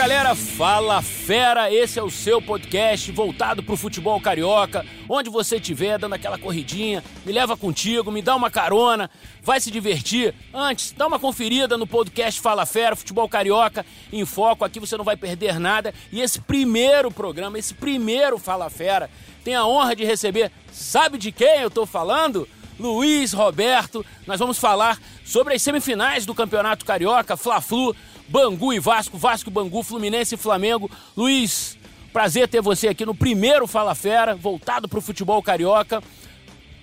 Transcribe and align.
galera, 0.00 0.34
fala 0.34 1.02
fera, 1.02 1.70
esse 1.70 1.98
é 1.98 2.02
o 2.02 2.08
seu 2.08 2.40
podcast 2.40 3.12
voltado 3.12 3.62
pro 3.62 3.76
futebol 3.76 4.18
carioca, 4.18 4.82
onde 5.06 5.28
você 5.28 5.56
estiver 5.56 5.98
dando 5.98 6.14
aquela 6.14 6.38
corridinha, 6.38 7.04
me 7.22 7.30
leva 7.30 7.54
contigo, 7.54 8.10
me 8.10 8.22
dá 8.22 8.34
uma 8.34 8.50
carona, 8.50 9.10
vai 9.42 9.60
se 9.60 9.70
divertir. 9.70 10.34
Antes, 10.54 10.92
dá 10.96 11.06
uma 11.06 11.18
conferida 11.18 11.76
no 11.76 11.86
podcast 11.86 12.40
Fala 12.40 12.64
Fera, 12.64 12.96
Futebol 12.96 13.28
Carioca 13.28 13.84
em 14.10 14.24
Foco, 14.24 14.64
aqui 14.64 14.80
você 14.80 14.96
não 14.96 15.04
vai 15.04 15.18
perder 15.18 15.60
nada. 15.60 15.92
E 16.10 16.22
esse 16.22 16.40
primeiro 16.40 17.10
programa, 17.10 17.58
esse 17.58 17.74
primeiro 17.74 18.38
Fala 18.38 18.70
Fera, 18.70 19.10
tem 19.44 19.54
a 19.54 19.66
honra 19.66 19.94
de 19.94 20.06
receber, 20.06 20.50
sabe 20.72 21.18
de 21.18 21.30
quem 21.30 21.60
eu 21.60 21.70
tô 21.70 21.84
falando? 21.84 22.48
Luiz 22.78 23.34
Roberto. 23.34 24.04
Nós 24.26 24.40
vamos 24.40 24.58
falar 24.58 24.98
sobre 25.22 25.54
as 25.54 25.60
semifinais 25.60 26.24
do 26.24 26.34
Campeonato 26.34 26.86
Carioca, 26.86 27.36
Fla-Flu, 27.36 27.94
Bangu 28.30 28.72
e 28.72 28.78
Vasco, 28.78 29.18
Vasco, 29.18 29.50
Bangu, 29.50 29.82
Fluminense 29.82 30.36
e 30.36 30.38
Flamengo. 30.38 30.88
Luiz, 31.16 31.76
prazer 32.12 32.46
ter 32.46 32.62
você 32.62 32.86
aqui 32.86 33.04
no 33.04 33.14
primeiro 33.14 33.66
Fala 33.66 33.92
Fera, 33.92 34.36
voltado 34.36 34.88
para 34.88 35.00
o 35.00 35.02
futebol 35.02 35.42
carioca. 35.42 36.00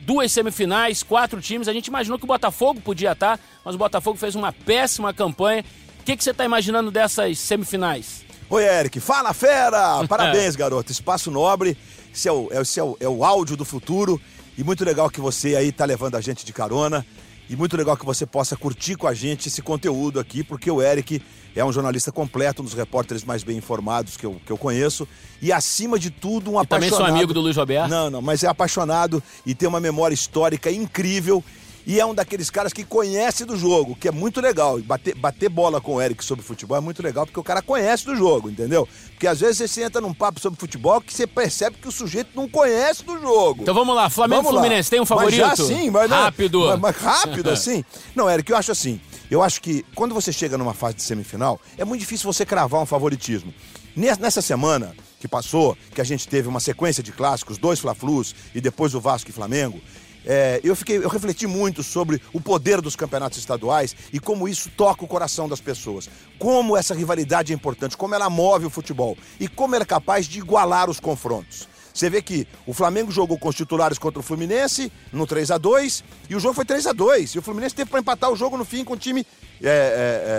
Duas 0.02 0.30
semifinais, 0.32 1.04
quatro 1.04 1.40
times. 1.42 1.70
A 1.70 1.74
gente 1.74 1.88
imaginou 1.88 2.20
que 2.20 2.26
o 2.26 2.28
Botafogo 2.28 2.82
podia 2.82 3.14
estar, 3.14 3.40
mas 3.64 3.76
o 3.76 3.78
Botafogo 3.78 4.18
fez 4.18 4.36
uma 4.36 4.52
péssima 4.52 5.14
campanha. 5.14 5.64
O 6.02 6.04
que, 6.04 6.18
que 6.18 6.24
você 6.24 6.32
está 6.32 6.44
imaginando 6.44 6.92
dessas 6.92 7.40
semifinais? 7.40 8.26
Oi, 8.50 8.64
Eric. 8.66 9.00
Fala, 9.00 9.34
fera! 9.34 10.04
Parabéns, 10.08 10.56
garoto. 10.56 10.92
Espaço 10.92 11.32
Nobre. 11.32 11.78
Esse 12.14 12.28
é 12.28 12.32
o, 12.32 12.50
esse 12.52 12.80
é 12.80 12.84
o, 12.84 12.98
é 13.00 13.08
o 13.08 13.24
áudio 13.24 13.56
do 13.56 13.64
futuro. 13.64 14.20
E 14.58 14.64
muito 14.66 14.84
legal 14.84 15.10
que 15.10 15.22
você 15.22 15.56
aí 15.56 15.72
tá 15.72 15.86
levando 15.86 16.16
a 16.16 16.22
gente 16.22 16.46
de 16.46 16.52
carona. 16.52 17.06
E 17.50 17.56
muito 17.56 17.78
legal 17.78 17.96
que 17.96 18.06
você 18.06 18.26
possa 18.26 18.58
curtir 18.58 18.96
com 18.96 19.08
a 19.08 19.14
gente 19.14 19.48
esse 19.48 19.62
conteúdo 19.62 20.20
aqui, 20.20 20.44
porque 20.44 20.70
o 20.70 20.82
Eric 20.82 21.22
é 21.56 21.64
um 21.64 21.72
jornalista 21.72 22.12
completo, 22.12 22.62
um 22.62 22.66
dos 22.66 22.74
repórteres 22.74 23.24
mais 23.24 23.44
bem 23.44 23.58
informados 23.58 24.18
que 24.18 24.26
eu, 24.26 24.40
que 24.46 24.52
eu 24.52 24.58
conheço. 24.58 25.08
E, 25.42 25.52
acima 25.52 25.98
de 25.98 26.10
tudo, 26.10 26.52
um 26.52 26.56
e 26.56 26.62
apaixonado. 26.62 26.90
Também 26.90 26.90
sou 26.90 27.06
amigo 27.06 27.34
do 27.34 27.42
Luiz 27.42 27.56
Roberto. 27.56 27.90
Não, 27.90 28.10
não, 28.10 28.22
mas 28.22 28.44
é 28.44 28.48
apaixonado 28.48 29.24
e 29.46 29.56
tem 29.56 29.68
uma 29.68 29.80
memória 29.80 30.14
histórica 30.14 30.70
incrível. 30.70 31.44
E 31.90 32.02
é 32.02 32.06
um 32.06 32.14
daqueles 32.14 32.50
caras 32.50 32.74
que 32.74 32.84
conhece 32.84 33.46
do 33.46 33.56
jogo, 33.56 33.96
que 33.96 34.10
é 34.10 34.12
muito 34.12 34.42
legal. 34.42 34.78
Bater, 34.82 35.16
bater 35.16 35.48
bola 35.48 35.80
com 35.80 35.96
o 35.96 36.02
Eric 36.02 36.22
sobre 36.26 36.44
futebol 36.44 36.78
é 36.78 36.82
muito 36.82 37.02
legal, 37.02 37.26
porque 37.26 37.40
o 37.40 37.44
cara 37.44 37.62
conhece 37.62 38.06
do 38.06 38.14
jogo, 38.14 38.50
entendeu? 38.50 38.86
Porque 39.12 39.26
às 39.26 39.40
vezes 39.40 39.72
você 39.72 39.84
entra 39.84 40.02
num 40.02 40.14
papo 40.14 40.38
sobre 40.42 40.60
futebol 40.60 41.00
que 41.00 41.14
você 41.14 41.26
percebe 41.26 41.78
que 41.82 41.88
o 41.88 41.92
sujeito 41.92 42.32
não 42.36 42.50
conhece 42.50 43.06
do 43.06 43.18
jogo. 43.22 43.62
Então 43.64 43.74
vamos 43.74 43.96
lá, 43.96 44.10
Flamengo 44.10 44.42
Vamos 44.44 44.54
lá. 44.56 44.62
Fluminense, 44.62 44.90
tem 44.90 45.00
um 45.00 45.06
favorito? 45.06 45.40
Mas 45.48 45.58
já 45.58 45.64
sim, 45.66 45.90
mas 45.90 46.10
não- 46.10 46.18
Rápido. 46.24 46.60
Mas, 46.68 46.80
mas 46.82 46.96
rápido 46.98 47.50
assim? 47.52 47.86
Não, 48.14 48.30
Eric, 48.30 48.52
eu 48.52 48.58
acho 48.58 48.74
assim. 48.74 49.00
Eu 49.32 49.42
acho 49.42 49.62
que 49.62 49.86
quando 49.96 50.14
você 50.14 50.34
chega 50.34 50.58
numa 50.58 50.74
fase 50.74 50.96
de 50.98 51.04
semifinal, 51.04 51.58
é 51.78 51.86
muito 51.86 52.02
difícil 52.02 52.32
você 52.32 52.46
cravar 52.46 52.82
um 52.82 52.86
favoritismo. 52.86 53.54
Nes- 53.96 54.18
Nessa 54.18 54.42
semana 54.42 54.94
que 55.22 55.28
passou, 55.28 55.78
que 55.96 56.02
a 56.02 56.04
gente 56.04 56.28
teve 56.28 56.50
uma 56.50 56.60
sequência 56.60 57.02
de 57.02 57.14
clássicos, 57.14 57.58
dois 57.58 57.80
Fla-Flus 57.80 58.36
e 58.54 58.60
depois 58.60 58.94
o 58.94 59.00
Vasco 59.00 59.30
e 59.30 59.34
Flamengo, 59.34 59.80
é, 60.26 60.60
eu, 60.64 60.76
fiquei, 60.76 60.98
eu 60.98 61.08
refleti 61.10 61.48
muito 61.48 61.84
sobre 61.84 62.22
o 62.34 62.42
poder 62.42 62.82
dos 62.82 62.96
campeonatos 62.96 63.38
estaduais 63.38 63.96
e 64.12 64.20
como 64.20 64.48
isso 64.48 64.70
toca 64.76 65.06
o 65.06 65.08
coração 65.08 65.48
das 65.48 65.62
pessoas. 65.62 66.10
Como 66.40 66.76
essa 66.76 66.94
rivalidade 66.94 67.52
é 67.52 67.56
importante, 67.56 67.96
como 67.98 68.14
ela 68.16 68.30
move 68.30 68.66
o 68.66 68.70
futebol 68.70 69.18
e 69.40 69.48
como 69.48 69.76
ela 69.76 69.84
é 69.84 69.86
capaz 69.86 70.26
de 70.26 70.40
igualar 70.40 70.90
os 70.90 71.00
confrontos. 71.00 71.68
Você 71.94 72.12
vê 72.12 72.22
que 72.22 72.48
o 72.68 72.74
Flamengo 72.76 73.12
jogou 73.12 73.40
com 73.40 73.50
os 73.50 73.56
titulares 73.56 73.98
contra 73.98 74.20
o 74.20 74.24
Fluminense 74.24 74.92
no 75.12 75.26
3 75.26 75.50
a 75.50 75.58
2 75.58 76.04
e 76.30 76.36
o 76.36 76.40
jogo 76.40 76.54
foi 76.54 76.64
3 76.64 76.86
a 76.86 76.94
2 76.94 77.32
E 77.34 77.40
o 77.40 77.42
Fluminense 77.42 77.74
teve 77.74 77.90
para 77.90 78.00
empatar 78.00 78.32
o 78.32 78.36
jogo 78.36 78.56
no 78.56 78.64
fim 78.64 78.84
com 78.84 78.94
o 78.94 78.98
time 78.98 79.26
é, 79.64 79.68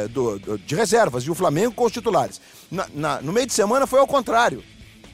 é, 0.01 0.05
é, 0.05 0.09
do- 0.09 0.39
do- 0.39 0.57
de 0.59 0.75
reservas 0.77 1.25
e 1.25 1.31
o 1.31 1.35
Flamengo 1.35 1.75
com 1.75 1.85
os 1.85 1.91
titulares. 1.93 2.41
Na- 2.71 2.87
na- 2.95 3.21
no 3.21 3.33
meio 3.33 3.45
de 3.47 3.53
semana 3.53 3.89
foi 3.89 3.99
ao 3.99 4.07
contrário. 4.07 4.63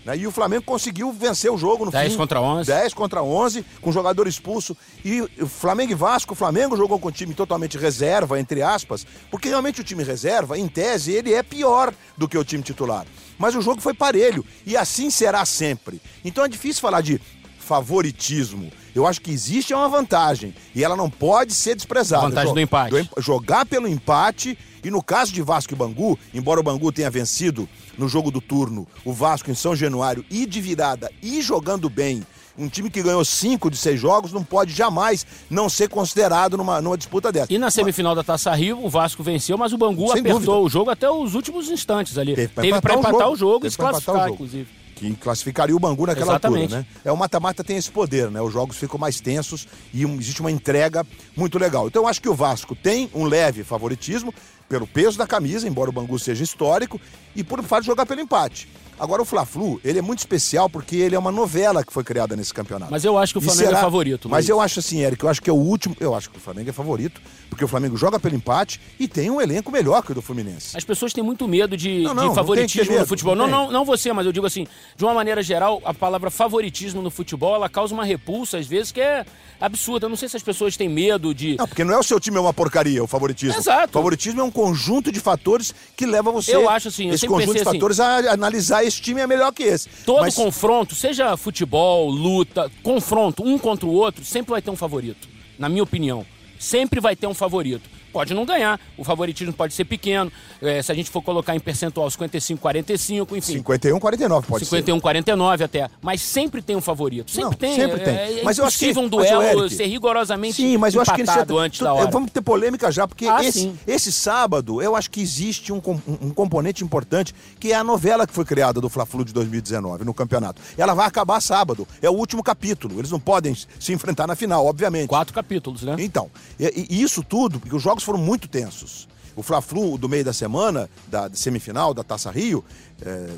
Né? 0.05 0.17
E 0.17 0.27
o 0.27 0.31
Flamengo 0.31 0.65
conseguiu 0.65 1.13
vencer 1.13 1.51
o 1.51 1.57
jogo 1.57 1.85
no 1.85 1.91
10 1.91 2.13
fim. 2.13 2.19
contra 2.19 2.41
11. 2.41 2.67
10 2.71 2.95
contra 2.95 3.23
11, 3.23 3.65
com 3.81 3.93
jogador 3.93 4.27
expulso. 4.27 4.77
E 5.05 5.21
o 5.23 5.47
Flamengo 5.47 5.93
e 5.93 5.95
Vasco, 5.95 6.35
o 6.35 6.37
Flamengo 6.37 6.77
jogou 6.77 6.99
com 6.99 7.09
o 7.09 7.13
time 7.13 7.35
totalmente 7.35 7.79
reserva, 7.79 8.39
entre 8.39 8.63
aspas, 8.63 9.07
porque 9.31 9.49
realmente 9.49 9.81
o 9.81 9.85
time 9.85 10.03
reserva, 10.03 10.59
em 10.59 10.69
tese, 10.69 11.13
ele 11.13 11.33
é 11.33 11.43
pior 11.43 11.93
do 12.17 12.29
que 12.29 12.39
o 12.39 12.45
time 12.45 12.63
titular. 12.63 13.07
Mas 13.39 13.55
o 13.55 13.61
jogo 13.61 13.81
foi 13.81 13.95
parelho, 13.95 14.45
e 14.65 14.77
assim 14.77 15.11
será 15.11 15.45
sempre. 15.45 16.01
Então 16.25 16.45
é 16.45 16.49
difícil 16.49 16.81
falar 16.81 17.01
de 17.01 17.21
favoritismo. 17.65 18.71
Eu 18.95 19.07
acho 19.07 19.21
que 19.21 19.31
existe 19.31 19.73
uma 19.75 19.89
vantagem, 19.89 20.55
e 20.75 20.85
ela 20.85 20.97
não 20.97 21.11
pode 21.11 21.53
ser 21.55 21.75
desprezada. 21.75 22.27
A 22.27 22.29
vantagem 22.29 22.55
do 22.55 22.61
empate. 22.61 22.97
em- 22.97 23.09
jogar 23.23 23.67
pelo 23.67 23.89
empate, 23.89 24.57
e 24.85 24.91
no 24.91 25.03
caso 25.03 25.33
de 25.33 25.43
Vasco 25.43 25.73
e 25.73 25.77
Bangu, 25.77 26.19
embora 26.33 26.61
o 26.61 26.63
Bangu 26.63 26.93
tenha 26.93 27.11
vencido 27.11 27.69
no 27.99 28.09
jogo 28.09 28.31
do 28.31 28.41
turno 28.41 28.87
o 29.05 29.13
Vasco 29.13 29.51
em 29.51 29.55
São 29.55 29.75
Januário 29.75 30.25
e 30.31 30.47
de 30.47 30.61
virada 30.61 31.11
e 31.23 31.41
jogando 31.43 31.89
bem, 31.89 32.23
um 32.57 32.69
time 32.69 32.89
que 32.89 33.03
ganhou 33.03 33.25
cinco 33.25 33.69
de 33.69 33.77
seis 33.77 33.99
jogos 33.99 34.33
não 34.33 34.45
pode 34.45 34.73
jamais 34.73 35.27
não 35.51 35.69
ser 35.69 35.89
considerado 35.89 36.57
numa, 36.57 36.81
numa 36.81 36.97
disputa 36.97 37.33
dessa. 37.33 37.53
E 37.53 37.59
na 37.59 37.69
semifinal 37.71 38.15
da 38.15 38.23
Taça 38.23 38.55
Rio, 38.55 38.79
o 38.85 38.89
Vasco 38.89 39.25
venceu, 39.25 39.59
mas 39.59 39.73
o 39.73 39.79
Bangu 39.79 40.09
Sem 40.13 40.21
apertou 40.21 40.41
dúvida. 40.41 40.59
o 40.61 40.69
jogo 40.69 40.91
até 40.91 41.11
os 41.11 41.35
últimos 41.35 41.69
instantes 41.69 42.17
ali. 42.17 42.35
Teve 42.37 42.49
Teve 42.49 42.81
para 42.81 42.95
empatar 42.95 42.97
o 42.97 43.01
empatar 43.01 43.19
jogo. 43.21 43.33
o 43.33 43.37
jogo 43.37 43.67
e 43.67 43.71
se 43.73 43.77
classificar, 43.77 44.29
inclusive. 44.31 44.69
Que 45.13 45.21
classificaria 45.21 45.75
o 45.75 45.79
Bangu 45.79 46.07
naquela 46.07 46.33
Exatamente. 46.33 46.75
altura, 46.75 46.81
né? 46.81 47.01
É, 47.05 47.13
o 47.13 47.17
mata-mata 47.17 47.65
tem 47.65 47.77
esse 47.77 47.91
poder, 47.91 48.31
né? 48.31 48.41
Os 48.41 48.53
jogos 48.53 48.77
ficam 48.77 48.99
mais 48.99 49.21
tensos 49.21 49.67
e 49.93 50.05
existe 50.05 50.41
uma 50.41 50.51
entrega 50.51 51.05
muito 51.37 51.59
legal. 51.59 51.89
Então 51.89 52.03
eu 52.03 52.09
acho 52.09 52.23
que 52.23 52.29
o 52.29 52.35
Vasco 52.35 52.75
tem 52.75 53.11
um 53.15 53.25
leve 53.25 53.65
favoritismo 53.65 54.33
pelo 54.69 54.87
peso 54.87 55.17
da 55.19 55.27
camisa, 55.27 55.69
embora 55.69 55.91
o 55.91 55.93
Bangu 55.93 56.19
seja 56.19 56.43
histórico, 56.43 57.01
e 57.37 57.43
por 57.45 57.63
fato 57.63 57.81
de 57.83 57.87
jogar 57.89 58.07
pelo 58.07 58.21
empate. 58.21 58.69
Agora 58.97 59.21
o 59.21 59.25
Fla-Flu, 59.25 59.81
ele 59.85 59.99
é 59.99 60.03
muito 60.03 60.21
especial 60.21 60.71
porque 60.71 60.95
ele 60.95 61.17
é 61.17 61.19
uma 61.19 61.33
novela 61.33 61.83
que 61.85 61.93
foi 61.93 62.05
criada 62.05 62.37
nesse 62.37 62.55
campeonato. 62.55 62.93
Mas 62.93 63.05
eu 63.05 63.19
acho 63.19 63.33
que 63.35 63.39
o 63.39 63.41
Flamengo 63.41 63.67
será- 63.67 63.79
é 63.79 63.83
favorito. 63.83 64.29
Mas 64.29 64.45
Luiz. 64.45 64.49
eu 64.51 64.61
acho 64.61 64.79
assim, 64.79 65.01
Eric, 65.03 65.25
eu 65.25 65.29
acho 65.29 65.43
que 65.43 65.51
é 65.51 65.53
o 65.53 65.57
último. 65.57 65.97
Eu 65.99 66.15
acho 66.15 66.31
que 66.31 66.37
o 66.39 66.41
Flamengo 66.41 66.71
é 66.71 66.73
favorito, 66.73 67.21
porque 67.51 67.65
o 67.65 67.67
Flamengo 67.67 67.97
joga 67.97 68.21
pelo 68.21 68.37
empate 68.37 68.81
e 68.97 69.09
tem 69.09 69.29
um 69.31 69.41
elenco 69.41 69.73
melhor 69.73 70.01
que 70.05 70.13
o 70.13 70.15
do 70.15 70.23
Fluminense. 70.23 70.77
As 70.77 70.85
pessoas 70.85 71.13
têm 71.13 71.25
muito 71.25 71.49
medo 71.49 71.77
de, 71.77 72.03
Não, 72.03 72.15
não, 72.15 72.29
de 72.29 72.35
favoritismo 72.37 72.85
ter 72.87 72.93
no 72.93 72.99
medo, 72.99 73.09
futebol. 73.09 73.35
não 73.35 73.49
não, 73.49 73.69
não 73.73 73.85
você, 73.85 74.13
mas 74.13 74.27
eu 74.27 74.33
digo 74.33 74.47
assim, 74.47 74.65
de 74.97 75.05
uma 75.05 75.13
maneira 75.13 75.43
geral, 75.43 75.83
a 75.85 75.93
palavra 75.93 76.31
favoritismo 76.31 77.03
no 77.03 77.11
futebol, 77.11 77.57
ela 77.57 77.69
causa 77.69 77.93
uma 77.93 78.05
repulsa, 78.05 78.59
às 78.59 78.67
vezes, 78.69 78.93
que 78.93 79.01
é 79.01 79.27
absurda. 79.61 80.07
Eu 80.07 80.11
não 80.11 80.17
sei 80.17 80.29
se 80.29 80.37
as 80.37 80.43
pessoas 80.45 80.77
têm 80.77 80.89
medo 80.89 81.35
de. 81.35 81.57
Não, 81.59 81.67
porque 81.67 81.83
não 81.83 81.95
é 81.95 81.99
o 81.99 82.03
seu 82.05 82.21
time 82.21 82.37
é 82.37 82.41
uma 82.41 82.55
porcaria, 82.55 83.03
o 83.03 83.09
favoritismo. 83.09 83.59
Exato. 83.59 83.89
O 83.89 83.93
favoritismo 83.93 84.41
é 84.41 84.45
um 84.45 84.53
conjunto 84.65 85.13
de 85.13 85.21
fatores 85.21 85.75
que 85.97 86.07
leva 86.07 86.31
você. 86.33 86.55
Eu 86.55 86.69
acho 86.69 86.89
assim, 86.89 87.09
eu 87.09 87.15
esse 87.15 87.27
conjunto 87.27 87.55
de 87.55 87.61
assim. 87.61 87.73
fatores 87.73 88.01
a 88.01 88.33
analisar 88.33 88.85
esse 88.85 89.01
time 89.01 89.21
é 89.21 89.27
melhor 89.27 89.53
que 89.53 89.63
esse. 89.63 89.89
Todo 90.05 90.23
Mas- 90.23 90.35
confronto, 90.35 90.95
seja 90.95 91.37
futebol, 91.37 92.09
luta, 92.11 92.71
confronto 92.83 93.43
um 93.45 93.59
contra 93.59 93.87
o 93.87 93.93
outro, 93.93 94.25
sempre 94.25 94.53
vai 94.53 94.63
ter 94.63 94.71
um 94.71 94.77
favorito. 94.77 95.29
Na 95.59 95.69
minha 95.69 95.83
opinião. 95.83 96.27
Sempre 96.59 97.01
vai 97.01 97.15
ter 97.15 97.27
um 97.27 97.35
favorito. 97.35 97.89
Pode 98.15 98.33
não 98.33 98.47
ganhar, 98.47 98.79
o 98.97 99.03
favoritismo 99.03 99.53
pode 99.53 99.75
ser 99.75 99.85
pequeno. 99.85 100.31
eh, 100.63 100.81
se 100.81 100.93
a 100.93 100.95
gente 100.95 101.11
for 101.11 101.21
colocar 101.21 101.55
em 101.57 101.59
percentual 101.61 102.09
55, 102.09 102.61
45, 102.63 103.37
enfim. 103.37 103.55
51, 103.55 103.99
49 103.99 104.47
pode 104.47 104.65
51, 104.65 105.01
49 105.01 105.65
até. 105.65 105.91
Mas 106.01 106.21
sempre 106.23 106.63
tem 106.63 106.77
um 106.77 106.81
favorito. 106.81 107.29
Sempre 107.31 107.45
Não, 107.45 107.53
tem. 107.53 107.75
sempre 107.75 108.01
tem. 108.01 108.15
É, 108.15 108.41
é 108.41 108.43
Mas 108.45 108.57
eu 108.57 108.65
acho 108.65 108.79
que- 108.79 108.97
um 108.99 109.09
duelo 109.09 109.43
Eric, 109.43 109.75
ser 109.75 109.87
rigorosamente 109.87 110.55
Sim, 110.55 110.77
mas 110.77 110.95
eu 110.95 111.03
acho 111.03 111.13
que 111.13 111.23
ele 111.23 111.27
já- 111.27 111.45
antes 111.59 111.79
tu- 111.81 111.85
da 111.85 111.93
hora. 111.93 112.09
Vamos 112.11 112.31
ter 112.31 112.41
polêmica 112.41 112.93
já, 112.93 113.09
porque 113.09 113.27
Ah, 113.27 113.43
esse, 113.43 113.61
sim. 113.63 113.79
esse 113.87 114.13
sábado 114.13 114.81
eu 114.81 114.95
acho 114.95 115.11
que 115.11 115.21
existe 115.21 115.73
um, 115.73 115.81
com- 115.81 116.01
um 116.23 116.31
componente 116.31 116.85
importante, 116.85 117.35
que 117.59 117.73
é 117.73 117.75
a 117.75 117.83
novela 117.83 118.27
que 118.29 118.33
foi 118.33 118.45
criada 118.45 118.81
do 118.81 118.89
Fla-Flu 118.89 119.25
de 119.25 119.33
2019 119.33 120.05
no 120.05 120.15
campeonato. 120.15 120.63
Ela 120.79 120.95
vai 120.95 121.07
acabar 121.07 121.41
sábado. 121.41 121.87
É 122.01 122.09
o 122.09 122.13
último 122.13 122.45
capítulo. 122.45 123.01
Eles 123.01 123.11
não 123.11 123.19
podem 123.19 123.55
se 123.81 123.93
enfrentar 123.93 124.27
na 124.29 124.37
final, 124.37 124.65
obviamente. 124.67 125.09
Quatro 125.09 125.35
capítulos, 125.35 125.83
né? 125.83 125.97
Então, 125.99 126.31
e, 126.61 126.87
e 126.91 127.03
isso 127.03 127.23
tudo, 127.25 127.59
porque 127.59 127.75
os 127.75 127.83
jogos 127.83 128.04
foram 128.05 128.19
muito 128.19 128.47
tensos. 128.49 129.09
O 129.37 129.43
Fla-Flu 129.43 129.99
do 129.99 130.09
meio 130.09 130.25
da 130.25 130.33
semana, 130.33 130.89
da 131.09 131.29
semifinal 131.33 131.93
da 131.93 132.05
Taça 132.05 132.31
Rio, 132.31 132.65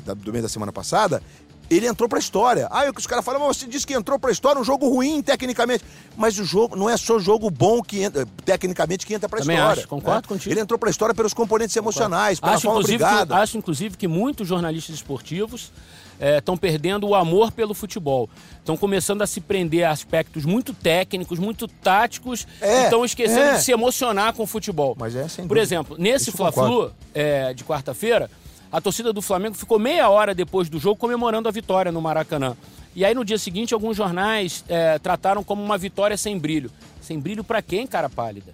da- 0.05 0.13
do 0.13 0.31
meio 0.31 0.43
da 0.43 0.49
semana 0.49 0.71
passada, 0.71 1.23
ele 1.69 1.85
entrou 1.87 2.07
pra 2.07 2.19
história. 2.19 2.67
Ah, 2.71 2.85
é 2.85 2.89
o 2.89 2.93
que 2.93 2.99
os 2.99 3.07
caras 3.07 3.25
falam, 3.25 3.41
mas 3.45 3.57
você 3.57 3.65
disse 3.67 3.85
que 3.85 3.93
entrou 3.93 4.17
pra 4.19 4.31
história, 4.31 4.61
um 4.61 4.63
jogo 4.63 4.87
ruim 4.87 5.21
tecnicamente. 5.23 5.83
Mas 6.15 6.37
o 6.37 6.45
jogo 6.45 6.75
não 6.75 6.89
é 6.89 6.95
só 6.95 7.17
jogo 7.19 7.49
bom 7.49 7.81
que 7.81 8.03
entra, 8.03 8.25
tecnicamente 8.45 9.05
que 9.05 9.13
entra 9.13 9.27
pra 9.27 9.39
Também 9.39 9.57
história. 9.57 9.79
acho, 9.81 9.87
concordo 9.89 10.21
né? 10.21 10.27
contigo. 10.27 10.53
Ele 10.53 10.61
entrou 10.61 10.77
pra 10.79 10.89
história 10.89 11.13
pelos 11.15 11.33
componentes 11.33 11.75
emocionais, 11.75 12.39
pela 12.39 12.53
Acho 12.53 12.61
forma 12.61 12.79
inclusive, 12.81 13.03
que, 13.03 13.33
acho, 13.33 13.57
inclusive, 13.57 13.97
que 13.97 14.07
muitos 14.07 14.47
jornalistas 14.47 14.95
esportivos 14.95 15.71
estão 16.19 16.57
perdendo 16.57 17.07
o 17.07 17.15
amor 17.15 17.51
pelo 17.51 17.73
futebol. 17.73 18.29
Estão 18.59 18.75
começando 18.75 19.21
a 19.21 19.27
se 19.27 19.39
prender 19.41 19.83
a 19.85 19.91
aspectos 19.91 20.45
muito 20.45 20.73
técnicos, 20.73 21.39
muito 21.39 21.67
táticos, 21.67 22.47
É, 22.61 22.81
e 22.81 22.83
estão 22.85 23.05
esquecendo 23.05 23.41
é. 23.41 23.53
de 23.55 23.61
se 23.63 23.71
emocionar 23.71 24.33
com 24.33 24.43
o 24.43 24.47
futebol. 24.47 24.95
Mas 24.97 25.15
é, 25.15 25.27
sem 25.27 25.47
Por 25.47 25.55
dúvida. 25.55 25.61
exemplo, 25.61 25.95
nesse 25.99 26.31
Fla-Flu 26.31 26.91
é, 27.13 27.53
de 27.53 27.63
quarta-feira, 27.63 28.29
a 28.71 28.81
torcida 28.81 29.13
do 29.13 29.21
Flamengo 29.21 29.55
ficou 29.55 29.79
meia 29.79 30.09
hora 30.09 30.33
depois 30.35 30.69
do 30.69 30.79
jogo 30.79 30.95
comemorando 30.97 31.47
a 31.47 31.51
vitória 31.51 31.91
no 31.91 32.01
Maracanã. 32.01 32.55
E 32.95 33.05
aí 33.05 33.13
no 33.13 33.23
dia 33.23 33.37
seguinte, 33.37 33.73
alguns 33.73 33.95
jornais 33.95 34.65
é, 34.67 34.97
trataram 34.99 35.43
como 35.43 35.63
uma 35.63 35.77
vitória 35.77 36.17
sem 36.17 36.37
brilho. 36.37 36.71
Sem 36.99 37.19
brilho 37.19 37.43
pra 37.43 37.61
quem, 37.61 37.85
cara 37.87 38.09
pálida? 38.09 38.51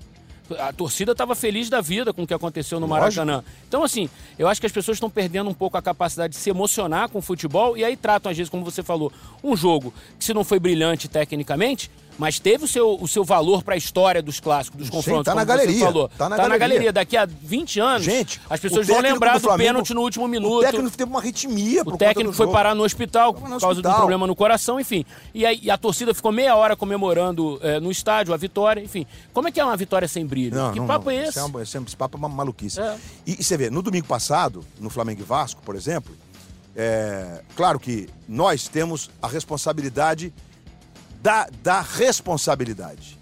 A 0.59 0.73
torcida 0.73 1.13
estava 1.13 1.35
feliz 1.35 1.69
da 1.69 1.81
vida 1.81 2.13
com 2.13 2.23
o 2.23 2.27
que 2.27 2.33
aconteceu 2.33 2.79
no 2.79 2.87
Maracanã. 2.87 3.35
Lógico. 3.35 3.51
Então, 3.67 3.83
assim, 3.83 4.09
eu 4.37 4.47
acho 4.47 4.59
que 4.59 4.67
as 4.67 4.73
pessoas 4.73 4.97
estão 4.97 5.09
perdendo 5.09 5.49
um 5.49 5.53
pouco 5.53 5.77
a 5.77 5.81
capacidade 5.81 6.33
de 6.33 6.39
se 6.39 6.49
emocionar 6.49 7.09
com 7.09 7.19
o 7.19 7.21
futebol 7.21 7.77
e 7.77 7.83
aí 7.83 7.95
tratam, 7.95 8.29
às 8.29 8.37
vezes, 8.37 8.49
como 8.49 8.63
você 8.63 8.83
falou, 8.83 9.11
um 9.43 9.55
jogo 9.55 9.93
que 10.19 10.25
se 10.25 10.33
não 10.33 10.43
foi 10.43 10.59
brilhante 10.59 11.07
tecnicamente, 11.07 11.89
mas 12.17 12.39
teve 12.39 12.65
o 12.65 12.67
seu, 12.67 12.97
o 12.99 13.07
seu 13.07 13.23
valor 13.23 13.63
para 13.63 13.75
a 13.75 13.77
história 13.77 14.21
dos 14.21 14.39
clássicos, 14.39 14.79
dos 14.79 14.89
confrontos. 14.89 15.25
Sim, 15.25 15.31
tá 15.31 15.35
na 15.35 15.43
galeria. 15.43 15.85
Falou. 15.85 16.09
Tá, 16.09 16.29
na, 16.29 16.35
tá 16.35 16.43
galeria. 16.43 16.49
na 16.49 16.57
galeria. 16.57 16.93
Daqui 16.93 17.17
a 17.17 17.25
20 17.25 17.79
anos, 17.79 18.03
Gente, 18.03 18.41
as 18.49 18.59
pessoas 18.59 18.87
vão 18.87 18.99
lembrar 19.01 19.39
do, 19.39 19.47
do 19.47 19.57
pênalti 19.57 19.93
no 19.93 20.01
último 20.01 20.27
minuto. 20.27 20.59
O 20.59 20.61
técnico 20.61 20.97
teve 20.97 21.09
uma 21.09 21.19
arritmia 21.19 21.81
O 21.85 21.97
técnico 21.97 22.33
foi 22.33 22.51
parar 22.51 22.75
no 22.75 22.83
hospital 22.83 23.33
por 23.33 23.59
causa 23.59 23.81
de 23.81 23.87
um 23.87 23.93
problema 23.93 24.27
no 24.27 24.35
coração, 24.35 24.79
enfim. 24.79 25.05
E, 25.33 25.45
aí, 25.45 25.59
e 25.61 25.71
a 25.71 25.77
torcida 25.77 26.13
ficou 26.13 26.31
meia 26.31 26.55
hora 26.55 26.75
comemorando 26.75 27.59
é, 27.61 27.79
no 27.79 27.91
estádio 27.91 28.33
a 28.33 28.37
vitória, 28.37 28.81
enfim. 28.81 29.05
Como 29.33 29.47
é 29.47 29.51
que 29.51 29.59
é 29.59 29.65
uma 29.65 29.77
vitória 29.77 30.07
sem 30.07 30.25
brilho? 30.25 30.55
Não, 30.55 30.71
que 30.71 30.79
não, 30.79 30.87
papo 30.87 31.05
não. 31.05 31.11
é 31.11 31.21
esse? 31.23 31.29
Esse, 31.29 31.39
é 31.77 31.79
um, 31.79 31.83
esse 31.83 31.97
papo 31.97 32.17
é 32.17 32.19
uma 32.19 32.29
maluquice. 32.29 32.79
É. 32.79 32.97
E, 33.25 33.39
e, 33.39 33.43
você 33.43 33.57
vê, 33.57 33.69
no 33.69 33.81
domingo 33.81 34.07
passado, 34.07 34.63
no 34.79 34.89
Flamengo 34.89 35.21
e 35.21 35.23
Vasco, 35.23 35.61
por 35.63 35.75
exemplo, 35.75 36.15
é, 36.75 37.41
claro 37.55 37.79
que 37.79 38.09
nós 38.27 38.67
temos 38.67 39.09
a 39.21 39.27
responsabilidade 39.27 40.33
da, 41.23 41.47
da 41.63 41.79
responsabilidade, 41.79 43.17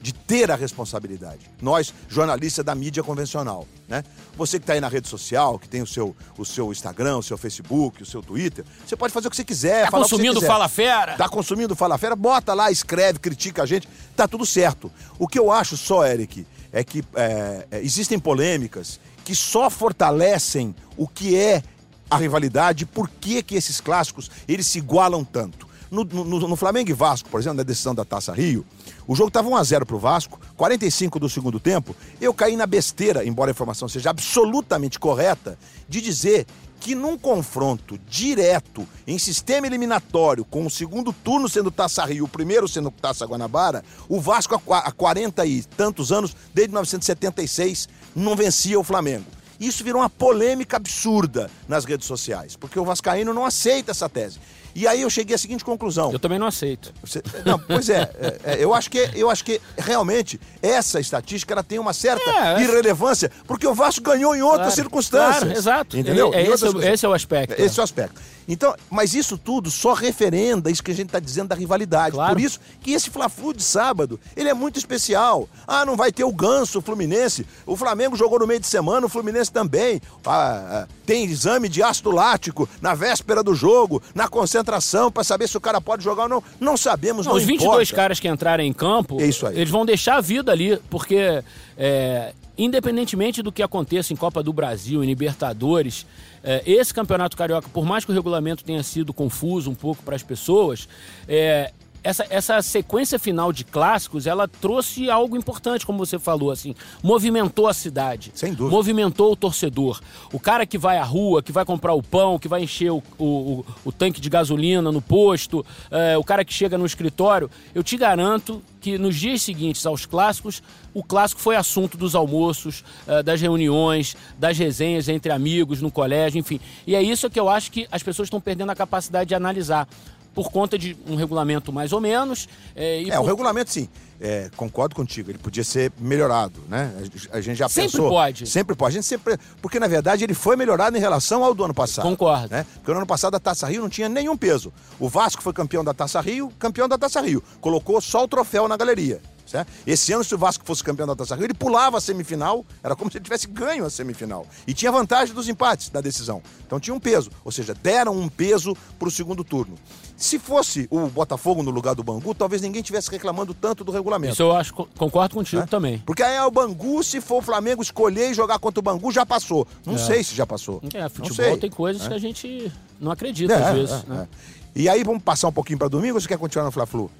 de 0.00 0.12
ter 0.12 0.50
a 0.50 0.56
responsabilidade. 0.56 1.48
Nós, 1.62 1.94
jornalistas 2.08 2.64
da 2.64 2.74
mídia 2.74 3.00
convencional, 3.00 3.64
né? 3.88 4.02
Você 4.36 4.58
que 4.58 4.64
está 4.64 4.72
aí 4.72 4.80
na 4.80 4.88
rede 4.88 5.08
social, 5.08 5.56
que 5.56 5.68
tem 5.68 5.80
o 5.80 5.86
seu, 5.86 6.16
o 6.36 6.44
seu 6.44 6.72
Instagram, 6.72 7.18
o 7.18 7.22
seu 7.22 7.38
Facebook, 7.38 8.02
o 8.02 8.06
seu 8.06 8.20
Twitter, 8.20 8.64
você 8.84 8.96
pode 8.96 9.12
fazer 9.12 9.28
o 9.28 9.30
que 9.30 9.36
você 9.36 9.44
quiser. 9.44 9.84
Tá 9.84 9.92
consumindo 9.92 10.40
Fala 10.42 10.68
Fera? 10.68 11.16
Tá 11.16 11.28
consumindo 11.28 11.76
Fala 11.76 11.96
Fera? 11.96 12.16
Bota 12.16 12.52
lá, 12.54 12.72
escreve, 12.72 13.20
critica 13.20 13.62
a 13.62 13.66
gente, 13.66 13.88
tá 14.16 14.26
tudo 14.26 14.44
certo. 14.44 14.90
O 15.16 15.28
que 15.28 15.38
eu 15.38 15.52
acho 15.52 15.76
só, 15.76 16.04
Eric, 16.04 16.44
é 16.72 16.82
que 16.82 17.04
é, 17.14 17.66
é, 17.70 17.80
existem 17.80 18.18
polêmicas 18.18 18.98
que 19.24 19.34
só 19.34 19.70
fortalecem 19.70 20.74
o 20.96 21.06
que 21.06 21.36
é 21.36 21.62
a 22.10 22.16
rivalidade, 22.16 22.84
por 22.84 23.08
que, 23.08 23.44
que 23.44 23.54
esses 23.54 23.80
clássicos 23.80 24.28
eles 24.48 24.66
se 24.66 24.78
igualam 24.78 25.24
tanto. 25.24 25.72
No, 25.94 26.02
no, 26.02 26.48
no, 26.48 26.56
Flamengo 26.56 26.90
e 26.90 26.92
Vasco, 26.92 27.28
por 27.28 27.38
exemplo, 27.38 27.58
na 27.58 27.62
decisão 27.62 27.94
da 27.94 28.04
Taça 28.04 28.32
Rio, 28.32 28.66
o 29.06 29.14
jogo 29.14 29.28
estava 29.28 29.48
1x0 29.48 29.84
pro 29.86 29.96
Vasco, 29.96 30.40
45 30.56 31.20
do 31.20 31.28
segundo 31.28 31.60
tempo. 31.60 31.94
Eu 32.20 32.34
caí 32.34 32.56
na 32.56 32.66
besteira, 32.66 33.24
embora 33.24 33.50
a 33.50 33.52
informação 33.52 33.86
seja 33.86 34.10
absolutamente 34.10 34.98
correta, 34.98 35.56
de 35.88 36.00
dizer 36.00 36.46
que 36.80 36.96
num 36.96 37.16
confronto 37.16 37.96
direto 38.08 38.86
em 39.06 39.18
sistema 39.18 39.68
eliminatório, 39.68 40.44
com 40.44 40.66
o 40.66 40.70
segundo 40.70 41.12
turno 41.12 41.48
sendo 41.48 41.70
Taça 41.70 42.04
Rio, 42.04 42.24
o 42.24 42.28
primeiro 42.28 42.66
sendo 42.66 42.90
Taça 42.90 43.24
Guanabara, 43.24 43.84
o 44.08 44.20
Vasco 44.20 44.60
há 44.68 44.90
40 44.90 45.46
e 45.46 45.62
tantos 45.62 46.10
anos, 46.10 46.36
desde 46.52 46.72
1976, 46.72 47.88
não 48.16 48.34
vencia 48.34 48.78
o 48.78 48.84
Flamengo. 48.84 49.26
Isso 49.60 49.84
virou 49.84 50.02
uma 50.02 50.10
polêmica 50.10 50.76
absurda 50.76 51.48
nas 51.68 51.84
redes 51.84 52.08
sociais, 52.08 52.56
porque 52.56 52.78
o 52.78 52.84
Vascaíno 52.84 53.32
não 53.32 53.46
aceita 53.46 53.92
essa 53.92 54.08
tese. 54.08 54.40
E 54.74 54.86
aí 54.86 55.02
eu 55.02 55.10
cheguei 55.10 55.34
à 55.34 55.38
seguinte 55.38 55.64
conclusão. 55.64 56.12
Eu 56.12 56.18
também 56.18 56.38
não 56.38 56.46
aceito. 56.46 56.92
Você, 57.02 57.22
não, 57.44 57.58
pois 57.58 57.88
é, 57.88 58.10
é, 58.18 58.40
é, 58.44 58.64
eu, 58.64 58.74
acho 58.74 58.90
que, 58.90 59.10
eu 59.14 59.30
acho 59.30 59.44
que 59.44 59.60
realmente 59.78 60.40
essa 60.60 60.98
estatística 60.98 61.52
ela 61.54 61.62
tem 61.62 61.78
uma 61.78 61.92
certa 61.92 62.28
é, 62.30 62.62
irrelevância, 62.62 63.30
porque 63.46 63.66
o 63.66 63.74
Vasco 63.74 64.02
ganhou 64.02 64.34
em 64.34 64.42
outras 64.42 64.60
claro, 64.60 64.74
circunstâncias. 64.74 65.38
Claro, 65.44 65.58
exato. 65.58 65.98
Entendeu? 65.98 66.32
É, 66.34 66.42
esse, 66.42 66.66
esse, 66.66 67.06
é 67.06 67.08
o 67.08 67.12
aspecto. 67.12 67.60
Esse 67.60 67.78
é 67.78 67.82
o 67.82 67.84
aspecto. 67.84 68.20
Então, 68.46 68.74
mas 68.90 69.14
isso 69.14 69.38
tudo 69.38 69.70
só 69.70 69.94
referenda 69.94 70.70
isso 70.70 70.82
que 70.82 70.90
a 70.90 70.94
gente 70.94 71.06
está 71.06 71.18
dizendo 71.18 71.48
da 71.48 71.54
rivalidade. 71.54 72.12
Claro. 72.12 72.34
Por 72.34 72.40
isso 72.40 72.60
que 72.80 72.92
esse 72.92 73.10
Fla-Flu 73.10 73.54
de 73.54 73.62
sábado, 73.62 74.20
ele 74.36 74.48
é 74.48 74.54
muito 74.54 74.78
especial. 74.78 75.48
Ah, 75.66 75.84
não 75.84 75.96
vai 75.96 76.12
ter 76.12 76.24
o 76.24 76.32
Ganso, 76.32 76.78
o 76.78 76.82
Fluminense. 76.82 77.46
O 77.66 77.76
Flamengo 77.76 78.16
jogou 78.16 78.38
no 78.38 78.46
meio 78.46 78.60
de 78.60 78.66
semana, 78.66 79.06
o 79.06 79.08
Fluminense 79.08 79.50
também. 79.50 80.00
Ah, 80.24 80.84
ah, 80.84 80.88
tem 81.06 81.24
exame 81.24 81.68
de 81.68 81.82
ácido 81.82 82.10
lático 82.10 82.68
na 82.80 82.94
véspera 82.94 83.42
do 83.42 83.54
jogo, 83.54 84.02
na 84.14 84.28
concentração, 84.28 84.63
para 84.64 85.24
saber 85.24 85.48
se 85.48 85.56
o 85.56 85.60
cara 85.60 85.80
pode 85.80 86.02
jogar 86.02 86.24
ou 86.24 86.28
não. 86.28 86.42
Não 86.58 86.76
sabemos, 86.76 87.26
não, 87.26 87.32
não 87.32 87.38
Os 87.38 87.44
22 87.44 87.88
importa. 87.88 87.94
caras 87.94 88.20
que 88.20 88.28
entrarem 88.28 88.68
em 88.68 88.72
campo, 88.72 89.20
é 89.20 89.26
isso 89.26 89.46
aí. 89.46 89.56
eles 89.56 89.70
vão 89.70 89.84
deixar 89.84 90.16
a 90.16 90.20
vida 90.20 90.50
ali, 90.50 90.78
porque 90.90 91.42
é, 91.76 92.32
independentemente 92.56 93.42
do 93.42 93.52
que 93.52 93.62
aconteça 93.62 94.12
em 94.12 94.16
Copa 94.16 94.42
do 94.42 94.52
Brasil, 94.52 95.02
em 95.02 95.06
Libertadores, 95.06 96.06
é, 96.42 96.62
esse 96.66 96.92
campeonato 96.92 97.36
carioca, 97.36 97.68
por 97.72 97.84
mais 97.84 98.04
que 98.04 98.10
o 98.10 98.14
regulamento 98.14 98.64
tenha 98.64 98.82
sido 98.82 99.12
confuso 99.12 99.70
um 99.70 99.74
pouco 99.74 100.02
para 100.02 100.14
as 100.14 100.22
pessoas, 100.22 100.88
é, 101.28 101.72
essa, 102.04 102.26
essa 102.28 102.60
sequência 102.60 103.18
final 103.18 103.50
de 103.50 103.64
clássicos, 103.64 104.26
ela 104.26 104.46
trouxe 104.46 105.10
algo 105.10 105.36
importante, 105.36 105.86
como 105.86 105.98
você 105.98 106.18
falou, 106.18 106.50
assim, 106.50 106.74
movimentou 107.02 107.66
a 107.66 107.72
cidade. 107.72 108.30
Sem 108.34 108.52
dúvida. 108.52 108.76
Movimentou 108.76 109.32
o 109.32 109.36
torcedor. 109.36 110.00
O 110.30 110.38
cara 110.38 110.66
que 110.66 110.76
vai 110.76 110.98
à 110.98 111.02
rua, 111.02 111.42
que 111.42 111.50
vai 111.50 111.64
comprar 111.64 111.94
o 111.94 112.02
pão, 112.02 112.38
que 112.38 112.46
vai 112.46 112.62
encher 112.62 112.90
o, 112.90 113.02
o, 113.18 113.64
o 113.86 113.90
tanque 113.90 114.20
de 114.20 114.28
gasolina 114.28 114.92
no 114.92 115.00
posto, 115.00 115.64
é, 115.90 116.16
o 116.18 116.22
cara 116.22 116.44
que 116.44 116.52
chega 116.52 116.76
no 116.76 116.84
escritório, 116.84 117.50
eu 117.74 117.82
te 117.82 117.96
garanto 117.96 118.62
que 118.82 118.98
nos 118.98 119.16
dias 119.16 119.40
seguintes 119.40 119.86
aos 119.86 120.04
clássicos, 120.04 120.62
o 120.92 121.02
clássico 121.02 121.40
foi 121.40 121.56
assunto 121.56 121.96
dos 121.96 122.14
almoços, 122.14 122.84
é, 123.06 123.22
das 123.22 123.40
reuniões, 123.40 124.14
das 124.38 124.58
resenhas 124.58 125.08
entre 125.08 125.32
amigos 125.32 125.80
no 125.80 125.90
colégio, 125.90 126.38
enfim. 126.38 126.60
E 126.86 126.94
é 126.94 127.02
isso 127.02 127.30
que 127.30 127.40
eu 127.40 127.48
acho 127.48 127.72
que 127.72 127.88
as 127.90 128.02
pessoas 128.02 128.26
estão 128.26 128.42
perdendo 128.42 128.70
a 128.70 128.76
capacidade 128.76 129.28
de 129.28 129.34
analisar 129.34 129.88
por 130.34 130.50
conta 130.50 130.78
de 130.78 130.96
um 131.08 131.14
regulamento 131.14 131.72
mais 131.72 131.92
ou 131.92 132.00
menos. 132.00 132.48
É, 132.74 133.02
é 133.02 133.16
por... 133.16 133.20
o 133.20 133.26
regulamento 133.26 133.70
sim. 133.70 133.88
É, 134.20 134.48
concordo 134.56 134.94
contigo, 134.94 135.30
ele 135.30 135.38
podia 135.38 135.64
ser 135.64 135.92
melhorado, 135.98 136.60
né? 136.68 136.94
A, 137.32 137.40
gente 137.40 137.58
já 137.58 137.68
sempre 137.68 137.90
pensou. 137.90 138.02
Sempre 138.02 138.14
pode. 138.14 138.46
Sempre 138.46 138.76
pode. 138.76 138.92
A 138.92 138.94
gente 138.94 139.06
sempre. 139.06 139.36
Porque, 139.60 139.78
na 139.80 139.86
verdade, 139.86 140.24
ele 140.24 140.34
foi 140.34 140.56
melhorado 140.56 140.96
em 140.96 141.00
relação 141.00 141.44
ao 141.44 141.52
do 141.52 141.64
ano 141.64 141.74
passado. 141.74 142.04
Concordo. 142.04 142.48
Né? 142.50 142.64
Porque 142.76 142.90
no 142.92 142.98
ano 142.98 143.06
passado 143.06 143.34
a 143.34 143.40
Taça 143.40 143.66
Rio 143.66 143.82
não 143.82 143.88
tinha 143.88 144.08
nenhum 144.08 144.36
peso. 144.36 144.72
O 145.00 145.08
Vasco 145.08 145.42
foi 145.42 145.52
campeão 145.52 145.84
da 145.84 145.92
Taça 145.92 146.20
Rio, 146.20 146.52
campeão 146.58 146.88
da 146.88 146.96
Taça 146.96 147.20
Rio. 147.20 147.42
Colocou 147.60 148.00
só 148.00 148.24
o 148.24 148.28
troféu 148.28 148.68
na 148.68 148.76
galeria. 148.76 149.20
Certo? 149.46 149.70
Esse 149.86 150.12
ano, 150.12 150.24
se 150.24 150.34
o 150.34 150.38
Vasco 150.38 150.64
fosse 150.64 150.82
campeão 150.82 151.06
da 151.06 151.14
Taça 151.14 151.34
Rio, 151.34 151.44
ele 151.44 151.54
pulava 151.54 151.98
a 151.98 152.00
semifinal, 152.00 152.64
era 152.82 152.96
como 152.96 153.10
se 153.10 153.18
ele 153.18 153.24
tivesse 153.24 153.46
ganho 153.46 153.84
a 153.84 153.90
semifinal. 153.90 154.46
E 154.66 154.72
tinha 154.72 154.90
vantagem 154.90 155.34
dos 155.34 155.48
empates 155.48 155.90
da 155.90 156.00
decisão. 156.00 156.42
Então 156.66 156.80
tinha 156.80 156.94
um 156.94 157.00
peso, 157.00 157.30
ou 157.44 157.52
seja, 157.52 157.74
deram 157.74 158.16
um 158.16 158.28
peso 158.28 158.76
para 158.98 159.08
o 159.08 159.10
segundo 159.10 159.44
turno. 159.44 159.74
Se 160.16 160.38
fosse 160.38 160.86
o 160.90 161.06
Botafogo 161.08 161.62
no 161.62 161.70
lugar 161.70 161.94
do 161.94 162.02
Bangu, 162.02 162.34
talvez 162.34 162.62
ninguém 162.62 162.82
tivesse 162.82 163.10
reclamando 163.10 163.52
tanto 163.52 163.84
do 163.84 163.92
regulamento. 163.92 164.32
Isso 164.32 164.42
eu 164.42 164.52
acho, 164.52 164.72
concordo 164.72 165.34
contigo 165.34 165.62
é? 165.62 165.66
também. 165.66 165.98
Porque 165.98 166.22
aí 166.22 166.36
é 166.36 166.44
o 166.44 166.50
Bangu, 166.50 167.02
se 167.02 167.20
for 167.20 167.38
o 167.38 167.42
Flamengo 167.42 167.82
escolher 167.82 168.30
e 168.30 168.34
jogar 168.34 168.58
contra 168.58 168.80
o 168.80 168.82
Bangu, 168.82 169.12
já 169.12 169.26
passou. 169.26 169.66
Não 169.84 169.94
é. 169.94 169.98
sei 169.98 170.22
se 170.22 170.34
já 170.34 170.46
passou. 170.46 170.80
É, 170.94 171.08
futebol 171.08 171.58
tem 171.58 171.70
coisas 171.70 172.04
é. 172.04 172.08
que 172.08 172.14
a 172.14 172.18
gente 172.18 172.72
não 173.00 173.10
acredita 173.10 173.54
às 173.54 173.66
é, 173.66 173.72
vezes. 173.74 174.04
Né? 174.04 174.28
E 174.74 174.88
aí 174.88 175.04
vamos 175.04 175.22
passar 175.22 175.48
um 175.48 175.52
pouquinho 175.52 175.78
para 175.78 175.88
domingo 175.88 176.14
ou 176.14 176.20
você 176.20 176.28
quer 176.28 176.38
continuar 176.38 176.64
no 176.64 176.72
Fla-Flu? 176.72 177.10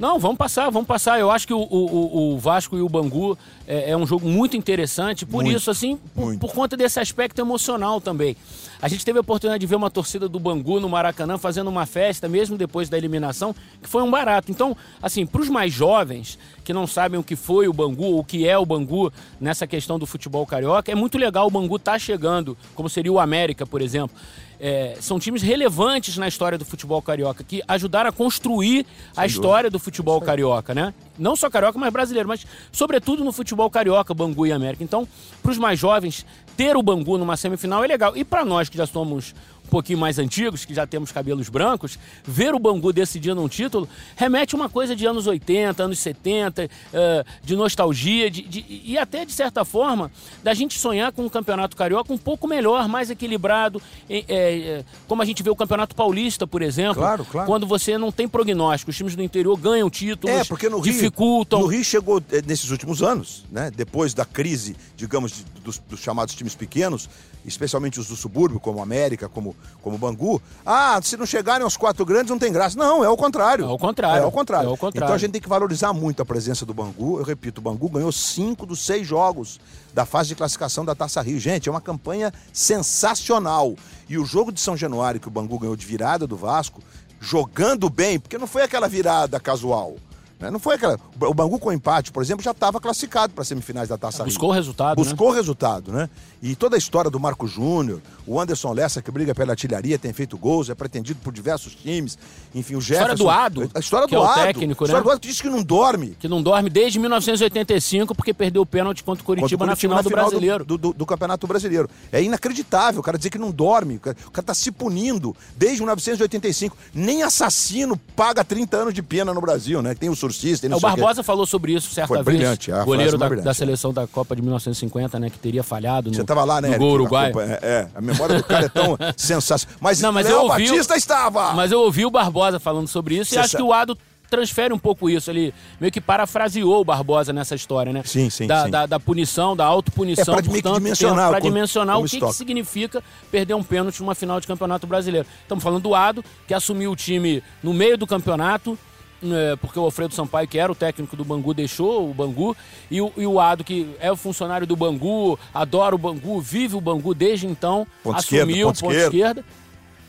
Não, 0.00 0.18
vamos 0.18 0.38
passar, 0.38 0.70
vamos 0.70 0.88
passar. 0.88 1.20
Eu 1.20 1.30
acho 1.30 1.46
que 1.46 1.52
o, 1.52 1.60
o, 1.60 2.32
o 2.32 2.38
Vasco 2.38 2.74
e 2.74 2.80
o 2.80 2.88
Bangu 2.88 3.36
é, 3.68 3.90
é, 3.90 3.96
um 3.96 4.06
jogo 4.06 4.26
muito 4.26 4.56
interessante, 4.56 5.26
por 5.26 5.44
muito, 5.44 5.58
isso, 5.58 5.70
assim, 5.70 5.98
por, 6.14 6.38
por, 6.38 6.54
conta 6.54 6.74
desse 6.74 6.98
aspecto 6.98 7.38
emocional 7.38 8.00
também. 8.00 8.34
A 8.80 8.88
gente 8.88 9.04
teve 9.04 9.18
a 9.18 9.20
oportunidade 9.20 9.60
de 9.60 9.66
ver 9.66 9.76
uma 9.76 9.90
torcida 9.90 10.26
do 10.26 10.40
Bangu 10.40 10.80
no 10.80 10.88
Maracanã 10.88 11.36
fazendo 11.36 11.68
uma 11.68 11.84
festa, 11.84 12.30
mesmo 12.30 12.56
depois 12.56 12.88
da 12.88 12.96
eliminação, 12.96 13.54
que 13.82 13.90
foi 13.90 14.02
um 14.02 14.10
barato. 14.10 14.50
Então, 14.50 14.74
assim, 15.02 15.26
para 15.26 15.42
os 15.42 15.50
mais 15.50 15.70
jovens, 15.70 16.38
que 16.64 16.72
não 16.72 16.86
sabem 16.86 17.20
o 17.20 17.22
que 17.22 17.36
foi 17.36 17.68
o 17.68 17.72
Bangu, 17.74 18.18
o 18.18 18.24
que 18.24 18.48
é 18.48 18.56
o 18.56 18.64
Bangu 18.64 19.12
nessa 19.38 19.66
questão 19.66 19.98
do 19.98 20.06
futebol 20.06 20.46
carioca, 20.46 20.90
é 20.90 20.94
muito 20.94 21.18
legal 21.18 21.46
o 21.46 21.50
Bangu 21.50 21.76
estar 21.76 21.92
tá 21.92 21.98
chegando, 21.98 22.56
como 22.74 22.88
seria 22.88 23.12
o 23.12 23.20
América, 23.20 23.66
por 23.66 23.82
exemplo 23.82 24.16
é, 24.60 24.96
são 25.00 25.18
times 25.18 25.42
relevantes 25.42 26.16
na 26.18 26.28
história 26.28 26.58
do 26.58 26.64
futebol 26.64 27.00
carioca, 27.00 27.42
que 27.42 27.62
ajudaram 27.66 28.10
a 28.10 28.12
construir 28.12 28.84
Sem 28.84 29.24
a 29.24 29.26
história 29.26 29.70
do 29.70 29.78
futebol 29.78 30.20
carioca, 30.20 30.74
né? 30.74 30.92
Não 31.18 31.34
só 31.34 31.48
carioca, 31.48 31.78
mas 31.78 31.92
brasileiro, 31.92 32.28
mas 32.28 32.46
sobretudo 32.70 33.24
no 33.24 33.32
futebol 33.32 33.70
carioca, 33.70 34.12
Bangu 34.12 34.46
e 34.46 34.52
América. 34.52 34.84
Então, 34.84 35.08
para 35.42 35.50
os 35.50 35.58
mais 35.58 35.78
jovens, 35.78 36.26
ter 36.56 36.76
o 36.76 36.82
Bangu 36.82 37.16
numa 37.16 37.36
semifinal 37.36 37.82
é 37.82 37.86
legal. 37.86 38.14
E 38.16 38.22
para 38.22 38.44
nós 38.44 38.68
que 38.68 38.76
já 38.76 38.86
somos 38.86 39.34
pouquinho 39.70 39.98
mais 39.98 40.18
antigos, 40.18 40.64
que 40.64 40.74
já 40.74 40.86
temos 40.86 41.12
cabelos 41.12 41.48
brancos, 41.48 41.98
ver 42.24 42.54
o 42.54 42.58
Bangu 42.58 42.92
decidindo 42.92 43.40
um 43.40 43.48
título 43.48 43.88
remete 44.16 44.54
uma 44.54 44.68
coisa 44.68 44.94
de 44.94 45.06
anos 45.06 45.26
80, 45.26 45.82
anos 45.82 45.98
70, 45.98 46.64
uh, 46.64 46.68
eh, 46.92 47.24
de 47.42 47.56
nostalgia, 47.56 48.30
de, 48.30 48.42
de, 48.42 48.64
e 48.68 48.98
até, 48.98 49.24
de 49.24 49.32
certa 49.32 49.64
forma, 49.64 50.10
da 50.42 50.52
gente 50.54 50.78
sonhar 50.78 51.12
com 51.12 51.24
um 51.24 51.28
campeonato 51.28 51.76
carioca 51.76 52.12
um 52.12 52.18
pouco 52.18 52.46
melhor, 52.46 52.88
mais 52.88 53.10
equilibrado, 53.10 53.80
é, 54.08 54.24
é, 54.28 54.84
como 55.06 55.22
a 55.22 55.24
gente 55.24 55.42
vê 55.42 55.50
o 55.50 55.56
campeonato 55.56 55.94
paulista, 55.94 56.46
por 56.46 56.62
exemplo. 56.62 56.96
Claro, 56.96 57.24
claro. 57.24 57.46
Quando 57.46 57.66
você 57.66 57.96
não 57.96 58.12
tem 58.12 58.28
prognóstico, 58.28 58.90
os 58.90 58.96
times 58.96 59.16
do 59.16 59.22
interior 59.22 59.56
ganham 59.56 59.88
títulos, 59.88 60.36
é, 60.36 60.44
porque 60.44 60.68
no 60.68 60.80
dificultam. 60.80 61.60
Rio, 61.60 61.68
no 61.68 61.72
Rio 61.72 61.84
chegou, 61.84 62.22
nesses 62.46 62.70
últimos 62.70 63.02
anos, 63.02 63.44
né, 63.50 63.70
depois 63.74 64.14
da 64.14 64.24
crise, 64.24 64.76
digamos, 64.96 65.44
dos, 65.62 65.78
dos 65.78 66.00
chamados 66.00 66.34
times 66.34 66.54
pequenos, 66.54 67.08
especialmente 67.44 67.98
os 67.98 68.08
do 68.08 68.16
subúrbio, 68.16 68.60
como 68.60 68.82
América, 68.82 69.28
como 69.28 69.56
como 69.82 69.96
o 69.96 69.98
Bangu, 69.98 70.40
ah, 70.64 71.00
se 71.02 71.16
não 71.16 71.26
chegarem 71.26 71.64
aos 71.64 71.76
quatro 71.76 72.04
grandes 72.04 72.30
não 72.30 72.38
tem 72.38 72.52
graça. 72.52 72.78
Não, 72.78 73.04
é 73.04 73.08
o 73.08 73.16
contrário. 73.16 73.64
É 73.64 73.68
o 73.68 73.78
contrário. 73.78 74.22
É 74.22 74.26
o 74.26 74.30
contrário. 74.30 74.68
É 74.68 74.72
o 74.72 74.76
contrário. 74.76 75.06
Então 75.06 75.14
a 75.14 75.18
gente 75.18 75.32
tem 75.32 75.40
que 75.40 75.48
valorizar 75.48 75.92
muito 75.92 76.20
a 76.22 76.24
presença 76.24 76.66
do 76.66 76.74
Bangu. 76.74 77.18
Eu 77.18 77.24
repito, 77.24 77.60
o 77.60 77.62
Bangu 77.62 77.88
ganhou 77.88 78.12
cinco 78.12 78.66
dos 78.66 78.84
seis 78.84 79.06
jogos 79.06 79.58
da 79.94 80.04
fase 80.04 80.28
de 80.28 80.34
classificação 80.34 80.84
da 80.84 80.94
Taça 80.94 81.20
Rio. 81.22 81.38
Gente, 81.38 81.68
é 81.68 81.72
uma 81.72 81.80
campanha 81.80 82.32
sensacional. 82.52 83.74
E 84.08 84.18
o 84.18 84.24
jogo 84.24 84.52
de 84.52 84.60
São 84.60 84.76
Januário 84.76 85.20
que 85.20 85.28
o 85.28 85.30
Bangu 85.30 85.58
ganhou 85.58 85.76
de 85.76 85.86
virada 85.86 86.26
do 86.26 86.36
Vasco, 86.36 86.82
jogando 87.20 87.88
bem, 87.88 88.18
porque 88.18 88.38
não 88.38 88.46
foi 88.46 88.62
aquela 88.62 88.88
virada 88.88 89.38
casual. 89.40 89.96
Né? 90.40 90.50
Não 90.50 90.58
foi 90.58 90.76
aquela. 90.76 90.98
O 91.20 91.34
Bangu 91.34 91.58
com 91.58 91.70
empate, 91.70 92.10
por 92.10 92.22
exemplo, 92.22 92.42
já 92.42 92.52
estava 92.52 92.80
classificado 92.80 93.34
para 93.34 93.44
semifinais 93.44 93.88
da 93.88 93.98
Taça 93.98 94.24
Buscou 94.24 94.48
o 94.48 94.52
resultado. 94.52 94.96
Buscou 94.96 95.28
né? 95.28 95.32
o 95.32 95.36
resultado, 95.36 95.92
né? 95.92 96.08
E 96.42 96.56
toda 96.56 96.76
a 96.76 96.78
história 96.78 97.10
do 97.10 97.20
Marco 97.20 97.46
Júnior, 97.46 98.00
o 98.26 98.40
Anderson 98.40 98.72
Lessa, 98.72 99.02
que 99.02 99.10
briga 99.10 99.34
pela 99.34 99.52
artilharia, 99.52 99.98
tem 99.98 100.12
feito 100.12 100.38
gols, 100.38 100.70
é 100.70 100.74
pretendido 100.74 101.20
por 101.22 101.32
diversos 101.32 101.74
times. 101.74 102.16
Enfim, 102.54 102.76
o 102.76 102.80
Jefferson. 102.80 103.12
História 103.12 103.16
do 103.16 103.30
Ado. 103.30 103.70
A 103.74 103.78
história 103.80 104.08
que 104.08 104.14
do 104.14 104.22
é 104.22 104.24
o 104.24 104.26
Ado. 104.26 104.40
técnico, 104.40 104.84
a 104.84 104.86
história 104.86 105.00
né? 105.00 105.04
do 105.04 105.10
Ado 105.10 105.20
que 105.20 105.28
diz 105.28 105.40
que 105.42 105.50
não 105.50 105.62
dorme. 105.62 106.16
Que 106.18 106.28
não 106.28 106.42
dorme 106.42 106.70
desde 106.70 106.98
1985 106.98 108.14
porque 108.14 108.32
perdeu 108.32 108.62
o 108.62 108.66
pênalti 108.66 109.04
contra 109.04 109.22
o 109.22 109.26
Curitiba, 109.26 109.66
na 109.66 109.76
final 109.76 110.02
do 110.02 110.08
Brasileiro. 110.08 110.64
Do, 110.64 110.78
do, 110.78 110.92
do 110.94 111.04
Campeonato 111.04 111.46
Brasileiro. 111.46 111.90
É 112.10 112.22
inacreditável 112.22 113.00
o 113.00 113.02
cara 113.02 113.18
dizer 113.18 113.28
que 113.28 113.38
não 113.38 113.50
dorme. 113.50 113.96
O 113.96 114.00
cara, 114.00 114.16
o 114.26 114.30
cara 114.30 114.46
tá 114.46 114.54
se 114.54 114.72
punindo 114.72 115.36
desde 115.56 115.82
1985. 115.82 116.76
Nem 116.94 117.22
assassino 117.22 117.96
paga 118.16 118.42
30 118.42 118.76
anos 118.76 118.94
de 118.94 119.02
pena 119.02 119.34
no 119.34 119.40
Brasil, 119.40 119.82
né? 119.82 119.94
Tem 119.94 120.08
o 120.08 120.16
É, 120.30 120.76
o. 120.76 120.80
Barbosa 120.80 121.22
falou 121.22 121.46
sobre 121.46 121.72
isso 121.74 121.90
certa 121.92 122.08
Foi 122.08 122.16
vez. 122.22 122.36
brilhante, 122.38 122.70
a 122.72 122.84
goleiro 122.84 123.10
frase 123.12 123.18
da, 123.20 123.26
brilhante, 123.28 123.44
da 123.44 123.50
é. 123.50 123.54
seleção 123.54 123.92
da 123.92 124.06
Copa 124.06 124.34
de 124.36 124.42
1950, 124.42 125.18
né? 125.18 125.30
Que 125.30 125.38
teria 125.38 125.62
falhado 125.62 126.10
no, 126.10 126.14
Você 126.16 126.24
tava 126.24 126.44
lá, 126.44 126.60
né? 126.60 126.70
no 126.70 126.78
gol 126.78 126.92
uruguai. 126.92 127.32
culpa- 127.32 127.46
É, 127.46 127.58
é, 127.62 127.88
a 127.94 128.00
memória 128.00 128.36
do 128.36 128.44
cara 128.44 128.66
é 128.66 128.68
tão 128.68 128.96
sensacional. 129.16 129.76
Mas, 129.80 130.00
Não, 130.00 130.12
mas 130.12 130.26
Léo 130.26 130.34
eu 130.36 130.42
ouvi 130.42 130.64
o- 130.66 130.70
Batista 130.72 130.96
estava! 130.96 131.52
Mas 131.54 131.72
eu 131.72 131.80
ouvi 131.80 132.04
o 132.06 132.10
Barbosa 132.10 132.58
falando 132.60 132.88
sobre 132.88 133.16
isso 133.16 133.30
Você 133.30 133.36
e 133.36 133.38
acho 133.38 133.50
sabe- 133.50 133.62
que 133.64 133.68
o 133.68 133.72
Ado 133.72 133.96
transfere 134.28 134.72
um 134.72 134.78
pouco 134.78 135.10
isso. 135.10 135.28
Ele 135.28 135.52
meio 135.80 135.90
que 135.92 136.00
parafraseou 136.00 136.80
o 136.80 136.84
Barbosa 136.84 137.32
nessa 137.32 137.56
história, 137.56 137.92
né? 137.92 138.02
Sim, 138.04 138.30
sim, 138.30 138.46
da, 138.46 138.64
sim. 138.64 138.70
Da, 138.70 138.86
da 138.86 139.00
punição, 139.00 139.56
da 139.56 139.64
autopunição. 139.64 140.34
É 140.36 140.42
que 140.42 140.48
portanto, 140.48 140.74
dimensionar 140.74 141.30
Para 141.30 141.40
como- 141.40 141.52
dimensionar 141.52 141.96
como 141.96 142.06
o 142.06 142.08
que, 142.08 142.20
que 142.20 142.32
significa 142.32 143.02
perder 143.28 143.54
um 143.54 143.62
pênalti 143.64 143.98
numa 144.00 144.14
final 144.14 144.38
de 144.40 144.46
campeonato 144.46 144.86
brasileiro. 144.86 145.26
Estamos 145.42 145.64
falando 145.64 145.82
do 145.82 145.96
Ado, 145.96 146.24
que 146.46 146.54
assumiu 146.54 146.92
o 146.92 146.96
time 146.96 147.42
no 147.60 147.74
meio 147.74 147.98
do 147.98 148.06
campeonato. 148.06 148.78
É, 149.22 149.56
porque 149.56 149.78
o 149.78 149.82
Alfredo 149.84 150.14
Sampaio, 150.14 150.48
que 150.48 150.58
era 150.58 150.70
o 150.70 150.74
técnico 150.74 151.16
do 151.16 151.24
Bangu, 151.24 151.52
deixou 151.54 152.10
o 152.10 152.14
Bangu, 152.14 152.56
e 152.90 153.00
o, 153.00 153.12
e 153.16 153.26
o 153.26 153.38
Ado, 153.40 153.62
que 153.64 153.94
é 154.00 154.10
o 154.10 154.16
funcionário 154.16 154.66
do 154.66 154.76
Bangu, 154.76 155.38
adora 155.52 155.94
o 155.94 155.98
Bangu, 155.98 156.40
vive 156.40 156.76
o 156.76 156.80
Bangu 156.80 157.14
desde 157.14 157.46
então, 157.46 157.86
Ponto 158.02 158.18
assumiu 158.18 158.68
ponto 158.68 158.80
ponto 158.80 158.94
esquerda. 158.94 159.44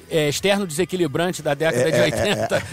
é, 0.10 0.28
externo 0.30 0.68
desequilibrante 0.68 1.42
da 1.42 1.54
década 1.54 1.88
É, 1.90 1.92
de 1.92 1.98
é, 1.98 2.04
80. 2.04 2.64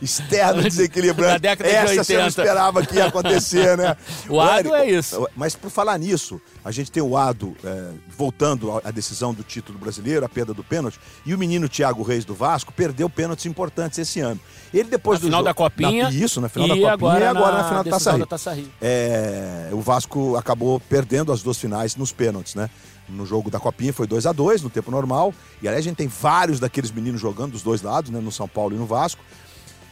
Externo 0.02 0.62
desequilibrante. 0.62 1.32
Na 1.32 1.38
década 1.38 1.68
de 1.68 1.74
Essa 1.74 2.04
você 2.04 2.14
não 2.14 2.24
80. 2.24 2.28
esperava 2.28 2.86
que 2.86 2.96
ia 2.96 3.06
acontecer, 3.06 3.76
né? 3.76 3.96
O 4.28 4.40
Ado 4.40 4.74
é 4.74 4.86
isso. 4.90 5.26
Mas 5.36 5.54
por 5.54 5.70
falar 5.70 5.98
nisso, 5.98 6.40
a 6.64 6.70
gente 6.70 6.90
tem 6.90 7.02
o 7.02 7.16
Ado 7.16 7.56
é, 7.64 7.90
voltando 8.16 8.72
à- 8.84 8.90
decisão 8.90 9.32
do 9.32 9.42
título 9.42 9.78
brasileiro, 9.78 10.24
a 10.24 10.28
perda 10.28 10.52
do 10.52 10.62
pênalti, 10.64 10.98
e 11.24 11.32
o 11.34 11.38
menino 11.38 11.68
Thiago 11.68 12.02
Reis 12.02 12.24
do 12.24 12.34
Vasco 12.34 12.72
perdeu 12.72 13.08
pênaltis 13.08 13.46
importantes 13.46 13.98
esse 13.98 14.20
ano. 14.20 14.40
Ele 14.74 14.88
depois 14.88 15.18
Na 15.18 15.22
do 15.22 15.26
final 15.26 15.38
jogo- 15.40 15.44
da 15.48 15.54
Copinha 15.54 16.04
Na- 16.04 16.10
isso, 16.10 16.40
na 16.40 16.48
final 16.48 16.68
da 16.68 16.74
Copinha 16.74 16.92
agora 16.92 17.20
e 17.20 17.26
agora 17.26 17.52
na 17.52 17.58
na, 17.62 17.68
final 17.68 17.84
da 17.84 17.90
Taça 17.90 18.10
Rio. 18.10 18.20
da 18.20 18.26
Taça 18.26 18.52
Rio. 18.52 18.68
É, 18.80 19.68
o 19.72 19.80
Vasco 19.80 20.36
acabou 20.36 20.80
perdendo 20.80 21.32
as 21.32 21.42
duas 21.42 21.58
finais 21.58 21.94
nos 21.96 22.12
pênaltis, 22.12 22.54
né? 22.54 22.68
No 23.08 23.24
jogo 23.24 23.50
da 23.50 23.58
Copinha 23.58 23.92
foi 23.92 24.06
2 24.06 24.26
a 24.26 24.32
2 24.32 24.60
no 24.62 24.68
tempo 24.68 24.90
normal. 24.90 25.32
E 25.62 25.66
aliás, 25.68 25.82
a 25.84 25.88
gente 25.88 25.96
tem 25.96 26.08
vários 26.08 26.60
daqueles 26.60 26.90
meninos 26.90 27.18
jogando 27.20 27.52
dos 27.52 27.62
dois 27.62 27.80
lados, 27.80 28.10
né? 28.10 28.20
No 28.20 28.30
São 28.30 28.46
Paulo 28.46 28.74
e 28.74 28.78
no 28.78 28.84
Vasco. 28.84 29.22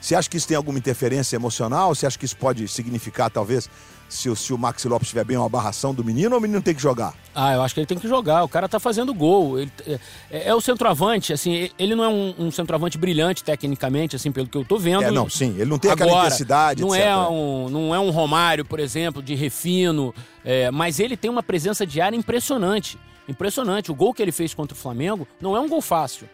Você 0.01 0.15
acha 0.15 0.29
que 0.31 0.37
isso 0.37 0.47
tem 0.47 0.57
alguma 0.57 0.79
interferência 0.79 1.37
emocional? 1.37 1.95
Você 1.95 2.07
acha 2.07 2.19
que 2.19 2.25
isso 2.25 2.37
pode 2.37 2.69
significar, 2.69 3.31
talvez, 3.31 3.69
se, 4.09 4.29
o- 4.29 4.37
se 4.37 4.53
o 4.53 4.59
Maxi 4.59 4.87
Lopes 4.87 5.07
estiver 5.09 5.25
bem, 5.25 5.37
uma 5.37 5.49
barração 5.49 5.93
do 5.93 6.05
menino 6.05 6.33
ou 6.33 6.39
o 6.39 6.41
menino 6.41 6.63
tem 6.63 6.75
que 6.75 6.81
jogar? 6.81 7.13
Ah, 7.35 7.55
eu 7.55 7.63
acho 7.63 7.75
que 7.75 7.81
ele 7.81 7.87
tem 7.89 7.99
que 7.99 8.07
jogar. 8.07 8.45
O 8.45 8.49
cara 8.49 8.69
tá 8.69 8.79
fazendo 8.79 9.13
gol. 9.13 9.59
Ele, 9.59 9.73
é, 10.31 10.49
é 10.49 10.55
o 10.55 10.61
centroavante, 10.61 11.33
assim, 11.33 11.71
ele 11.77 11.95
não 11.97 12.05
é 12.05 12.09
um, 12.09 12.35
um 12.39 12.51
centroavante 12.53 12.97
brilhante 12.97 13.43
tecnicamente, 13.43 14.15
assim, 14.15 14.31
pelo 14.31 14.47
que 14.47 14.57
eu 14.57 14.65
tô 14.65 14.79
vendo. 14.79 15.03
É, 15.03 15.11
não, 15.11 15.29
sim, 15.29 15.55
ele 15.57 15.65
não 15.67 15.79
tem 15.79 15.91
aquela 15.91 16.11
Agora, 16.13 16.27
intensidade, 16.27 16.83
Não 16.83 16.95
etc. 16.95 17.07
é, 17.09 17.17
um, 17.17 17.69
não 17.69 17.95
é 17.95 17.99
um 17.99 18.11
Romário, 18.11 18.65
por 18.65 18.79
exemplo, 18.79 19.21
de 19.21 19.35
refino, 19.35 20.15
é, 20.45 20.71
mas 20.71 21.01
ele 21.01 21.17
tem 21.17 21.29
uma 21.31 21.43
presença 21.43 21.85
de 21.85 22.01
área 22.01 22.17
impressionante. 22.17 22.97
Impressionante. 23.29 23.91
O 23.91 23.95
gol 23.95 24.15
que 24.15 24.23
ele 24.23 24.31
fez 24.31 24.55
contra 24.55 24.77
o 24.77 24.79
Flamengo 24.79 25.27
não 25.41 25.57
é 25.57 25.61
um 25.61 25.69
gol 25.69 25.81
fácil. 25.81 26.29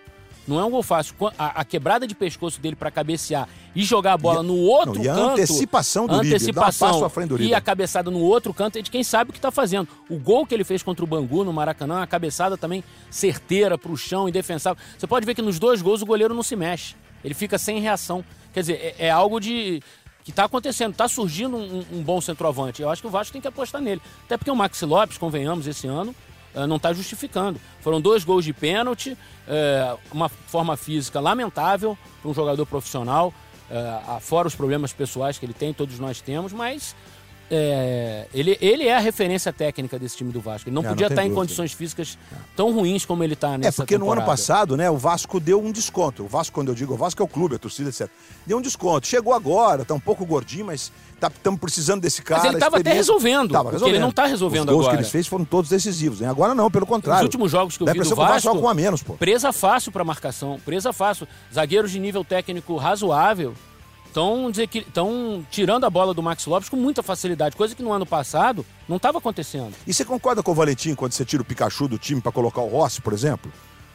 Não 0.52 0.60
é 0.60 0.64
um 0.64 0.70
gol 0.70 0.82
fácil. 0.82 1.14
A, 1.38 1.60
a 1.60 1.64
quebrada 1.64 2.06
de 2.06 2.14
pescoço 2.14 2.60
dele 2.60 2.76
para 2.76 2.90
cabecear 2.90 3.48
e 3.74 3.82
jogar 3.82 4.12
a 4.12 4.16
bola 4.18 4.36
E 4.36 4.40
a- 4.40 4.42
no 4.42 4.56
outro 4.56 4.94
não, 4.94 5.02
e 5.04 5.08
a 5.08 5.14
canto. 5.14 5.30
antecipação 5.32 6.06
do 6.06 6.16
dá 6.16 6.22
um 6.22 6.54
passo 6.54 7.04
à 7.04 7.08
frente 7.10 7.28
do 7.30 7.42
e 7.42 7.54
a 7.54 7.60
cabeçada 7.60 8.10
no 8.10 8.20
outro 8.20 8.52
canto 8.52 8.78
é 8.78 8.82
de 8.82 8.90
quem 8.90 9.02
sabe 9.02 9.30
o 9.30 9.32
que 9.32 9.38
está 9.38 9.50
fazendo. 9.50 9.88
O 10.08 10.16
gol 10.18 10.46
que 10.46 10.54
ele 10.54 10.64
fez 10.64 10.82
contra 10.82 11.04
o 11.04 11.06
Bangu 11.08 11.42
no 11.44 11.52
Maracanã, 11.52 12.02
a 12.02 12.06
cabeçada 12.06 12.56
também 12.56 12.84
certeira 13.10 13.76
para 13.78 13.90
o 13.90 13.96
chão, 13.96 14.28
indefensável. 14.28 14.82
Você 14.98 15.06
pode 15.06 15.24
ver 15.26 15.34
que 15.34 15.42
nos 15.42 15.58
dois 15.58 15.80
gols 15.82 16.02
o 16.02 16.06
goleiro 16.06 16.34
não 16.34 16.42
se 16.42 16.56
mexe. 16.56 16.94
Ele 17.24 17.34
fica 17.34 17.56
sem 17.58 17.80
reação. 17.80 18.24
Quer 18.52 18.60
dizer, 18.60 18.94
é, 18.98 19.06
é 19.06 19.10
algo 19.10 19.38
de 19.40 19.80
que 20.24 20.30
está 20.30 20.44
acontecendo. 20.44 20.92
Está 20.92 21.08
surgindo 21.08 21.56
um, 21.56 21.84
um 21.92 22.02
bom 22.02 22.20
centroavante. 22.20 22.82
Eu 22.82 22.90
acho 22.90 23.00
que 23.00 23.08
o 23.08 23.10
Vasco 23.10 23.32
tem 23.32 23.40
que 23.40 23.48
apostar 23.48 23.80
nele. 23.80 24.00
Até 24.24 24.36
porque 24.36 24.50
o 24.50 24.56
Maxi 24.56 24.84
Lopes, 24.84 25.18
convenhamos, 25.18 25.66
esse 25.66 25.86
ano 25.86 26.14
não 26.68 26.76
está 26.76 26.92
justificando. 26.92 27.60
Foram 27.80 28.00
dois 28.00 28.24
gols 28.24 28.44
de 28.44 28.52
pênalti, 28.52 29.16
eh, 29.48 29.96
uma 30.12 30.28
forma 30.28 30.76
física 30.76 31.20
lamentável 31.20 31.96
para 32.20 32.30
um 32.30 32.34
jogador 32.34 32.66
profissional, 32.66 33.32
eh, 33.70 34.18
fora 34.20 34.48
os 34.48 34.54
problemas 34.54 34.92
pessoais 34.92 35.38
que 35.38 35.46
ele 35.46 35.54
tem, 35.54 35.72
todos 35.72 35.98
nós 35.98 36.20
temos, 36.20 36.52
mas 36.52 36.94
é, 37.54 38.26
ele, 38.32 38.56
ele 38.60 38.86
é 38.88 38.96
a 38.96 38.98
referência 38.98 39.52
técnica 39.52 39.98
desse 39.98 40.16
time 40.16 40.32
do 40.32 40.40
Vasco. 40.40 40.68
Ele 40.68 40.74
não 40.74 40.80
É, 40.82 40.84
não 40.86 40.90
podia 40.92 41.08
tem 41.08 41.14
estar 41.14 41.22
em 41.22 41.28
dúvida. 41.28 41.40
condições 41.42 41.72
físicas 41.72 42.16
tão 42.56 42.72
ruins 42.72 43.04
como 43.04 43.22
ele 43.22 43.34
está 43.34 43.58
nessa 43.58 43.68
É, 43.68 43.72
porque 43.84 43.98
no 43.98 44.06
ano 44.06 44.20
temporada. 44.22 44.30
passado, 44.30 44.76
né, 44.76 44.88
o 44.90 44.96
Vasco 44.96 45.38
deu 45.38 45.60
um 45.62 45.70
desconto. 45.70 46.22
O 46.24 46.26
Vasco, 46.26 46.54
quando 46.54 46.68
eu 46.68 46.74
digo 46.74 46.94
o 46.94 46.96
Vasco, 46.96 47.20
é 47.22 47.24
o 47.24 47.28
clube, 47.28 47.56
a 47.56 47.58
torcida, 47.58 47.90
etc. 47.90 48.08
Deu 48.46 48.56
um 48.56 48.62
desconto. 48.62 49.06
Chegou 49.06 49.34
agora, 49.34 49.84
tá 49.84 49.92
um 49.92 50.00
pouco 50.00 50.24
gordinho, 50.24 50.66
mas 50.66 50.90
estamos 51.20 51.60
precisando 51.60 52.00
desse 52.00 52.22
cara. 52.22 52.48
ele 52.48 52.58
tava 52.58 52.78
até 52.78 52.92
resolvendo, 52.92 53.52
Tava 53.52 53.70
porque 53.70 53.84
ele 53.88 53.98
não 53.98 54.10
tá 54.10 54.24
resolvendo 54.26 54.68
Os 54.70 54.74
gols 54.74 54.86
agora. 54.86 54.96
que 54.98 55.02
ele 55.04 55.10
fez 55.10 55.26
foram 55.26 55.44
todos 55.44 55.68
decisivos. 55.70 56.20
Hein? 56.22 56.28
Agora 56.28 56.54
não, 56.54 56.70
pelo 56.70 56.84
Os 56.84 56.88
contrário. 56.88 57.22
últimos 57.24 57.50
jogos 57.52 57.76
que 57.76 57.82
eu 57.82 57.86
Dá 57.86 57.92
vi 57.92 57.98
do 58.00 58.06
que 58.06 58.12
o 58.12 58.16
Vasco 58.16 58.48
Vasco, 58.48 58.60
com 58.60 58.68
a 58.68 58.74
menos, 58.74 59.02
pô. 59.02 59.12
presa 59.14 59.52
fácil 59.52 59.92
para 59.92 60.02
marcação, 60.04 60.58
presa 60.64 60.92
fácil. 60.92 61.28
Zagueiros 61.54 61.90
de 61.92 62.00
nível 62.00 62.24
técnico 62.24 62.76
razoável 62.76 63.54
estão 64.18 65.46
tirando 65.50 65.84
a 65.84 65.90
bola 65.90 66.12
do 66.14 66.22
Max 66.22 66.46
Lopes 66.46 66.68
com 66.68 66.76
muita 66.76 67.02
facilidade, 67.02 67.56
coisa 67.56 67.74
que 67.74 67.82
no 67.82 67.92
ano 67.92 68.06
passado 68.06 68.64
não 68.88 68.96
estava 68.96 69.18
acontecendo. 69.18 69.72
E 69.86 69.92
você 69.92 70.04
concorda 70.04 70.42
com 70.42 70.52
o 70.52 70.54
Valentim 70.54 70.94
quando 70.94 71.12
você 71.12 71.24
tira 71.24 71.42
o 71.42 71.44
Pikachu 71.44 71.88
do 71.88 71.98
time 71.98 72.20
para 72.20 72.32
colocar 72.32 72.60
o 72.60 72.68
Rossi, 72.68 73.00
por 73.00 73.12
exemplo? 73.12 73.52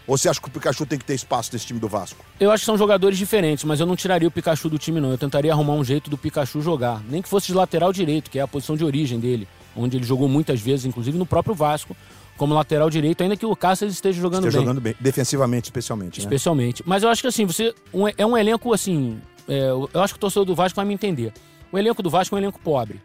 Ou 0.07 0.17
você 0.17 0.29
acha 0.29 0.39
que 0.39 0.47
o 0.47 0.51
Pikachu 0.51 0.85
tem 0.85 0.97
que 0.97 1.03
ter 1.03 1.15
espaço 1.15 1.49
nesse 1.51 1.65
time 1.65 1.79
do 1.79 1.89
Vasco? 1.89 2.23
Eu 2.39 2.49
acho 2.49 2.61
que 2.61 2.65
são 2.65 2.77
jogadores 2.77 3.17
diferentes, 3.17 3.65
mas 3.65 3.81
eu 3.81 3.85
não 3.85 3.95
tiraria 3.95 4.27
o 4.27 4.31
Pikachu 4.31 4.69
do 4.69 4.79
time, 4.79 5.01
não. 5.01 5.11
Eu 5.11 5.17
tentaria 5.17 5.51
arrumar 5.51 5.73
um 5.73 5.83
jeito 5.83 6.09
do 6.09 6.17
Pikachu 6.17 6.61
jogar. 6.61 7.01
Nem 7.09 7.21
que 7.21 7.27
fosse 7.27 7.47
de 7.47 7.53
lateral 7.53 7.91
direito, 7.91 8.31
que 8.31 8.39
é 8.39 8.41
a 8.41 8.47
posição 8.47 8.77
de 8.77 8.85
origem 8.85 9.19
dele, 9.19 9.45
onde 9.75 9.97
ele 9.97 10.05
jogou 10.05 10.29
muitas 10.29 10.61
vezes, 10.61 10.85
inclusive 10.85 11.17
no 11.17 11.25
próprio 11.25 11.53
Vasco, 11.53 11.93
como 12.37 12.53
lateral 12.53 12.89
direito, 12.89 13.21
ainda 13.21 13.35
que 13.35 13.45
o 13.45 13.53
Cáceres 13.53 13.95
esteja 13.95 14.21
jogando 14.21 14.45
Esteja 14.45 14.59
bem. 14.59 14.65
jogando 14.65 14.81
bem, 14.81 14.95
defensivamente 14.97 15.65
especialmente, 15.65 16.19
né? 16.19 16.23
Especialmente. 16.23 16.83
Mas 16.85 17.03
eu 17.03 17.09
acho 17.09 17.21
que 17.21 17.27
assim, 17.27 17.45
você. 17.45 17.75
é 18.17 18.25
um 18.25 18.37
elenco 18.37 18.73
assim. 18.73 19.19
É, 19.47 19.69
eu 19.69 20.01
acho 20.01 20.13
que 20.13 20.17
o 20.17 20.21
torcedor 20.21 20.45
do 20.45 20.55
Vasco 20.55 20.75
vai 20.75 20.85
me 20.85 20.93
entender. 20.93 21.33
O 21.71 21.77
elenco 21.77 22.01
do 22.01 22.09
Vasco 22.09 22.35
é 22.35 22.37
um 22.37 22.39
elenco 22.41 22.59
pobre. 22.59 23.01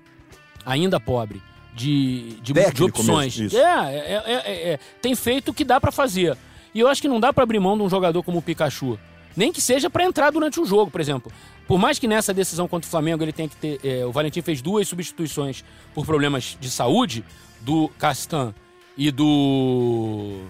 Ainda 0.65 1.01
pobre. 1.01 1.43
De, 1.75 2.35
de, 2.43 2.53
de 2.53 2.85
opções. 2.85 3.39
mesmo. 3.39 3.59
É, 3.59 3.63
é, 3.63 4.23
é, 4.27 4.43
é, 4.45 4.73
é, 4.73 4.79
tem 5.01 5.15
feito 5.15 5.51
o 5.51 5.55
que 5.55 5.65
dá 5.65 5.81
pra 5.81 5.91
fazer. 5.91 6.37
E 6.75 6.81
eu 6.81 6.89
acho 6.89 7.01
que 7.01 7.09
não 7.09 7.19
dá 7.19 7.33
pra 7.33 7.45
abrir 7.45 7.59
mão 7.59 7.77
de 7.77 7.83
um 7.83 7.89
jogador 7.89 8.23
como 8.23 8.39
o 8.39 8.43
Pikachu. 8.43 8.99
Nem 9.35 9.51
que 9.51 9.61
seja 9.61 9.89
pra 9.89 10.05
entrar 10.05 10.31
durante 10.31 10.61
o 10.61 10.67
jogo, 10.67 10.91
por 10.91 11.01
exemplo. 11.01 11.33
Por 11.67 11.79
mais 11.79 11.99
que 11.99 12.07
nessa 12.07 12.35
decisão 12.35 12.69
contra 12.69 12.87
o 12.87 12.91
Flamengo 12.91 13.23
ele 13.25 13.33
tenha 13.33 13.49
que 13.49 13.57
ter. 13.57 13.81
é, 13.83 14.05
o 14.05 14.13
Valentim 14.13 14.43
fez 14.43 14.61
duas 14.61 14.87
substituições 14.87 15.65
por 15.95 16.05
problemas 16.05 16.57
de 16.61 16.69
saúde, 16.69 17.25
do 17.61 17.89
Castan 17.99 18.55
e 18.97 19.11
do 19.11 20.43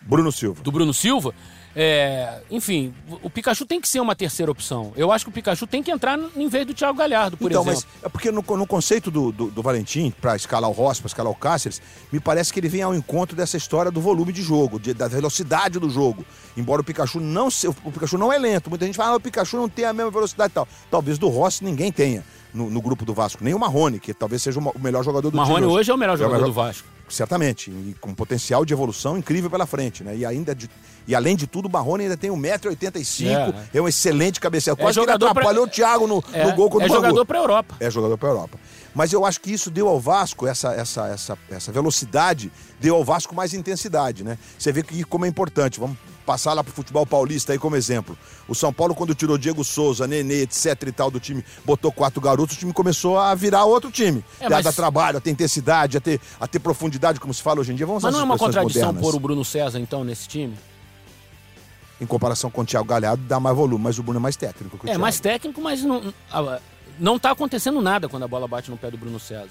Bruno 0.00 0.30
Silva. 0.30 0.62
do 0.62 0.70
Bruno 0.70 0.94
Silva. 0.94 1.34
É, 1.74 2.40
enfim, 2.50 2.92
o 3.22 3.30
Pikachu 3.30 3.64
tem 3.64 3.80
que 3.80 3.88
ser 3.88 3.98
uma 4.00 4.14
terceira 4.14 4.52
opção. 4.52 4.92
Eu 4.94 5.10
acho 5.10 5.24
que 5.24 5.30
o 5.30 5.32
Pikachu 5.32 5.66
tem 5.66 5.82
que 5.82 5.90
entrar 5.90 6.18
em 6.36 6.46
vez 6.48 6.66
do 6.66 6.74
Thiago 6.74 6.98
Galhardo, 6.98 7.36
por 7.36 7.50
então, 7.50 7.62
exemplo. 7.62 7.82
mas 7.94 8.04
é 8.04 8.08
porque 8.10 8.30
no, 8.30 8.42
no 8.42 8.66
conceito 8.66 9.10
do, 9.10 9.32
do, 9.32 9.46
do 9.50 9.62
Valentim, 9.62 10.12
para 10.20 10.36
escalar 10.36 10.68
o 10.68 10.72
Rossi, 10.72 11.00
para 11.00 11.08
escalar 11.08 11.32
o 11.32 11.34
Cáceres, 11.36 11.80
me 12.12 12.20
parece 12.20 12.52
que 12.52 12.60
ele 12.60 12.68
vem 12.68 12.82
ao 12.82 12.94
encontro 12.94 13.34
dessa 13.34 13.56
história 13.56 13.90
do 13.90 14.00
volume 14.00 14.32
de 14.32 14.42
jogo, 14.42 14.78
de- 14.78 14.92
da 14.92 15.08
velocidade 15.08 15.78
do 15.78 15.88
jogo. 15.88 16.24
Embora 16.56 16.82
o 16.82 16.84
Pikachu 16.84 17.20
não 17.20 17.50
se, 17.50 17.66
o 17.66 17.74
Pikachu 17.74 18.18
não 18.18 18.30
é 18.32 18.38
lento. 18.38 18.68
Muita 18.68 18.84
gente 18.84 18.96
fala, 18.96 19.12
ah, 19.12 19.16
o 19.16 19.20
Pikachu 19.20 19.56
não 19.56 19.68
tem 19.68 19.86
a 19.86 19.92
mesma 19.94 20.10
velocidade 20.10 20.50
e 20.50 20.54
tal. 20.54 20.68
Talvez 20.90 21.16
do 21.18 21.28
Rossi 21.28 21.64
ninguém 21.64 21.90
tenha 21.90 22.22
no, 22.52 22.70
no 22.70 22.80
grupo 22.80 23.04
do 23.04 23.14
Vasco. 23.14 23.42
Nem 23.42 23.54
o 23.54 23.58
Marrone, 23.58 23.98
que 23.98 24.12
talvez 24.12 24.42
seja 24.42 24.58
o 24.58 24.72
o 24.74 24.78
melhor 24.78 25.04
jogador 25.04 25.30
do 25.30 25.36
Marrone 25.36 25.66
hoje 25.66 25.90
é 25.90 25.94
o 25.94 25.98
melhor 25.98 26.16
jogador 26.16 26.46
do 26.46 26.52
Vasco. 26.52 26.86
certamente, 27.08 27.70
e 27.70 27.94
com 28.00 28.14
potencial 28.14 28.64
de 28.64 28.72
evolução 28.72 29.18
incrível 29.18 29.50
pela 29.50 29.66
frente, 29.66 30.02
né? 30.02 30.16
E 30.16 30.24
ainda 30.24 30.54
de, 30.54 30.70
e 31.06 31.14
além 31.14 31.36
de 31.36 31.46
tudo, 31.46 31.66
o 31.66 31.70
Marrone 31.70 32.04
ainda 32.04 32.16
tem 32.16 32.30
1,85m, 32.30 33.54
é, 33.74 33.78
é. 33.78 33.82
um 33.82 33.88
excelente 33.88 34.40
cabeceador. 34.40 34.80
É 34.80 34.84
Quase 34.84 34.98
que 34.98 35.04
ele 35.04 35.12
atrapalhou 35.12 35.66
pra... 35.66 35.72
o 35.72 35.74
Thiago 35.74 36.06
no, 36.06 36.24
é, 36.32 36.46
no 36.46 36.54
gol 36.54 36.70
contra 36.70 36.86
é 36.86 36.90
o 36.90 36.92
É 36.92 36.96
jogador 36.96 37.26
para 37.26 37.38
Europa. 37.38 37.76
É 37.80 37.90
jogador 37.90 38.16
para 38.16 38.28
Europa. 38.28 38.58
Mas 38.94 39.12
eu 39.12 39.24
acho 39.24 39.40
que 39.40 39.52
isso 39.52 39.70
deu 39.70 39.88
ao 39.88 39.98
Vasco, 39.98 40.46
essa, 40.46 40.72
essa, 40.72 41.08
essa, 41.08 41.38
essa 41.50 41.72
velocidade, 41.72 42.52
deu 42.80 42.94
ao 42.94 43.04
Vasco 43.04 43.34
mais 43.34 43.54
intensidade, 43.54 44.22
né? 44.22 44.38
Você 44.58 44.72
vê 44.72 44.82
que 44.82 45.02
como 45.04 45.24
é 45.24 45.28
importante. 45.28 45.80
Vamos 45.80 45.96
passar 46.24 46.52
lá 46.54 46.62
pro 46.62 46.72
futebol 46.72 47.06
paulista 47.06 47.52
aí 47.52 47.58
como 47.58 47.76
exemplo. 47.76 48.16
O 48.48 48.54
São 48.54 48.72
Paulo, 48.72 48.94
quando 48.94 49.14
tirou 49.14 49.36
Diego 49.36 49.64
Souza, 49.64 50.06
Nenê, 50.06 50.42
etc 50.42 50.82
e 50.86 50.92
tal 50.92 51.10
do 51.10 51.20
time, 51.20 51.44
botou 51.64 51.92
quatro 51.92 52.20
garotos, 52.20 52.56
o 52.56 52.58
time 52.58 52.72
começou 52.72 53.18
a 53.18 53.34
virar 53.34 53.64
outro 53.64 53.90
time. 53.90 54.24
É, 54.40 54.48
mas... 54.48 54.66
A 54.66 54.70
dar 54.70 54.72
trabalho, 54.72 55.18
a 55.18 55.20
ter 55.20 55.30
intensidade, 55.30 55.96
a 55.96 56.00
ter, 56.00 56.20
a 56.40 56.46
ter 56.46 56.58
profundidade, 56.58 57.20
como 57.20 57.32
se 57.32 57.42
fala 57.42 57.60
hoje 57.60 57.72
em 57.72 57.74
dia. 57.74 57.86
Vamos 57.86 58.02
mas 58.02 58.12
não 58.12 58.20
é 58.20 58.24
uma 58.24 58.38
contradição 58.38 58.88
modernas. 58.88 59.02
pôr 59.02 59.16
o 59.16 59.20
Bruno 59.20 59.44
César, 59.44 59.78
então, 59.78 60.04
nesse 60.04 60.28
time? 60.28 60.54
Em 62.00 62.06
comparação 62.06 62.50
com 62.50 62.62
o 62.62 62.64
Thiago 62.64 62.86
Galhardo, 62.86 63.22
dá 63.24 63.38
mais 63.38 63.56
volume, 63.56 63.84
mas 63.84 63.98
o 63.98 64.02
Bruno 64.02 64.18
é 64.18 64.22
mais 64.22 64.36
técnico. 64.36 64.78
é, 64.88 64.98
mais 64.98 65.20
técnico, 65.20 65.60
mas 65.60 65.82
não, 65.82 66.12
não 66.98 67.18
tá 67.18 67.30
acontecendo 67.30 67.80
nada 67.80 68.08
quando 68.08 68.24
a 68.24 68.28
bola 68.28 68.48
bate 68.48 68.70
no 68.70 68.76
pé 68.76 68.90
do 68.90 68.96
Bruno 68.96 69.20
César. 69.20 69.50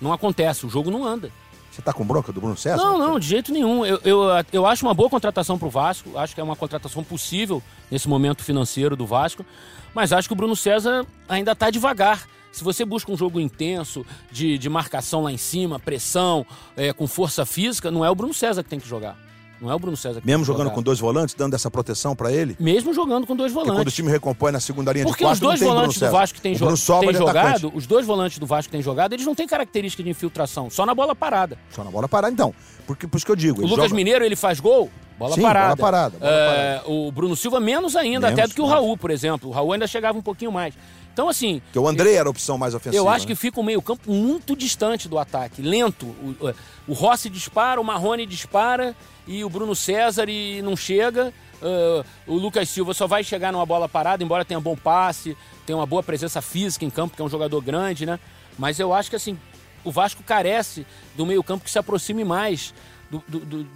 Não 0.00 0.12
acontece, 0.12 0.64
o 0.64 0.70
jogo 0.70 0.90
não 0.90 1.04
anda. 1.04 1.30
Você 1.78 1.82
tá 1.82 1.92
com 1.92 2.04
bronca 2.04 2.32
do 2.32 2.40
Bruno 2.40 2.56
César? 2.56 2.76
Não, 2.76 2.98
não, 2.98 3.20
de 3.20 3.28
jeito 3.28 3.52
nenhum. 3.52 3.86
Eu, 3.86 4.00
eu, 4.04 4.20
eu 4.52 4.66
acho 4.66 4.84
uma 4.84 4.92
boa 4.92 5.08
contratação 5.08 5.56
pro 5.56 5.70
Vasco. 5.70 6.18
Acho 6.18 6.34
que 6.34 6.40
é 6.40 6.42
uma 6.44 6.56
contratação 6.56 7.04
possível 7.04 7.62
nesse 7.88 8.08
momento 8.08 8.42
financeiro 8.42 8.96
do 8.96 9.06
Vasco. 9.06 9.46
Mas 9.94 10.12
acho 10.12 10.28
que 10.28 10.32
o 10.32 10.36
Bruno 10.36 10.56
César 10.56 11.06
ainda 11.28 11.54
tá 11.54 11.70
devagar. 11.70 12.26
Se 12.50 12.64
você 12.64 12.84
busca 12.84 13.12
um 13.12 13.16
jogo 13.16 13.38
intenso, 13.38 14.04
de, 14.28 14.58
de 14.58 14.68
marcação 14.68 15.22
lá 15.22 15.30
em 15.30 15.36
cima, 15.36 15.78
pressão, 15.78 16.44
é, 16.76 16.92
com 16.92 17.06
força 17.06 17.46
física, 17.46 17.92
não 17.92 18.04
é 18.04 18.10
o 18.10 18.14
Bruno 18.14 18.34
César 18.34 18.64
que 18.64 18.70
tem 18.70 18.80
que 18.80 18.88
jogar. 18.88 19.16
Não 19.60 19.70
é 19.70 19.74
o 19.74 19.78
Bruno 19.78 19.96
César 19.96 20.20
que 20.20 20.26
Mesmo 20.26 20.44
jogando 20.44 20.64
jogar. 20.64 20.74
com 20.74 20.82
dois 20.82 21.00
volantes, 21.00 21.34
dando 21.34 21.54
essa 21.54 21.70
proteção 21.70 22.14
para 22.14 22.32
ele? 22.32 22.56
Mesmo 22.60 22.94
jogando 22.94 23.26
com 23.26 23.34
dois 23.34 23.52
volantes. 23.52 23.72
Porque 23.72 23.84
quando 23.84 23.88
o 23.88 23.94
time 23.94 24.10
recompõe 24.10 24.52
na 24.52 24.60
segunda 24.60 24.92
linha 24.92 25.04
Porque 25.04 25.24
de 25.24 25.24
quatro, 25.24 25.34
os 25.34 25.40
dois 25.40 25.60
volantes 25.60 25.98
do 25.98 26.10
Vasco 26.10 26.36
que 26.36 26.40
tem, 26.40 26.54
jo 26.54 26.66
tem 27.00 27.14
jogado, 27.14 27.72
os 27.74 27.86
dois 27.86 28.06
volantes 28.06 28.38
do 28.38 28.46
Vasco 28.46 28.68
que 28.68 28.72
tem 28.72 28.82
jogado, 28.82 29.12
eles 29.12 29.26
não 29.26 29.34
têm 29.34 29.46
característica 29.46 30.02
de 30.02 30.10
infiltração, 30.10 30.70
só 30.70 30.86
na 30.86 30.94
bola 30.94 31.14
parada. 31.14 31.58
Só 31.70 31.82
na 31.82 31.90
bola 31.90 32.08
parada, 32.08 32.32
então. 32.32 32.54
Porque, 32.86 33.06
por 33.06 33.16
isso 33.16 33.26
que 33.26 33.32
eu 33.32 33.36
digo. 33.36 33.60
O 33.60 33.66
Lucas 33.66 33.86
joga... 33.86 33.96
Mineiro, 33.96 34.24
ele 34.24 34.36
faz 34.36 34.60
gol, 34.60 34.90
bola 35.18 35.34
Sim, 35.34 35.42
parada. 35.42 35.76
Bola 35.76 35.90
parada, 35.90 36.18
bola 36.18 36.32
é, 36.32 36.82
o 36.86 37.10
Bruno 37.10 37.36
Silva 37.36 37.58
menos 37.58 37.96
ainda, 37.96 38.28
menos, 38.28 38.38
até 38.38 38.48
do 38.48 38.54
que 38.54 38.60
o 38.60 38.66
Raul, 38.66 38.96
por 38.96 39.10
exemplo. 39.10 39.50
O 39.50 39.52
Raul 39.52 39.72
ainda 39.72 39.86
chegava 39.86 40.16
um 40.16 40.22
pouquinho 40.22 40.52
mais. 40.52 40.74
Então, 41.12 41.28
assim. 41.28 41.60
Porque 41.64 41.78
o 41.80 41.88
André 41.88 42.12
era 42.12 42.28
a 42.28 42.30
opção 42.30 42.56
mais 42.56 42.74
ofensiva. 42.74 42.96
Eu 42.96 43.08
acho 43.08 43.24
né? 43.24 43.32
que 43.32 43.34
fica 43.34 43.58
o 43.58 43.64
meio-campo 43.64 44.10
muito 44.10 44.54
distante 44.54 45.08
do 45.08 45.18
ataque, 45.18 45.60
lento. 45.60 46.06
O, 46.06 46.54
o 46.86 46.92
Rossi 46.92 47.28
dispara, 47.28 47.80
o 47.80 47.84
Marrone 47.84 48.24
dispara 48.24 48.94
e 49.28 49.44
o 49.44 49.50
Bruno 49.50 49.76
César 49.76 50.28
e 50.28 50.62
não 50.62 50.74
chega. 50.74 51.32
Uh, 51.60 52.04
o 52.26 52.34
Lucas 52.34 52.68
Silva 52.68 52.94
só 52.94 53.06
vai 53.06 53.22
chegar 53.22 53.52
numa 53.52 53.66
bola 53.66 53.88
parada, 53.88 54.24
embora 54.24 54.44
tenha 54.44 54.58
bom 54.58 54.74
passe, 54.74 55.36
tenha 55.66 55.76
uma 55.76 55.86
boa 55.86 56.02
presença 56.02 56.40
física 56.40 56.84
em 56.84 56.90
campo, 56.90 57.14
que 57.14 57.20
é 57.20 57.24
um 57.24 57.28
jogador 57.28 57.60
grande, 57.60 58.06
né? 58.06 58.18
Mas 58.58 58.80
eu 58.80 58.94
acho 58.94 59.10
que 59.10 59.16
assim, 59.16 59.38
o 59.84 59.92
Vasco 59.92 60.22
carece 60.22 60.86
do 61.14 61.26
meio-campo 61.26 61.64
que 61.64 61.70
se 61.70 61.78
aproxime 61.78 62.24
mais 62.24 62.72
do, 63.10 63.22
do, 63.28 63.40
do, 63.40 63.66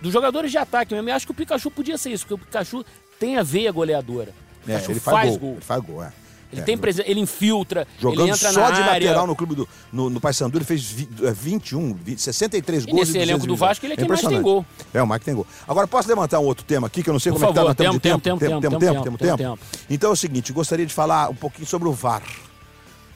dos 0.00 0.12
jogadores 0.12 0.50
de 0.50 0.58
ataque 0.58 0.94
mesmo. 0.94 1.10
Eu 1.10 1.14
acho 1.14 1.26
que 1.26 1.32
o 1.32 1.34
Pikachu 1.34 1.70
podia 1.70 1.98
ser 1.98 2.10
isso, 2.10 2.24
porque 2.24 2.42
o 2.42 2.46
Pikachu 2.46 2.84
tem 3.18 3.36
a 3.36 3.42
veia 3.42 3.70
goleadora. 3.70 4.32
É, 4.66 4.76
ele 4.76 5.00
faz, 5.00 5.02
faz 5.02 5.30
gol, 5.30 5.38
gol. 5.38 5.52
Ele 5.52 5.60
faz 5.60 5.84
gol, 5.84 6.02
é. 6.02 6.12
Ele 6.52 6.60
é, 6.60 6.64
tem 6.64 6.76
né? 6.76 6.82
presença, 6.82 7.10
ele 7.10 7.20
infiltra, 7.20 7.86
jogando 7.98 8.20
ele 8.20 8.30
entra 8.30 8.52
só 8.52 8.70
de 8.70 8.80
lateral 8.80 9.26
no 9.26 9.34
clube 9.34 9.54
do 9.54 9.68
no, 9.90 10.10
no 10.10 10.20
Paysandu, 10.20 10.58
ele 10.58 10.64
fez 10.64 10.82
21, 10.82 11.94
20, 11.94 12.20
63 12.20 12.82
e 12.82 12.86
gols 12.86 13.08
nesse 13.08 13.18
elenco 13.18 13.46
do 13.46 13.56
Vasco, 13.56 13.86
ele 13.86 13.94
é, 13.94 13.94
é 13.94 13.96
quem 13.96 14.08
mais 14.08 14.20
tem 14.20 14.42
gol. 14.42 14.64
É, 14.92 15.02
o 15.02 15.06
Mike 15.06 15.24
tem 15.24 15.34
gol. 15.34 15.46
Agora 15.66 15.86
posso 15.86 16.08
levantar 16.08 16.38
um 16.40 16.44
outro 16.44 16.64
tema 16.64 16.86
aqui 16.86 17.02
que 17.02 17.08
eu 17.08 17.12
não 17.12 17.20
sei 17.20 17.32
Por 17.32 17.40
como 17.40 17.54
favor, 17.54 17.70
é 17.70 17.74
que 17.74 17.76
tá, 17.76 17.84
nós 17.84 17.92
tempo, 17.92 18.00
tempo, 18.00 18.20
tempo, 18.20 18.38
tempo, 18.38 18.60
tempo, 18.60 18.78
tempo, 18.78 19.18
tempo, 19.18 19.36
tempo. 19.38 19.58
Então 19.88 20.10
é 20.10 20.12
o 20.12 20.16
seguinte, 20.16 20.52
gostaria 20.52 20.84
de 20.84 20.92
falar 20.92 21.30
um 21.30 21.34
pouquinho 21.34 21.66
sobre 21.66 21.88
o 21.88 21.92
VAR. 21.92 22.22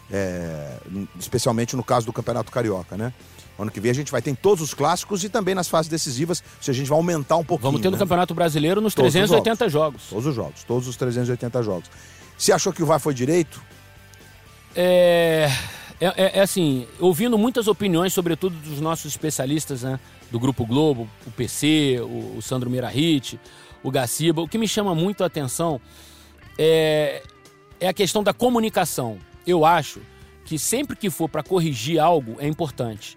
É, 0.08 0.76
especialmente 1.18 1.74
no 1.74 1.82
caso 1.82 2.06
do 2.06 2.12
Campeonato 2.12 2.52
Carioca, 2.52 2.96
né? 2.96 3.12
Ano 3.58 3.70
que 3.70 3.80
vem 3.80 3.90
a 3.90 3.94
gente 3.94 4.12
vai 4.12 4.20
ter 4.20 4.30
em 4.30 4.34
todos 4.34 4.62
os 4.62 4.74
clássicos 4.74 5.24
e 5.24 5.28
também 5.28 5.54
nas 5.54 5.66
fases 5.66 5.90
decisivas, 5.90 6.44
se 6.60 6.70
a 6.70 6.74
gente 6.74 6.88
vai 6.88 6.96
aumentar 6.96 7.36
um 7.36 7.44
pouquinho. 7.44 7.70
Vamos 7.70 7.80
ter 7.80 7.88
no 7.88 7.96
né? 7.96 7.98
Campeonato 7.98 8.34
Brasileiro 8.34 8.80
nos 8.80 8.94
todos 8.94 9.12
380 9.12 9.68
jogos. 9.68 9.72
jogos. 9.72 10.10
Todos 10.10 10.26
os 10.26 10.34
jogos, 10.34 10.64
todos 10.64 10.88
os 10.88 10.96
380 10.96 11.62
jogos. 11.62 11.90
Você 12.36 12.52
achou 12.52 12.72
que 12.72 12.82
o 12.82 12.86
VAR 12.86 13.00
foi 13.00 13.14
direito? 13.14 13.62
É, 14.74 15.50
é, 16.00 16.06
é, 16.06 16.38
é, 16.38 16.40
assim, 16.42 16.86
ouvindo 17.00 17.38
muitas 17.38 17.66
opiniões, 17.66 18.12
sobretudo 18.12 18.56
dos 18.56 18.80
nossos 18.80 19.06
especialistas, 19.06 19.82
né? 19.82 19.98
Do 20.30 20.38
Grupo 20.38 20.66
Globo, 20.66 21.08
o 21.26 21.30
PC, 21.30 21.98
o, 22.00 22.36
o 22.36 22.42
Sandro 22.42 22.68
Mirahit, 22.68 23.40
o 23.82 23.90
Gaciba. 23.90 24.42
O 24.42 24.48
que 24.48 24.58
me 24.58 24.68
chama 24.68 24.94
muito 24.94 25.22
a 25.22 25.26
atenção 25.26 25.80
é, 26.58 27.22
é 27.80 27.88
a 27.88 27.94
questão 27.94 28.22
da 28.22 28.34
comunicação. 28.34 29.18
Eu 29.46 29.64
acho 29.64 30.00
que 30.44 30.58
sempre 30.58 30.96
que 30.96 31.08
for 31.08 31.28
para 31.28 31.42
corrigir 31.42 31.98
algo 31.98 32.36
é 32.38 32.46
importante. 32.46 33.16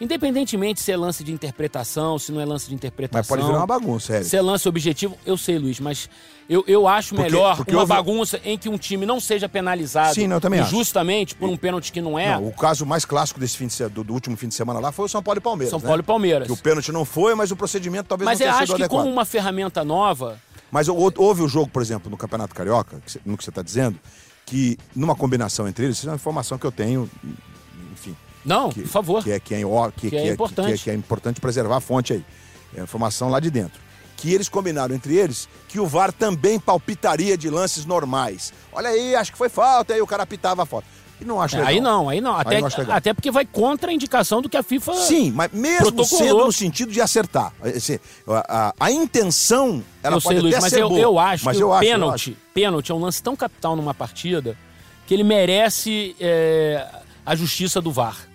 Independentemente 0.00 0.80
se 0.80 0.90
é 0.90 0.96
lance 0.96 1.22
de 1.22 1.30
interpretação, 1.30 2.18
se 2.18 2.32
não 2.32 2.40
é 2.40 2.44
lance 2.46 2.68
de 2.68 2.74
interpretação. 2.74 3.20
Mas 3.20 3.28
pode 3.28 3.42
virar 3.42 3.58
uma 3.58 3.66
bagunça, 3.66 4.14
Eric. 4.14 4.28
Se 4.28 4.36
é 4.36 4.40
lance 4.40 4.66
objetivo, 4.66 5.16
eu 5.26 5.36
sei, 5.36 5.58
Luiz, 5.58 5.78
mas 5.78 6.08
eu, 6.48 6.64
eu 6.66 6.88
acho 6.88 7.14
porque, 7.14 7.22
melhor 7.30 7.56
porque 7.56 7.72
uma 7.72 7.82
houve... 7.82 7.92
bagunça 7.92 8.40
em 8.42 8.56
que 8.56 8.68
um 8.68 8.78
time 8.78 9.04
não 9.04 9.20
seja 9.20 9.48
penalizado 9.48 10.14
Sim, 10.14 10.26
não, 10.26 10.40
também 10.40 10.64
justamente 10.64 11.34
por 11.34 11.50
um 11.50 11.56
pênalti 11.56 11.92
que 11.92 12.00
não 12.00 12.18
é. 12.18 12.34
Não, 12.34 12.48
o 12.48 12.52
caso 12.52 12.86
mais 12.86 13.04
clássico 13.04 13.38
desse 13.38 13.58
fim 13.58 13.66
de, 13.66 13.88
do, 13.88 14.02
do, 14.02 14.14
último 14.14 14.36
fim 14.38 14.48
de 14.48 14.54
semana 14.54 14.80
lá 14.80 14.90
foi 14.90 15.04
o 15.04 15.08
São 15.08 15.22
Paulo 15.22 15.38
e 15.38 15.42
Palmeiras. 15.42 15.70
São 15.70 15.78
né? 15.78 15.86
Paulo 15.86 16.00
e 16.00 16.04
Palmeiras. 16.04 16.46
Que 16.46 16.52
o 16.52 16.56
pênalti 16.56 16.90
não 16.90 17.04
foi, 17.04 17.34
mas 17.34 17.50
o 17.50 17.56
procedimento 17.56 18.08
talvez 18.08 18.24
mas 18.24 18.40
não 18.40 18.46
tenha 18.46 18.52
sido 18.52 18.62
adequado. 18.62 18.78
Mas 18.78 18.80
eu 18.80 18.84
acho 18.86 18.90
que 18.90 18.96
como 18.96 19.12
uma 19.12 19.24
ferramenta 19.26 19.84
nova. 19.84 20.40
Mas 20.70 20.88
houve 20.88 21.42
o 21.42 21.48
jogo, 21.48 21.68
por 21.68 21.82
exemplo, 21.82 22.10
no 22.10 22.16
Campeonato 22.16 22.54
Carioca, 22.54 23.02
no 23.26 23.36
que 23.36 23.44
você 23.44 23.50
está 23.50 23.60
dizendo, 23.60 23.98
que 24.46 24.78
numa 24.94 25.14
combinação 25.14 25.68
entre 25.68 25.84
eles, 25.84 25.98
isso 25.98 26.06
é 26.06 26.10
uma 26.10 26.16
informação 26.16 26.56
que 26.56 26.64
eu 26.64 26.72
tenho, 26.72 27.10
não, 28.44 28.70
que, 28.70 28.82
por 28.82 28.88
favor. 28.88 29.22
Que 29.22 29.32
é, 29.32 29.40
que 29.40 29.54
é, 29.54 29.62
que, 29.96 30.10
que 30.10 30.16
é, 30.16 30.32
importante. 30.32 30.72
Que, 30.72 30.84
que 30.84 30.90
é 30.90 30.94
importante 30.94 31.40
preservar 31.40 31.76
a 31.76 31.80
fonte 31.80 32.12
aí. 32.12 32.24
É 32.74 32.80
a 32.80 32.84
informação 32.84 33.28
lá 33.28 33.40
de 33.40 33.50
dentro. 33.50 33.80
Que 34.16 34.32
eles 34.32 34.48
combinaram 34.48 34.94
entre 34.94 35.16
eles 35.16 35.48
que 35.68 35.80
o 35.80 35.86
VAR 35.86 36.12
também 36.12 36.58
palpitaria 36.58 37.36
de 37.36 37.48
lances 37.48 37.84
normais. 37.84 38.52
Olha 38.72 38.90
aí, 38.90 39.14
acho 39.14 39.32
que 39.32 39.38
foi 39.38 39.48
falta, 39.48 39.94
aí 39.94 40.00
o 40.00 40.06
cara 40.06 40.22
apitava 40.22 40.62
a 40.62 40.66
falta. 40.66 40.86
E 41.20 41.24
não 41.24 41.40
acho 41.40 41.56
é, 41.56 41.58
legal. 41.58 41.74
Aí 41.74 41.80
não, 41.80 42.08
aí 42.08 42.20
não. 42.20 42.34
Até, 42.34 42.56
aí 42.56 42.62
não 42.62 42.94
até 42.94 43.12
porque 43.12 43.30
vai 43.30 43.44
contra 43.44 43.90
a 43.90 43.94
indicação 43.94 44.40
do 44.40 44.48
que 44.48 44.56
a 44.56 44.62
FIFA. 44.62 44.94
Sim, 44.94 45.30
mas 45.32 45.52
mesmo 45.52 46.04
sendo 46.04 46.46
no 46.46 46.52
sentido 46.52 46.90
de 46.90 47.00
acertar. 47.00 47.52
A, 48.26 48.68
a, 48.68 48.74
a, 48.80 48.90
intenção, 48.90 49.82
ela 50.02 50.16
eu 50.16 50.22
pode 50.22 50.36
sei, 50.36 50.42
Luiz, 50.42 50.58
mas 50.58 50.72
eu, 50.72 50.88
boa, 50.88 51.00
eu 51.00 51.18
acho 51.18 51.44
mas 51.44 51.56
que 51.56 51.62
eu 51.62 51.70
o 51.70 51.78
pênalti, 51.78 52.36
pênalti 52.54 52.90
é 52.90 52.94
um 52.94 53.00
lance 53.00 53.22
tão 53.22 53.36
capital 53.36 53.76
numa 53.76 53.92
partida 53.92 54.56
que 55.06 55.12
ele 55.12 55.24
merece 55.24 56.16
é, 56.18 56.86
a 57.24 57.34
justiça 57.34 57.80
do 57.80 57.92
VAR. 57.92 58.29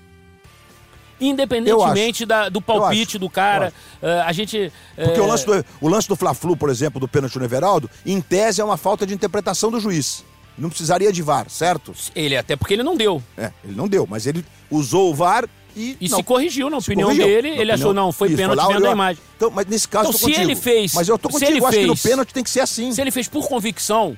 Independentemente 1.20 2.26
da, 2.26 2.50
do 2.50 2.62
palpite 2.62 3.18
do 3.18 3.30
cara, 3.30 3.74
uh, 4.02 4.24
a 4.26 4.34
gente. 4.34 4.72
Porque 4.96 5.20
o 5.20 5.26
lance 5.26 5.46
do, 5.46 5.66
o 5.80 5.88
lance 5.88 6.08
do 6.08 6.16
Fla-Flu, 6.16 6.58
por 6.58 6.70
exemplo, 6.70 7.00
do 7.00 7.08
pênalti 7.08 7.38
no 7.38 7.46
Everaldo, 7.46 7.90
em 8.06 8.20
tese 8.20 8.60
é 8.60 8.64
uma 8.64 8.78
falta 8.78 9.06
de 9.06 9.14
interpretação 9.14 9.72
do 9.72 9.80
juiz. 9.80 10.26
Não 10.58 10.70
precisaria 10.70 11.12
de 11.12 11.22
VAR, 11.22 11.50
certo? 11.50 11.94
Ele, 12.16 12.38
até 12.38 12.56
porque 12.56 12.74
ele 12.74 12.84
não 12.84 12.96
deu. 12.96 13.22
É, 13.38 13.52
ele 13.64 13.76
não 13.76 13.88
deu, 13.88 14.08
mas 14.10 14.26
ele 14.26 14.46
usou 14.72 15.12
o 15.12 15.16
VAR 15.16 15.48
e. 15.76 15.98
E 16.00 16.10
não, 16.10 16.18
se 16.18 16.24
corrigiu, 16.24 16.70
na 16.70 16.78
opinião 16.78 17.10
corrigiu. 17.10 17.28
dele, 17.28 17.42
na 17.42 17.56
ele 17.56 17.56
opinião, 17.56 17.76
achou, 17.76 17.94
não, 17.94 18.12
foi 18.12 18.30
isso, 18.30 18.38
pênalti 18.38 18.74
vendo 18.74 18.88
a 18.88 18.92
imagem. 18.92 19.22
Então, 19.36 19.52
mas 19.52 19.66
nesse 19.66 19.88
caso, 19.88 20.10
então, 20.10 20.20
se 20.20 20.26
contigo. 20.26 20.42
ele 20.42 20.56
fez. 20.56 20.94
Mas 20.94 21.10
eu 21.10 21.18
tô 21.18 21.30
contigo, 21.30 21.52
ele 21.52 21.60
eu 21.60 21.68
acho 21.68 21.76
fez, 21.76 21.86
que 21.86 21.88
no 21.88 21.98
pênalti 21.98 22.34
tem 22.34 22.44
que 22.44 22.50
ser 22.50 22.62
assim. 22.62 22.94
Se 22.94 23.02
ele 23.02 23.12
fez 23.12 23.28
por 23.28 23.48
convicção, 23.48 24.18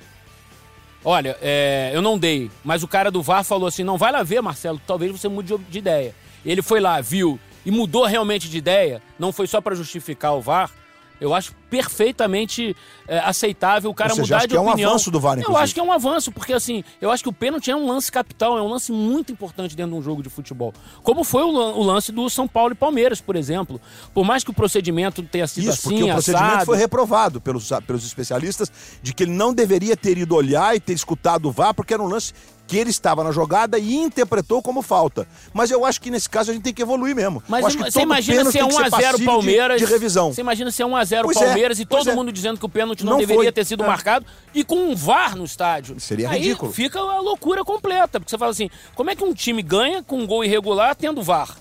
olha, 1.04 1.36
é, 1.42 1.92
eu 1.94 2.02
não 2.02 2.20
dei, 2.20 2.52
mas 2.64 2.84
o 2.84 2.88
cara 2.88 3.10
do 3.10 3.24
VAR 3.24 3.44
falou 3.44 3.68
assim: 3.68 3.84
não 3.84 3.98
vai 3.98 4.12
lá 4.12 4.22
ver, 4.22 4.42
Marcelo, 4.42 4.80
talvez 4.86 5.12
você 5.12 5.28
mude 5.28 5.56
de 5.70 5.80
ideia. 5.80 6.14
Ele 6.46 6.62
foi 6.62 6.80
lá, 6.80 7.02
viu, 7.02 7.40
e 7.66 7.72
mudou 7.72 8.06
realmente 8.06 8.50
de 8.50 8.58
ideia, 8.58 9.02
não 9.20 9.32
foi 9.32 9.48
só 9.48 9.60
para 9.60 9.76
justificar 9.76 10.34
o 10.36 10.42
VAR, 10.42 10.72
eu 11.20 11.34
acho 11.34 11.54
perfeitamente 11.70 12.76
é, 13.08 13.20
aceitável 13.20 13.90
o 13.90 13.94
cara 13.94 14.14
Você 14.14 14.22
mudar 14.22 14.38
acha 14.38 14.48
de 14.48 14.54
que 14.54 14.60
opinião. 14.60 14.78
é 14.78 14.88
um 14.88 14.90
avanço 14.92 15.12
do 15.12 15.20
VAR, 15.20 15.34
Eu 15.34 15.42
inclusive. 15.42 15.64
acho 15.64 15.74
que 15.74 15.80
é 15.80 15.84
um 15.84 15.92
avanço, 15.92 16.32
porque 16.32 16.54
assim, 16.54 16.84
eu 17.02 17.12
acho 17.12 17.24
que 17.24 17.30
o 17.30 17.34
pênalti 17.34 17.70
é 17.70 17.76
um 17.76 17.88
lance 17.88 18.12
capital, 18.12 18.58
é 18.58 18.62
um 18.62 18.68
lance 18.68 18.92
muito 18.92 19.32
importante 19.32 19.76
dentro 19.76 19.92
de 19.94 19.98
um 19.98 20.02
jogo 20.02 20.24
de 20.24 20.30
futebol. 20.30 20.74
Como 21.04 21.24
foi 21.24 21.44
o, 21.44 21.50
o 21.50 21.84
lance 21.84 22.12
do 22.12 22.30
São 22.30 22.48
Paulo 22.48 22.74
e 22.74 22.76
Palmeiras, 22.76 23.22
por 23.22 23.36
exemplo. 23.36 23.80
Por 24.14 24.26
mais 24.26 24.44
que 24.44 24.50
o 24.50 24.54
procedimento 24.54 25.22
tenha 25.24 25.48
sido 25.48 25.64
Isso, 25.64 25.72
assim, 25.72 25.90
porque 25.90 26.04
o 26.04 26.14
procedimento 26.14 26.48
assado, 26.48 26.66
foi 26.66 26.78
reprovado 26.78 27.42
pelos, 27.42 27.70
pelos 27.86 28.06
especialistas 28.06 28.72
de 29.02 29.14
que 29.14 29.24
ele 29.24 29.32
não 29.32 29.54
deveria 29.54 29.96
ter 29.96 30.18
ido 30.18 30.36
olhar 30.36 30.76
e 30.76 30.80
ter 30.80 30.94
escutado 30.94 31.48
o 31.48 31.52
VAR, 31.52 31.74
porque 31.74 31.94
era 31.94 32.04
um 32.04 32.08
lance 32.08 32.34
que 32.68 32.78
ele 32.78 32.90
estava 32.90 33.24
na 33.24 33.32
jogada 33.32 33.80
e 33.80 33.96
interpretou 33.96 34.62
como 34.62 34.82
falta. 34.82 35.26
Mas 35.54 35.72
eu 35.72 35.86
acho 35.86 36.02
que 36.02 36.12
nesse 36.12 36.30
caso 36.30 36.52
a 36.52 36.54
gente 36.54 36.64
tem 36.64 36.74
que 36.74 36.82
evoluir 36.82 37.16
mesmo. 37.16 37.42
Mas 37.48 37.62
eu 37.62 37.68
acho 37.68 37.78
que 37.78 37.92
você 37.92 38.02
imagina 38.02 38.52
se 38.52 38.60
é 38.60 38.64
1x0 38.64 39.26
Palmeiras. 39.26 39.80
De, 39.80 39.88
de, 39.88 39.92
revisão. 39.92 40.34
Você 40.34 40.42
imagina 40.42 40.70
se 40.70 40.84
é 40.84 40.86
1x0 40.86 41.22
Pois 41.24 41.38
Palmeiras 41.38 41.57
é, 41.64 41.72
e 41.72 41.86
todo 41.86 42.10
é. 42.10 42.16
mundo 42.16 42.32
dizendo 42.32 42.60
que 42.60 42.66
o 42.66 42.70
pênalti 42.70 43.04
não, 43.04 43.14
Não 43.14 43.20
deveria 43.20 43.44
foi. 43.44 43.52
ter 43.52 43.66
sido 43.66 43.84
É. 43.84 43.88
marcado 43.88 44.26
e 44.54 44.64
com 44.64 44.76
um 44.76 44.96
VAR 44.96 45.36
no 45.36 45.46
estádio. 45.46 46.00
Seria 46.00 46.30
Aí 46.30 46.42
ridículo. 46.42 46.72
Fica 46.72 47.00
a 47.00 47.20
loucura 47.20 47.64
completa. 47.64 48.20
Porque 48.20 48.30
você 48.30 48.38
fala 48.38 48.52
assim: 48.52 48.70
como 48.96 49.10
é 49.10 49.16
que 49.16 49.24
um 49.24 49.34
time 49.34 49.62
ganha 49.62 50.02
com 50.04 50.20
um 50.20 50.28
gol 50.28 50.44
irregular 50.44 50.96
tendo 50.96 51.22
VAR? 51.22 51.58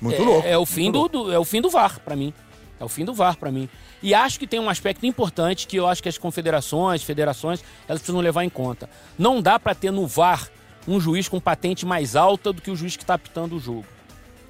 Muito 0.00 0.20
é, 0.20 0.24
louco. 0.24 0.48
É 0.48 0.58
o 0.58 0.64
fim 0.66 0.90
do, 0.90 1.08
do, 1.08 1.32
é 1.32 1.38
o 1.38 1.44
fim 1.44 1.60
do 1.60 1.68
VAR 1.68 2.00
para 2.00 2.16
mim. 2.16 2.32
É 2.78 2.84
o 2.84 2.88
fim 2.88 3.04
do 3.04 3.12
VAR 3.12 3.36
para 3.36 3.52
mim. 3.52 3.68
E 4.02 4.14
acho 4.14 4.38
que 4.38 4.46
tem 4.46 4.58
um 4.58 4.70
aspecto 4.70 5.04
importante 5.04 5.66
que 5.66 5.76
eu 5.76 5.86
acho 5.86 6.02
que 6.02 6.08
as 6.08 6.16
confederações, 6.16 7.02
federações, 7.02 7.62
elas 7.86 8.00
precisam 8.00 8.20
levar 8.22 8.44
em 8.44 8.48
conta. 8.48 8.88
Não 9.18 9.42
dá 9.42 9.58
para 9.58 9.74
ter 9.74 9.90
no 9.90 10.06
VAR 10.06 10.48
um 10.88 10.98
juiz 10.98 11.28
com 11.28 11.38
patente 11.38 11.84
mais 11.84 12.16
alta 12.16 12.52
do 12.52 12.62
que 12.62 12.70
o 12.70 12.76
juiz 12.76 12.96
que 12.96 13.02
está 13.02 13.14
apitando 13.14 13.56
o 13.56 13.60
jogo. 13.60 13.84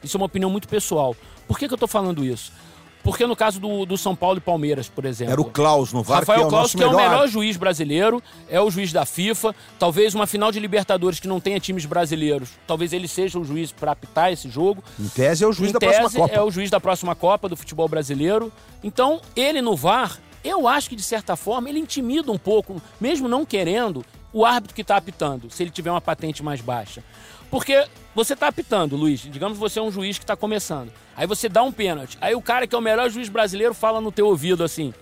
Isso 0.02 0.16
é 0.16 0.18
uma 0.18 0.26
opinião 0.26 0.48
muito 0.48 0.68
pessoal. 0.68 1.16
Por 1.48 1.58
que, 1.58 1.66
que 1.66 1.74
eu 1.74 1.76
estou 1.76 1.88
falando 1.88 2.24
isso? 2.24 2.52
Porque 3.02 3.26
no 3.26 3.34
caso 3.34 3.58
do, 3.58 3.86
do, 3.86 3.96
São 3.96 4.14
Paulo 4.14 4.38
e 4.38 4.40
Palmeiras, 4.40 4.88
por 4.88 5.04
exemplo. 5.04 5.32
Era 5.32 5.40
o 5.40 5.44
Klaus 5.44 5.92
no 5.92 6.02
VAR, 6.02 6.20
Rafael 6.20 6.40
que 6.40 6.44
é 6.44 6.46
o 6.46 6.50
Klaus, 6.50 6.72
que 6.72 6.78
melhor... 6.78 6.92
é 6.92 6.94
o 6.94 7.10
melhor 7.10 7.28
juiz 7.28 7.56
brasileiro, 7.56 8.22
é 8.48 8.60
o 8.60 8.70
juiz 8.70 8.92
da 8.92 9.06
FIFA. 9.06 9.54
Talvez 9.78 10.14
uma 10.14 10.26
final 10.26 10.52
de 10.52 10.60
Libertadores 10.60 11.18
que 11.18 11.26
não 11.26 11.40
tenha 11.40 11.58
times 11.58 11.86
brasileiros, 11.86 12.50
talvez 12.66 12.92
ele 12.92 13.08
seja 13.08 13.38
o 13.38 13.44
juiz 13.44 13.72
para 13.72 13.92
apitar 13.92 14.32
esse 14.32 14.48
jogo. 14.48 14.84
Em 14.98 15.08
tese 15.08 15.44
é 15.44 15.46
o 15.46 15.52
juiz 15.52 15.70
em 15.70 15.72
da 15.72 15.78
tese, 15.78 15.98
próxima 15.98 16.28
Copa. 16.28 16.34
É 16.34 16.42
o 16.42 16.50
juiz 16.50 16.70
da 16.70 16.80
próxima 16.80 17.14
Copa 17.14 17.48
do 17.48 17.56
futebol 17.56 17.88
brasileiro. 17.88 18.52
Então, 18.84 19.20
ele 19.34 19.62
no 19.62 19.74
VAR, 19.74 20.18
eu 20.44 20.68
acho 20.68 20.88
que 20.88 20.96
de 20.96 21.02
certa 21.02 21.36
forma 21.36 21.68
ele 21.68 21.78
intimida 21.78 22.30
um 22.30 22.38
pouco, 22.38 22.80
mesmo 23.00 23.28
não 23.28 23.46
querendo, 23.46 24.04
o 24.32 24.44
árbitro 24.44 24.74
que 24.74 24.82
está 24.82 24.96
apitando, 24.96 25.50
se 25.50 25.62
ele 25.62 25.70
tiver 25.70 25.90
uma 25.90 26.00
patente 26.00 26.42
mais 26.42 26.60
baixa. 26.60 27.02
Porque 27.50 27.86
você 28.14 28.34
está 28.34 28.48
apitando, 28.48 28.96
Luiz, 28.96 29.20
digamos 29.20 29.58
que 29.58 29.60
você 29.60 29.78
é 29.78 29.82
um 29.82 29.90
juiz 29.90 30.18
que 30.18 30.24
está 30.24 30.36
começando. 30.36 30.92
Aí 31.16 31.26
você 31.26 31.48
dá 31.48 31.62
um 31.62 31.72
pênalti. 31.72 32.16
Aí 32.20 32.34
o 32.34 32.42
cara 32.42 32.66
que 32.66 32.74
é 32.74 32.78
o 32.78 32.82
melhor 32.82 33.10
juiz 33.10 33.28
brasileiro 33.28 33.74
fala 33.74 34.00
no 34.00 34.12
teu 34.12 34.26
ouvido 34.26 34.62
assim: 34.62 34.94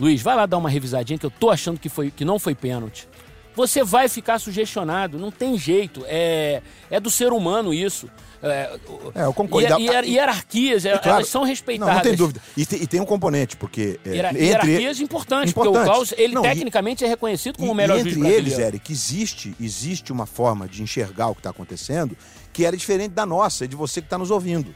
Luiz, 0.00 0.22
vai 0.22 0.34
lá 0.34 0.46
dar 0.46 0.56
uma 0.56 0.70
revisadinha 0.70 1.18
que 1.18 1.26
eu 1.26 1.30
tô 1.30 1.50
achando 1.50 1.78
que, 1.78 1.88
foi, 1.88 2.10
que 2.10 2.24
não 2.24 2.38
foi 2.38 2.54
pênalti. 2.54 3.08
Você 3.56 3.82
vai 3.82 4.08
ficar 4.08 4.38
sugestionado, 4.38 5.18
não 5.18 5.30
tem 5.30 5.58
jeito. 5.58 6.04
É, 6.06 6.62
é 6.90 7.00
do 7.00 7.10
ser 7.10 7.32
humano 7.32 7.72
isso. 7.74 8.08
É, 8.42 8.78
é 9.14 9.24
eu 9.24 9.32
concordo. 9.32 9.80
Hier, 9.80 10.04
hierarquias, 10.04 10.84
é, 10.84 10.96
claro, 10.98 11.18
elas 11.18 11.28
são 11.28 11.42
respeitadas. 11.42 11.88
Não, 11.88 11.96
não 11.96 12.02
tem 12.02 12.14
dúvida. 12.14 12.40
E 12.56 12.66
tem, 12.66 12.82
e 12.82 12.86
tem 12.86 13.00
um 13.00 13.06
componente, 13.06 13.56
porque. 13.56 13.98
É, 14.04 14.10
Hier, 14.10 14.26
entre 14.26 14.44
hierarquias 14.44 15.00
importantes, 15.00 15.54
porque 15.54 15.68
o 15.68 15.72
Klaus, 15.72 16.12
ele 16.16 16.34
não, 16.34 16.42
tecnicamente 16.42 17.02
e, 17.02 17.06
é 17.06 17.08
reconhecido 17.08 17.56
como 17.56 17.70
e, 17.70 17.72
o 17.72 17.74
melhor 17.74 17.98
entre 17.98 18.10
juiz 18.10 18.20
brasileiro. 18.20 18.46
eles, 18.46 18.58
Eric, 18.58 18.92
existe, 18.92 19.56
existe 19.60 20.12
uma 20.12 20.26
forma 20.26 20.68
de 20.68 20.82
enxergar 20.82 21.28
o 21.28 21.34
que 21.34 21.40
está 21.40 21.50
acontecendo 21.50 22.16
que 22.56 22.64
era 22.64 22.74
diferente 22.74 23.12
da 23.12 23.26
nossa 23.26 23.66
e 23.66 23.68
de 23.68 23.76
você 23.76 24.00
que 24.00 24.06
está 24.06 24.16
nos 24.16 24.30
ouvindo. 24.30 24.74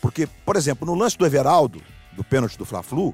Porque, 0.00 0.28
por 0.44 0.54
exemplo, 0.54 0.86
no 0.86 0.94
lance 0.94 1.18
do 1.18 1.26
Everaldo, 1.26 1.82
do 2.12 2.22
pênalti 2.22 2.56
do 2.56 2.64
Fla-Flu, 2.64 3.12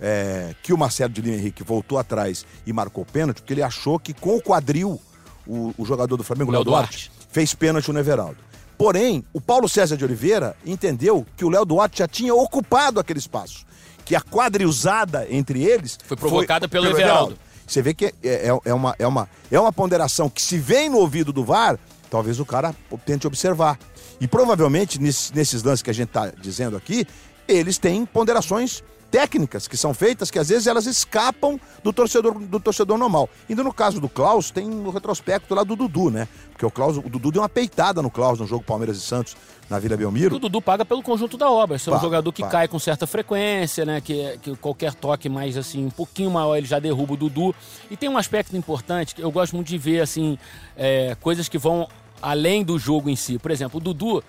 é, 0.00 0.54
que 0.62 0.72
o 0.72 0.78
Marcelo 0.78 1.12
de 1.12 1.20
Lima 1.20 1.36
Henrique 1.36 1.62
voltou 1.62 1.98
atrás 1.98 2.44
e 2.66 2.72
marcou 2.72 3.04
pênalti, 3.04 3.40
porque 3.40 3.54
ele 3.54 3.62
achou 3.62 3.98
que 3.98 4.12
com 4.12 4.36
o 4.36 4.42
quadril, 4.42 5.00
o, 5.46 5.74
o 5.78 5.84
jogador 5.84 6.16
do 6.16 6.24
Flamengo, 6.24 6.50
Léo 6.50 6.64
Duarte, 6.64 7.08
Duarte, 7.08 7.28
fez 7.30 7.54
pênalti 7.54 7.90
no 7.92 7.98
Everaldo. 7.98 8.38
Porém, 8.76 9.24
o 9.32 9.40
Paulo 9.40 9.68
César 9.68 9.96
de 9.96 10.04
Oliveira 10.04 10.54
entendeu 10.64 11.26
que 11.36 11.44
o 11.44 11.48
Léo 11.48 11.64
Duarte 11.64 11.98
já 11.98 12.08
tinha 12.08 12.34
ocupado 12.34 13.00
aquele 13.00 13.18
espaço. 13.18 13.64
Que 14.04 14.14
a 14.14 14.20
quadrilzada 14.20 15.26
entre 15.30 15.64
eles. 15.64 15.98
Foi 16.04 16.16
provocada 16.16 16.68
foi, 16.68 16.68
pelo, 16.68 16.84
pelo 16.84 16.96
Everaldo. 16.96 17.32
Everaldo. 17.32 17.38
Você 17.66 17.82
vê 17.82 17.94
que 17.94 18.06
é, 18.06 18.12
é, 18.22 18.58
é, 18.64 18.74
uma, 18.74 18.94
é, 18.98 19.06
uma, 19.06 19.28
é 19.50 19.58
uma 19.58 19.72
ponderação 19.72 20.28
que, 20.28 20.40
se 20.40 20.58
vem 20.58 20.88
no 20.88 20.98
ouvido 20.98 21.32
do 21.32 21.42
VAR, 21.42 21.78
talvez 22.08 22.38
o 22.38 22.44
cara 22.44 22.74
tente 23.04 23.26
observar. 23.26 23.78
E 24.20 24.28
provavelmente, 24.28 25.00
nesses 25.00 25.62
lances 25.62 25.82
que 25.82 25.90
a 25.90 25.94
gente 25.94 26.08
está 26.08 26.30
dizendo 26.40 26.76
aqui, 26.76 27.06
eles 27.48 27.78
têm 27.78 28.06
ponderações 28.06 28.84
técnicas 29.10 29.66
que 29.68 29.76
são 29.76 29.94
feitas 29.94 30.30
que 30.30 30.38
às 30.38 30.48
vezes 30.48 30.66
elas 30.66 30.86
escapam 30.86 31.58
do 31.82 31.92
torcedor 31.92 32.38
do 32.38 32.60
torcedor 32.60 32.98
normal. 32.98 33.28
Ainda 33.48 33.62
no 33.62 33.72
caso 33.72 34.00
do 34.00 34.08
Klaus, 34.08 34.50
tem 34.50 34.68
o 34.68 34.90
retrospecto 34.90 35.54
lá 35.54 35.62
do 35.62 35.76
Dudu, 35.76 36.10
né? 36.10 36.28
Porque 36.50 36.64
o 36.64 36.70
Klaus, 36.70 36.96
o 36.96 37.02
Dudu 37.02 37.30
deu 37.30 37.42
uma 37.42 37.48
peitada 37.48 38.02
no 38.02 38.10
Klaus 38.10 38.38
no 38.38 38.46
jogo 38.46 38.64
Palmeiras 38.64 38.96
e 38.96 39.00
Santos 39.00 39.36
na 39.68 39.78
Vila 39.78 39.96
Belmiro. 39.96 40.36
O 40.36 40.38
Dudu 40.38 40.62
paga 40.62 40.84
pelo 40.84 41.02
conjunto 41.02 41.36
da 41.36 41.50
obra. 41.50 41.76
Esse 41.76 41.88
é 41.88 41.94
um 41.94 42.00
jogador 42.00 42.32
que 42.32 42.42
cai 42.42 42.68
com 42.68 42.78
certa 42.78 43.06
frequência, 43.06 43.84
né? 43.84 44.00
Que, 44.00 44.38
que 44.38 44.56
qualquer 44.56 44.94
toque 44.94 45.28
mais 45.28 45.56
assim, 45.56 45.84
um 45.84 45.90
pouquinho 45.90 46.30
maior, 46.30 46.56
ele 46.56 46.66
já 46.66 46.78
derruba 46.78 47.14
o 47.14 47.16
Dudu. 47.16 47.54
E 47.90 47.96
tem 47.96 48.08
um 48.08 48.16
aspecto 48.16 48.56
importante 48.56 49.14
que 49.14 49.22
eu 49.22 49.30
gosto 49.30 49.54
muito 49.54 49.68
de 49.68 49.78
ver, 49.78 50.00
assim, 50.00 50.38
é, 50.76 51.16
coisas 51.20 51.48
que 51.48 51.58
vão 51.58 51.88
além 52.22 52.64
do 52.64 52.78
jogo 52.78 53.10
em 53.10 53.16
si. 53.16 53.38
Por 53.38 53.50
exemplo, 53.50 53.78
o 53.78 53.82
Dudu, 53.82 54.22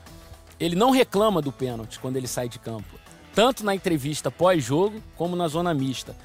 ele 0.60 0.76
não 0.76 0.92
reclama 0.92 1.42
do 1.42 1.52
pênalti 1.52 2.00
quando 2.00 2.18
ele 2.18 2.28
sai 2.28 2.50
de 2.50 2.60
campo 2.60 3.07
tanto 3.38 3.63
na 3.63 3.76
entrevista 3.76 4.32
pós-jogo 4.32 5.00
como 5.15 5.36
na 5.36 5.47
zona 5.47 5.71
mista. 5.71 6.15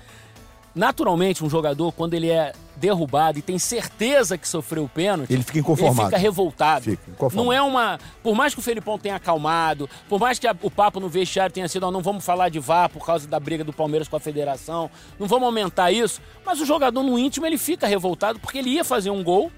Naturalmente, 0.74 1.44
um 1.44 1.50
jogador, 1.50 1.92
quando 1.92 2.14
ele 2.14 2.30
é 2.30 2.54
derrubado 2.74 3.38
e 3.38 3.42
tem 3.42 3.58
certeza 3.58 4.38
que 4.38 4.48
sofreu 4.48 4.84
o 4.84 4.88
pênalti, 4.88 5.30
ele 5.30 5.42
fica 5.42 5.58
inconformado. 5.58 6.00
Ele 6.00 6.06
fica 6.06 6.16
revoltado. 6.16 6.84
Fica 6.84 7.28
não 7.34 7.52
é 7.52 7.60
uma. 7.60 8.00
Por 8.22 8.34
mais 8.34 8.54
que 8.54 8.60
o 8.60 8.62
Felipão 8.62 8.98
tenha 8.98 9.16
acalmado, 9.16 9.90
por 10.08 10.18
mais 10.18 10.38
que 10.38 10.46
a, 10.46 10.56
o 10.62 10.70
papo 10.70 11.00
no 11.00 11.08
vestiário 11.10 11.52
tenha 11.52 11.68
sido, 11.68 11.86
oh, 11.86 11.90
não 11.90 12.00
vamos 12.00 12.24
falar 12.24 12.48
de 12.48 12.58
VAR 12.58 12.88
por 12.88 13.04
causa 13.04 13.28
da 13.28 13.38
briga 13.38 13.62
do 13.62 13.74
Palmeiras 13.74 14.08
com 14.08 14.16
a 14.16 14.20
federação, 14.20 14.90
não 15.20 15.28
vamos 15.28 15.44
aumentar 15.44 15.92
isso, 15.92 16.18
mas 16.46 16.62
o 16.62 16.64
jogador 16.64 17.02
no 17.02 17.18
íntimo 17.18 17.44
ele 17.44 17.58
fica 17.58 17.86
revoltado 17.86 18.40
porque 18.40 18.56
ele 18.56 18.70
ia 18.70 18.84
fazer 18.84 19.10
um 19.10 19.22
gol 19.22 19.52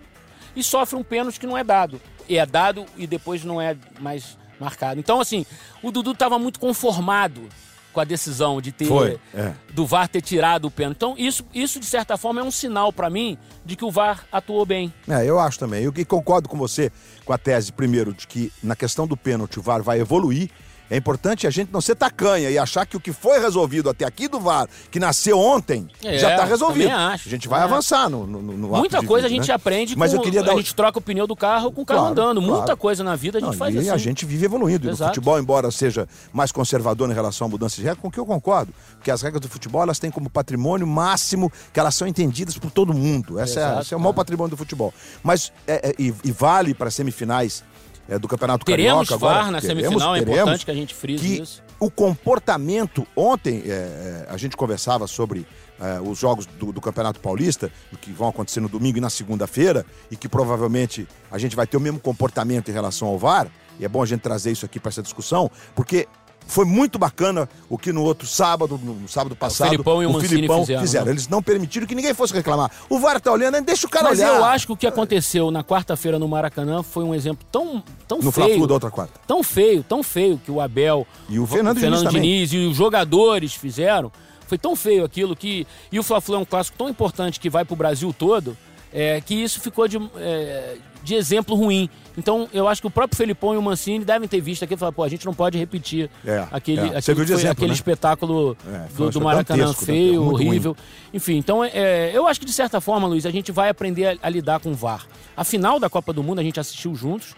e 0.56 0.62
sofre 0.64 0.96
um 0.96 1.04
pênalti 1.04 1.38
que 1.38 1.46
não 1.46 1.56
é 1.56 1.62
dado. 1.62 2.00
E 2.28 2.36
é 2.36 2.44
dado 2.44 2.84
e 2.96 3.06
depois 3.06 3.44
não 3.44 3.60
é 3.60 3.76
mais 4.00 4.36
marcado. 4.58 5.00
Então, 5.00 5.20
assim, 5.20 5.44
o 5.82 5.90
Dudu 5.90 6.12
estava 6.12 6.38
muito 6.38 6.58
conformado 6.60 7.48
com 7.94 8.00
a 8.00 8.04
decisão 8.04 8.60
de 8.60 8.72
ter 8.72 8.86
Foi, 8.86 9.20
é. 9.32 9.52
do 9.72 9.86
VAR 9.86 10.08
ter 10.08 10.20
tirado 10.20 10.66
o 10.66 10.70
pênalti. 10.70 10.96
Então, 10.96 11.14
isso, 11.16 11.44
isso 11.54 11.78
de 11.78 11.86
certa 11.86 12.16
forma 12.16 12.40
é 12.40 12.44
um 12.44 12.50
sinal 12.50 12.92
para 12.92 13.08
mim 13.08 13.38
de 13.64 13.76
que 13.76 13.84
o 13.84 13.90
VAR 13.90 14.26
atuou 14.32 14.66
bem. 14.66 14.92
É, 15.08 15.24
eu 15.24 15.38
acho 15.38 15.58
também. 15.58 15.84
Eu 15.84 15.92
concordo 16.04 16.48
com 16.48 16.58
você 16.58 16.90
com 17.24 17.32
a 17.32 17.38
tese, 17.38 17.72
primeiro, 17.72 18.12
de 18.12 18.26
que 18.26 18.52
na 18.62 18.74
questão 18.74 19.06
do 19.06 19.16
pênalti 19.16 19.60
o 19.60 19.62
VAR 19.62 19.80
vai 19.82 20.00
evoluir 20.00 20.50
é 20.90 20.96
importante 20.96 21.46
a 21.46 21.50
gente 21.50 21.72
não 21.72 21.80
ser 21.80 21.94
tacanha 21.94 22.50
e 22.50 22.58
achar 22.58 22.86
que 22.86 22.96
o 22.96 23.00
que 23.00 23.12
foi 23.12 23.40
resolvido 23.40 23.88
até 23.88 24.04
aqui 24.04 24.28
do 24.28 24.38
VAR, 24.38 24.68
que 24.90 25.00
nasceu 25.00 25.38
ontem, 25.38 25.88
é, 26.02 26.18
já 26.18 26.32
está 26.32 26.44
resolvido. 26.44 26.90
Acho, 26.90 27.28
a 27.28 27.30
gente 27.30 27.48
vai 27.48 27.60
é. 27.60 27.64
avançar 27.64 28.08
no, 28.10 28.26
no, 28.26 28.42
no 28.42 28.68
Muita 28.68 29.02
coisa 29.02 29.26
vida, 29.26 29.34
a 29.38 29.40
gente 29.40 29.48
né? 29.48 29.54
aprende 29.54 29.96
Mas 29.96 30.10
com, 30.10 30.18
eu 30.18 30.22
queria 30.22 30.42
dar... 30.42 30.52
a 30.52 30.56
gente 30.56 30.74
troca 30.74 30.98
o 30.98 31.02
pneu 31.02 31.26
do 31.26 31.34
carro 31.34 31.72
com 31.72 31.82
o 31.82 31.86
carro 31.86 32.00
claro, 32.00 32.12
andando. 32.12 32.40
Claro. 32.40 32.56
Muita 32.56 32.76
coisa 32.76 33.02
na 33.02 33.16
vida 33.16 33.38
a 33.38 33.40
gente 33.40 33.50
não, 33.50 33.58
faz 33.58 33.74
e 33.74 33.78
assim. 33.78 33.90
a 33.90 33.96
gente 33.96 34.26
vive 34.26 34.44
evoluindo. 34.44 34.88
Exato. 34.88 35.02
E 35.02 35.04
o 35.04 35.14
futebol, 35.14 35.38
embora 35.38 35.70
seja 35.70 36.06
mais 36.32 36.52
conservador 36.52 37.10
em 37.10 37.14
relação 37.14 37.46
à 37.46 37.50
mudança 37.50 37.76
de 37.76 37.82
regra, 37.82 38.00
com 38.00 38.10
que 38.10 38.18
eu 38.18 38.26
concordo. 38.26 38.72
Porque 38.96 39.10
as 39.10 39.22
regras 39.22 39.40
do 39.40 39.48
futebol, 39.48 39.82
elas 39.82 39.98
têm 39.98 40.10
como 40.10 40.28
patrimônio 40.28 40.86
máximo 40.86 41.50
que 41.72 41.80
elas 41.80 41.94
são 41.94 42.06
entendidas 42.06 42.58
por 42.58 42.70
todo 42.70 42.92
mundo. 42.92 43.38
Essa 43.38 43.60
Exato, 43.60 43.78
é, 43.78 43.82
esse 43.82 43.94
é 43.94 43.96
o 43.96 44.00
maior 44.00 44.12
patrimônio 44.12 44.50
do 44.50 44.56
futebol. 44.56 44.92
Mas, 45.22 45.52
é, 45.66 45.90
é, 45.90 45.94
e, 45.98 46.14
e 46.24 46.30
vale 46.30 46.74
para 46.74 46.90
semifinais 46.90 47.64
é, 48.08 48.18
do 48.18 48.28
Campeonato 48.28 48.64
teremos 48.64 49.08
Carioca. 49.08 49.16
VAR 49.16 49.50
na 49.50 49.60
semifinal, 49.60 50.14
é 50.14 50.20
importante 50.20 50.64
que 50.64 50.70
a 50.70 50.74
gente 50.74 50.94
frise 50.94 51.26
que 51.26 51.42
isso. 51.42 51.62
O 51.80 51.90
comportamento, 51.90 53.06
ontem 53.16 53.62
é, 53.66 54.26
a 54.28 54.36
gente 54.36 54.56
conversava 54.56 55.06
sobre 55.06 55.46
é, 55.80 56.00
os 56.00 56.18
jogos 56.18 56.46
do, 56.46 56.72
do, 56.72 56.80
Campeonato 56.80 57.20
Paulista, 57.20 57.70
que 58.00 58.12
vão 58.12 58.28
acontecer 58.28 58.60
no 58.60 58.68
domingo 58.68 58.98
e 58.98 59.00
na 59.00 59.10
segunda-feira, 59.10 59.84
e 60.10 60.16
que 60.16 60.28
provavelmente 60.28 61.06
a 61.30 61.38
gente 61.38 61.56
vai 61.56 61.66
ter 61.66 61.76
o 61.76 61.80
mesmo 61.80 61.98
comportamento 61.98 62.70
em 62.70 62.72
relação 62.72 63.08
ao 63.08 63.18
VAR, 63.18 63.48
e 63.78 63.84
é 63.84 63.88
bom 63.88 64.02
a 64.02 64.06
gente 64.06 64.20
trazer 64.20 64.52
isso 64.52 64.64
aqui 64.64 64.78
para 64.78 64.90
essa 64.90 65.02
discussão, 65.02 65.50
porque 65.74 66.06
foi 66.46 66.64
muito 66.64 66.98
bacana 66.98 67.48
o 67.68 67.78
que 67.78 67.92
no 67.92 68.02
outro 68.02 68.26
sábado, 68.26 68.78
no 68.82 69.08
sábado 69.08 69.34
passado, 69.34 69.68
o 69.68 69.70
Filipão, 69.70 70.02
e 70.02 70.06
o, 70.06 70.16
o 70.16 70.20
Filipão 70.20 70.60
fizeram. 70.60 70.80
fizeram. 70.80 71.04
Né? 71.06 71.12
Eles 71.12 71.28
não 71.28 71.42
permitiram 71.42 71.86
que 71.86 71.94
ninguém 71.94 72.14
fosse 72.14 72.32
reclamar. 72.32 72.70
O 72.88 72.98
VAR 72.98 73.20
tá 73.20 73.32
olhando, 73.32 73.60
deixa 73.62 73.86
o 73.86 73.90
cara 73.90 74.10
Mas 74.10 74.18
olhar. 74.18 74.32
Mas 74.32 74.38
eu 74.38 74.44
acho 74.44 74.66
que 74.66 74.72
o 74.72 74.76
que 74.76 74.86
aconteceu 74.86 75.50
na 75.50 75.64
quarta-feira 75.64 76.18
no 76.18 76.28
Maracanã 76.28 76.82
foi 76.82 77.04
um 77.04 77.14
exemplo 77.14 77.44
tão, 77.50 77.82
tão 78.06 78.18
no 78.18 78.30
feio. 78.30 78.58
No 78.58 78.66
da 78.66 78.74
outra 78.74 78.90
quarta. 78.90 79.20
Tão 79.26 79.42
feio, 79.42 79.82
tão 79.82 80.02
feio 80.02 80.38
que 80.38 80.50
o 80.50 80.60
Abel 80.60 81.06
e 81.28 81.38
o 81.38 81.46
Fernando, 81.46 81.76
o 81.76 81.80
Fernando 81.80 82.08
Diniz, 82.10 82.50
Diniz 82.50 82.52
e 82.52 82.70
os 82.70 82.76
jogadores 82.76 83.54
fizeram. 83.54 84.12
Foi 84.46 84.58
tão 84.58 84.76
feio 84.76 85.04
aquilo 85.04 85.34
que. 85.34 85.66
E 85.90 85.98
o 85.98 86.02
Fla-Flu 86.02 86.36
é 86.36 86.38
um 86.38 86.44
clássico 86.44 86.76
tão 86.76 86.88
importante 86.88 87.40
que 87.40 87.48
vai 87.48 87.64
pro 87.64 87.74
Brasil 87.74 88.14
todo, 88.16 88.56
é, 88.92 89.20
que 89.20 89.34
isso 89.34 89.60
ficou 89.60 89.88
de. 89.88 89.96
É, 90.16 90.76
de 91.04 91.14
exemplo 91.14 91.54
ruim. 91.54 91.88
Então, 92.16 92.48
eu 92.52 92.66
acho 92.66 92.80
que 92.80 92.86
o 92.86 92.90
próprio 92.90 93.16
Felipão 93.16 93.54
e 93.54 93.56
o 93.56 93.62
Mancini 93.62 94.04
devem 94.04 94.26
ter 94.26 94.40
visto 94.40 94.62
aqui 94.62 94.74
e 94.74 94.76
falar, 94.76 94.92
pô, 94.92 95.02
a 95.02 95.08
gente 95.08 95.26
não 95.26 95.34
pode 95.34 95.58
repetir 95.58 96.08
é, 96.24 96.46
aquele, 96.50 96.80
é. 96.80 96.96
aquele, 96.96 97.20
exemplo, 97.20 97.50
aquele 97.50 97.68
né? 97.68 97.74
espetáculo 97.74 98.56
é, 98.66 98.86
do, 98.96 99.10
do 99.10 99.20
Maracanã 99.20 99.72
feio, 99.74 100.22
né? 100.22 100.28
horrível. 100.32 100.72
Ruim. 100.72 100.86
Enfim, 101.12 101.36
então 101.36 101.64
eu 101.64 102.26
acho 102.26 102.40
que 102.40 102.46
de 102.46 102.52
certa 102.52 102.80
forma, 102.80 103.06
Luiz, 103.06 103.26
a 103.26 103.30
gente 103.30 103.52
vai 103.52 103.68
aprender 103.68 104.06
a, 104.06 104.16
a, 104.26 104.28
lidar 104.28 104.60
com 104.60 104.70
o 104.70 104.74
VAR. 104.74 105.06
A 105.36 105.44
final 105.44 105.78
da 105.78 105.90
Copa 105.90 106.12
do 106.12 106.22
Mundo 106.22 106.38
a 106.38 106.42
gente 106.42 106.58
assistiu 106.58 106.94
juntos, 106.94 107.34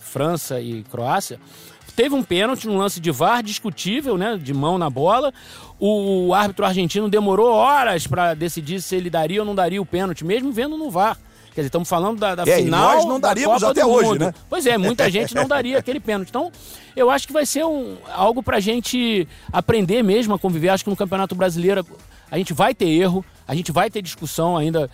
França 0.00 0.60
e 0.60 0.82
Croácia. 0.84 1.38
Teve 1.96 2.14
um 2.14 2.22
pênalti, 2.22 2.68
um 2.68 2.78
lance 2.78 3.00
de 3.00 3.10
VAR 3.10 3.42
discutível, 3.42 4.16
né? 4.16 4.38
De 4.40 4.54
mão 4.54 4.78
na 4.78 4.88
bola. 4.88 5.34
O, 5.78 6.28
o 6.28 6.34
árbitro 6.34 6.64
argentino 6.64 7.08
demorou 7.08 7.50
horas 7.50 8.06
para 8.06 8.32
decidir 8.32 8.80
se 8.80 8.96
ele 8.96 9.10
daria 9.10 9.40
ou 9.40 9.46
não 9.46 9.54
daria 9.54 9.82
o 9.82 9.86
pênalti, 9.86 10.24
mesmo 10.24 10.52
vendo 10.52 10.78
no 10.78 10.90
VAR. 10.90 11.18
Quer 11.54 11.62
dizer, 11.62 11.66
estamos 11.66 11.88
falando 11.88 12.18
da, 12.18 12.34
da 12.34 12.42
é, 12.44 12.58
final. 12.58 12.94
nós 12.94 13.04
não 13.04 13.18
daríamos 13.18 13.62
até 13.62 13.84
hoje, 13.84 14.10
mundo. 14.10 14.26
né? 14.26 14.34
Pois 14.48 14.66
é, 14.66 14.78
muita 14.78 15.08
gente 15.10 15.34
não 15.34 15.48
daria 15.48 15.78
aquele 15.78 15.98
pênalti. 15.98 16.28
Então, 16.28 16.52
eu 16.94 17.10
acho 17.10 17.26
que 17.26 17.32
vai 17.32 17.44
ser 17.44 17.64
um, 17.64 17.96
algo 18.12 18.42
para 18.42 18.58
a 18.58 18.60
gente 18.60 19.26
aprender 19.52 20.02
mesmo 20.02 20.34
a 20.34 20.38
conviver. 20.38 20.68
Acho 20.68 20.84
que 20.84 20.90
no 20.90 20.96
Campeonato 20.96 21.34
Brasileiro 21.34 21.84
a 22.30 22.38
gente 22.38 22.52
vai 22.52 22.74
ter 22.74 22.88
erro, 22.88 23.24
a 23.46 23.54
gente 23.54 23.72
vai 23.72 23.90
ter 23.90 24.00
discussão 24.00 24.56
ainda 24.56 24.88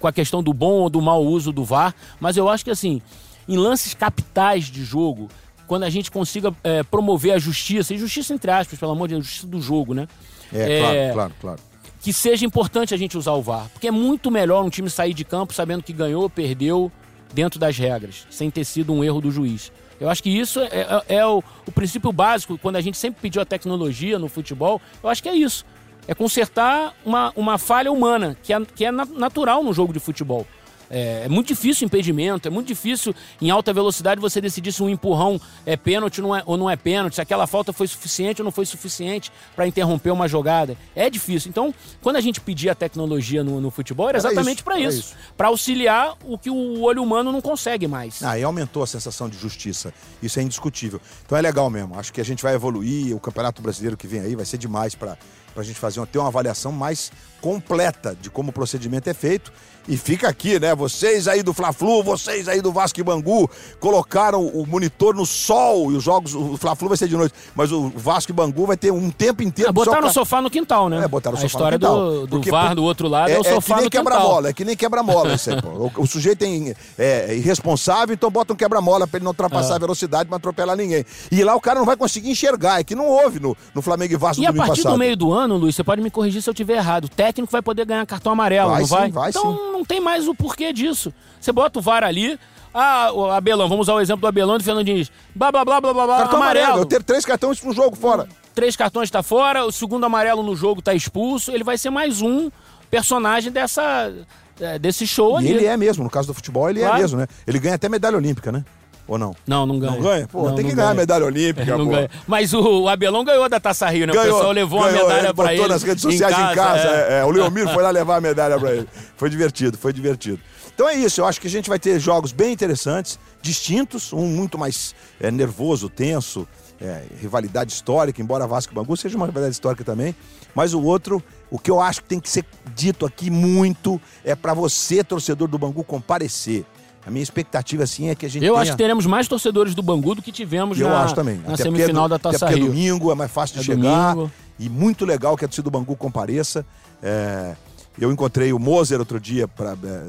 com 0.00 0.06
a 0.06 0.12
questão 0.12 0.42
do 0.42 0.54
bom 0.54 0.80
ou 0.80 0.90
do 0.90 1.02
mau 1.02 1.22
uso 1.22 1.52
do 1.52 1.64
VAR, 1.64 1.94
mas 2.18 2.36
eu 2.36 2.48
acho 2.48 2.64
que 2.64 2.70
assim, 2.70 3.02
em 3.48 3.56
lances 3.56 3.92
capitais 3.92 4.66
de 4.66 4.82
jogo, 4.84 5.28
quando 5.66 5.82
a 5.82 5.90
gente 5.90 6.10
consiga 6.10 6.54
é, 6.64 6.82
promover 6.82 7.32
a 7.32 7.38
justiça, 7.38 7.92
e 7.92 7.98
justiça 7.98 8.32
entre 8.32 8.50
aspas, 8.50 8.78
pelo 8.78 8.92
amor 8.92 9.08
de 9.08 9.14
Deus, 9.14 9.26
justiça 9.26 9.46
do 9.46 9.60
jogo, 9.60 9.92
né? 9.92 10.08
É, 10.52 10.80
claro, 10.80 11.12
claro, 11.12 11.34
claro. 11.40 11.67
Que 12.00 12.12
seja 12.12 12.46
importante 12.46 12.94
a 12.94 12.96
gente 12.96 13.18
usar 13.18 13.32
o 13.32 13.42
VAR. 13.42 13.68
Porque 13.72 13.88
é 13.88 13.90
muito 13.90 14.30
melhor 14.30 14.64
um 14.64 14.70
time 14.70 14.88
sair 14.88 15.14
de 15.14 15.24
campo 15.24 15.52
sabendo 15.52 15.82
que 15.82 15.92
ganhou, 15.92 16.30
perdeu, 16.30 16.92
dentro 17.32 17.58
das 17.58 17.76
regras, 17.76 18.26
sem 18.30 18.50
ter 18.50 18.64
sido 18.64 18.92
um 18.92 19.02
erro 19.02 19.20
do 19.20 19.30
juiz. 19.30 19.72
Eu 20.00 20.08
acho 20.08 20.22
que 20.22 20.30
isso 20.30 20.60
é, 20.60 21.02
é, 21.08 21.16
é 21.16 21.26
o, 21.26 21.42
o, 21.66 21.72
princípio 21.72 22.12
básico, 22.12 22.56
quando 22.58 22.76
a 22.76 22.80
gente 22.80 22.96
sempre 22.96 23.20
pediu 23.20 23.42
a 23.42 23.44
tecnologia 23.44 24.18
no 24.18 24.28
futebol, 24.28 24.80
eu 25.02 25.08
acho 25.08 25.22
que 25.22 25.28
é 25.28 25.34
isso. 25.34 25.66
É 26.06 26.14
consertar 26.14 26.94
uma, 27.04 27.32
uma 27.36 27.58
falha 27.58 27.90
humana, 27.90 28.36
que 28.42 28.52
é, 28.52 28.60
que 28.64 28.84
é 28.84 28.92
natural 28.92 29.62
no 29.62 29.72
jogo 29.72 29.92
de 29.92 29.98
futebol. 29.98 30.46
É, 30.90 31.22
é, 31.24 31.28
muito 31.28 31.48
difícil 31.48 31.86
impedimento, 31.86 32.48
é 32.48 32.50
muito 32.50 32.66
difícil 32.66 33.14
em 33.40 33.50
alta 33.50 33.72
velocidade 33.72 34.20
você 34.20 34.40
decidir 34.40 34.72
se 34.72 34.82
um 34.82 34.88
empurrão 34.88 35.40
é 35.66 35.76
pênalti 35.76 36.20
não 36.20 36.34
é, 36.34 36.42
ou 36.46 36.56
não 36.56 36.68
é 36.68 36.76
pênalti, 36.76 37.14
se 37.14 37.20
aquela 37.20 37.46
falta 37.46 37.72
foi 37.72 37.86
suficiente 37.86 38.40
ou 38.40 38.44
não 38.44 38.52
foi 38.52 38.64
suficiente 38.64 39.30
para 39.54 39.66
interromper 39.66 40.10
uma 40.10 40.28
jogada. 40.28 40.76
É 40.94 41.10
difícil. 41.10 41.50
Então, 41.50 41.74
quando 42.02 42.16
a 42.16 42.20
gente 42.20 42.40
pedia 42.40 42.72
a 42.72 42.74
tecnologia 42.74 43.44
no, 43.44 43.60
no 43.60 43.70
futebol, 43.70 44.08
era 44.08 44.18
exatamente 44.18 44.62
para 44.62 44.78
isso, 44.78 45.14
para 45.36 45.48
auxiliar 45.48 46.16
o 46.24 46.38
que 46.38 46.50
o 46.50 46.80
olho 46.82 47.02
humano 47.02 47.32
não 47.32 47.40
consegue 47.40 47.86
mais. 47.86 48.22
Ah, 48.22 48.38
e 48.38 48.42
aumentou 48.42 48.82
a 48.82 48.86
sensação 48.86 49.28
de 49.28 49.38
justiça. 49.38 49.92
Isso 50.22 50.38
é 50.40 50.42
indiscutível. 50.42 51.00
Então 51.24 51.36
é 51.36 51.40
legal 51.40 51.68
mesmo. 51.70 51.98
Acho 51.98 52.12
que 52.12 52.20
a 52.20 52.24
gente 52.24 52.42
vai 52.42 52.54
evoluir. 52.54 53.14
O 53.14 53.20
Campeonato 53.20 53.60
Brasileiro 53.62 53.96
que 53.96 54.06
vem 54.06 54.20
aí 54.20 54.34
vai 54.34 54.44
ser 54.44 54.58
demais 54.58 54.94
para 54.94 55.16
a 55.56 55.62
gente 55.62 55.78
fazer 55.78 56.04
ter 56.06 56.18
uma 56.18 56.28
avaliação 56.28 56.72
mais 56.72 57.10
completa 57.40 58.16
de 58.20 58.30
como 58.30 58.50
o 58.50 58.52
procedimento 58.52 59.08
é 59.08 59.14
feito 59.14 59.52
e 59.88 59.96
fica 59.96 60.28
aqui, 60.28 60.60
né? 60.60 60.74
Vocês 60.74 61.26
aí 61.26 61.42
do 61.42 61.54
Fla-Flu, 61.54 62.02
vocês 62.02 62.46
aí 62.46 62.60
do 62.60 62.70
Vasco 62.70 63.00
e 63.00 63.02
Bangu, 63.02 63.50
colocaram 63.80 64.46
o 64.46 64.66
monitor 64.66 65.14
no 65.14 65.24
sol 65.24 65.90
e 65.90 65.96
os 65.96 66.04
jogos, 66.04 66.34
o 66.34 66.58
Fla-Flu 66.58 66.88
vai 66.88 66.98
ser 66.98 67.08
de 67.08 67.16
noite, 67.16 67.34
mas 67.56 67.72
o 67.72 67.90
Vasco 67.96 68.30
e 68.30 68.34
Bangu 68.34 68.66
vai 68.66 68.76
ter 68.76 68.92
um 68.92 69.10
tempo 69.10 69.42
inteiro. 69.42 69.70
É, 69.70 69.72
botaram 69.72 70.08
o 70.08 70.12
sofá 70.12 70.42
no 70.42 70.50
quintal, 70.50 70.90
né? 70.90 71.02
É, 71.02 71.08
botaram 71.08 71.36
o 71.36 71.40
sofá 71.40 71.46
história 71.46 71.78
no 71.78 71.86
quintal. 71.86 72.10
do, 72.10 72.20
do 72.20 72.28
Porque, 72.28 72.50
VAR 72.50 72.74
do 72.74 72.84
outro 72.84 73.08
lado 73.08 73.30
é, 73.30 73.34
é 73.34 73.40
o 73.40 73.44
sofá 73.44 73.74
é 73.74 73.76
que 73.76 73.80
nem 73.82 73.90
quebra-mola, 73.90 74.48
é 74.48 74.52
que 74.52 74.64
nem 74.64 74.76
quebra-mola 74.76 75.32
isso 75.32 75.50
aí, 75.50 75.62
pô. 75.62 75.68
O, 75.68 76.02
o, 76.02 76.06
sujeito 76.06 76.44
é, 76.44 76.74
é, 76.98 77.34
irresponsável, 77.34 78.12
então 78.12 78.30
bota 78.30 78.52
um 78.52 78.56
quebra-mola 78.56 79.06
pra 79.06 79.16
ele 79.16 79.24
não 79.24 79.30
ultrapassar 79.30 79.72
é. 79.72 79.76
a 79.76 79.78
velocidade, 79.78 80.28
não 80.28 80.36
atropelar 80.36 80.76
ninguém. 80.76 81.04
E 81.32 81.42
lá 81.42 81.54
o 81.56 81.60
cara 81.60 81.78
não 81.78 81.86
vai 81.86 81.96
conseguir 81.96 82.30
enxergar, 82.30 82.80
é 82.80 82.84
que 82.84 82.94
não 82.94 83.06
houve 83.06 83.40
no, 83.40 83.56
no 83.74 83.80
Flamengo 83.80 84.12
e 84.12 84.16
Vasco 84.16 84.42
e 84.42 84.46
no 84.46 84.52
domingo 84.52 84.66
passado. 84.66 84.76
E 84.76 84.80
a 84.80 84.84
partir 84.84 84.96
do 84.96 84.98
meio 84.98 85.16
do 85.16 85.32
ano, 85.32 85.56
Luiz, 85.56 85.74
você 85.74 85.82
pode 85.82 86.02
me 86.02 86.10
corrigir 86.10 86.42
se 86.42 86.50
eu 86.50 86.52
estiver 86.52 86.76
errado, 86.76 87.08
técnico 87.28 87.52
vai 87.52 87.62
poder 87.62 87.84
ganhar 87.84 88.04
cartão 88.06 88.32
amarelo, 88.32 88.70
vai, 88.70 88.80
não 88.80 88.86
vai? 88.86 89.06
Sim, 89.06 89.12
vai 89.12 89.30
então 89.30 89.56
sim. 89.56 89.72
não 89.72 89.84
tem 89.84 90.00
mais 90.00 90.26
o 90.26 90.34
porquê 90.34 90.72
disso. 90.72 91.12
Você 91.40 91.52
bota 91.52 91.78
o 91.78 91.82
VAR 91.82 92.02
ali, 92.02 92.38
ah, 92.72 93.10
o 93.12 93.30
Abelão, 93.30 93.68
vamos 93.68 93.86
usar 93.86 93.94
o 93.94 94.00
exemplo 94.00 94.22
do 94.22 94.26
Abelão 94.26 94.56
e 94.56 94.58
do 94.58 94.64
Fernando 94.64 94.84
Diniz. 94.84 95.10
Blá, 95.34 95.52
blá, 95.52 95.64
blá, 95.64 95.80
blá, 95.80 95.92
blá, 95.92 96.06
Cartão 96.06 96.38
amarelo. 96.38 96.64
amarelo. 96.64 96.82
Eu 96.82 96.86
ter 96.86 97.02
três 97.02 97.24
cartões 97.24 97.62
no 97.62 97.72
jogo 97.72 97.96
fora. 97.96 98.26
Três 98.54 98.74
cartões 98.74 99.08
está 99.08 99.22
fora, 99.22 99.64
o 99.64 99.70
segundo 99.70 100.04
amarelo 100.04 100.42
no 100.42 100.56
jogo 100.56 100.80
está 100.80 100.94
expulso. 100.94 101.52
Ele 101.52 101.62
vai 101.62 101.78
ser 101.78 101.90
mais 101.90 102.22
um 102.22 102.50
personagem 102.90 103.52
dessa, 103.52 104.10
é, 104.58 104.78
desse 104.78 105.06
show 105.06 105.34
e 105.34 105.36
ali. 105.38 105.48
ele 105.50 105.66
é 105.66 105.76
mesmo, 105.76 106.02
no 106.02 106.10
caso 106.10 106.28
do 106.28 106.34
futebol, 106.34 106.68
ele 106.68 106.80
é 106.80 106.84
claro. 106.84 106.96
é 106.96 107.00
mesmo, 107.00 107.18
né? 107.18 107.26
Ele 107.46 107.58
ganha 107.58 107.74
até 107.74 107.88
medalha 107.88 108.16
olímpica, 108.16 108.50
né? 108.50 108.64
Ou 109.08 109.16
não? 109.16 109.34
Não, 109.46 109.64
não 109.64 109.78
ganha. 109.78 109.92
Não 109.92 110.02
ganha? 110.02 110.28
Pô, 110.28 110.48
não, 110.48 110.54
tem 110.54 110.66
que 110.66 110.74
ganhar 110.74 110.90
a 110.90 110.94
medalha 110.94 111.24
olímpica, 111.24 111.76
não 111.78 111.86
pô. 111.86 111.92
Ganha. 111.92 112.10
Mas 112.26 112.52
o, 112.52 112.82
o 112.82 112.88
Abelão 112.88 113.24
ganhou 113.24 113.48
da 113.48 113.58
Taça 113.58 113.88
Rio, 113.88 114.06
né? 114.06 114.12
Ganhou, 114.12 114.28
o 114.28 114.36
pessoal 114.36 114.52
levou 114.52 114.82
ganhou, 114.82 115.00
a 115.00 115.08
medalha 115.08 115.26
ele 115.28 115.34
pra 115.34 115.54
ele. 115.54 115.66
nas 115.66 115.82
redes 115.82 116.02
sociais 116.02 116.34
em 116.34 116.36
casa. 116.36 116.52
Em 116.52 116.54
casa 116.54 116.88
é. 116.88 117.20
É, 117.20 117.24
o 117.24 117.30
Leomir 117.30 117.66
foi 117.72 117.82
lá 117.82 117.90
levar 117.90 118.16
a 118.16 118.20
medalha 118.20 118.58
pra 118.60 118.74
ele. 118.74 118.88
Foi 119.16 119.30
divertido, 119.30 119.78
foi 119.78 119.94
divertido. 119.94 120.38
Então 120.74 120.86
é 120.86 120.94
isso, 120.94 121.20
eu 121.22 121.26
acho 121.26 121.40
que 121.40 121.48
a 121.48 121.50
gente 121.50 121.68
vai 121.68 121.78
ter 121.78 121.98
jogos 121.98 122.30
bem 122.30 122.52
interessantes, 122.52 123.18
distintos, 123.42 124.12
um 124.12 124.26
muito 124.26 124.56
mais 124.56 124.94
é, 125.18 125.28
nervoso, 125.28 125.88
tenso, 125.88 126.46
é, 126.80 127.02
rivalidade 127.20 127.72
histórica, 127.72 128.22
embora 128.22 128.46
Vasco 128.46 128.72
e 128.72 128.76
Bangu 128.76 128.96
seja 128.96 129.16
uma 129.16 129.26
rivalidade 129.26 129.54
histórica 129.54 129.82
também, 129.82 130.14
mas 130.54 130.74
o 130.74 130.82
outro, 130.82 131.20
o 131.50 131.58
que 131.58 131.68
eu 131.68 131.80
acho 131.80 132.02
que 132.02 132.08
tem 132.08 132.20
que 132.20 132.30
ser 132.30 132.44
dito 132.76 133.04
aqui 133.04 133.28
muito 133.28 134.00
é 134.24 134.36
para 134.36 134.54
você, 134.54 135.02
torcedor 135.02 135.48
do 135.48 135.58
Bangu, 135.58 135.82
comparecer. 135.82 136.64
A 137.08 137.10
minha 137.10 137.22
expectativa, 137.22 137.84
assim, 137.84 138.10
é 138.10 138.14
que 138.14 138.26
a 138.26 138.28
gente 138.28 138.44
Eu 138.44 138.52
tenha... 138.52 138.62
acho 138.62 138.72
que 138.72 138.76
teremos 138.76 139.06
mais 139.06 139.26
torcedores 139.26 139.74
do 139.74 139.80
Bangu 139.80 140.14
do 140.14 140.20
que 140.20 140.30
tivemos 140.30 140.78
eu 140.78 140.90
na, 140.90 141.04
acho 141.04 141.14
também. 141.14 141.38
na 141.38 141.54
até 141.54 141.62
semifinal 141.62 142.04
é, 142.04 142.08
da 142.10 142.18
Taça 142.18 142.44
até 142.44 142.54
Rio. 142.54 142.66
é 142.66 142.68
domingo, 142.68 143.10
é 143.10 143.14
mais 143.14 143.30
fácil 143.30 143.54
de 143.54 143.60
é 143.62 143.64
chegar. 143.74 144.14
Domingo. 144.14 144.30
E 144.58 144.68
muito 144.68 145.06
legal 145.06 145.34
que 145.34 145.42
a 145.42 145.48
torcida 145.48 145.62
do 145.64 145.70
Bangu 145.70 145.96
compareça. 145.96 146.66
É... 147.02 147.56
Eu 147.98 148.12
encontrei 148.12 148.52
o 148.52 148.58
Moser 148.58 149.00
outro 149.00 149.18
dia, 149.18 149.48
pra, 149.48 149.72
é, 149.72 150.02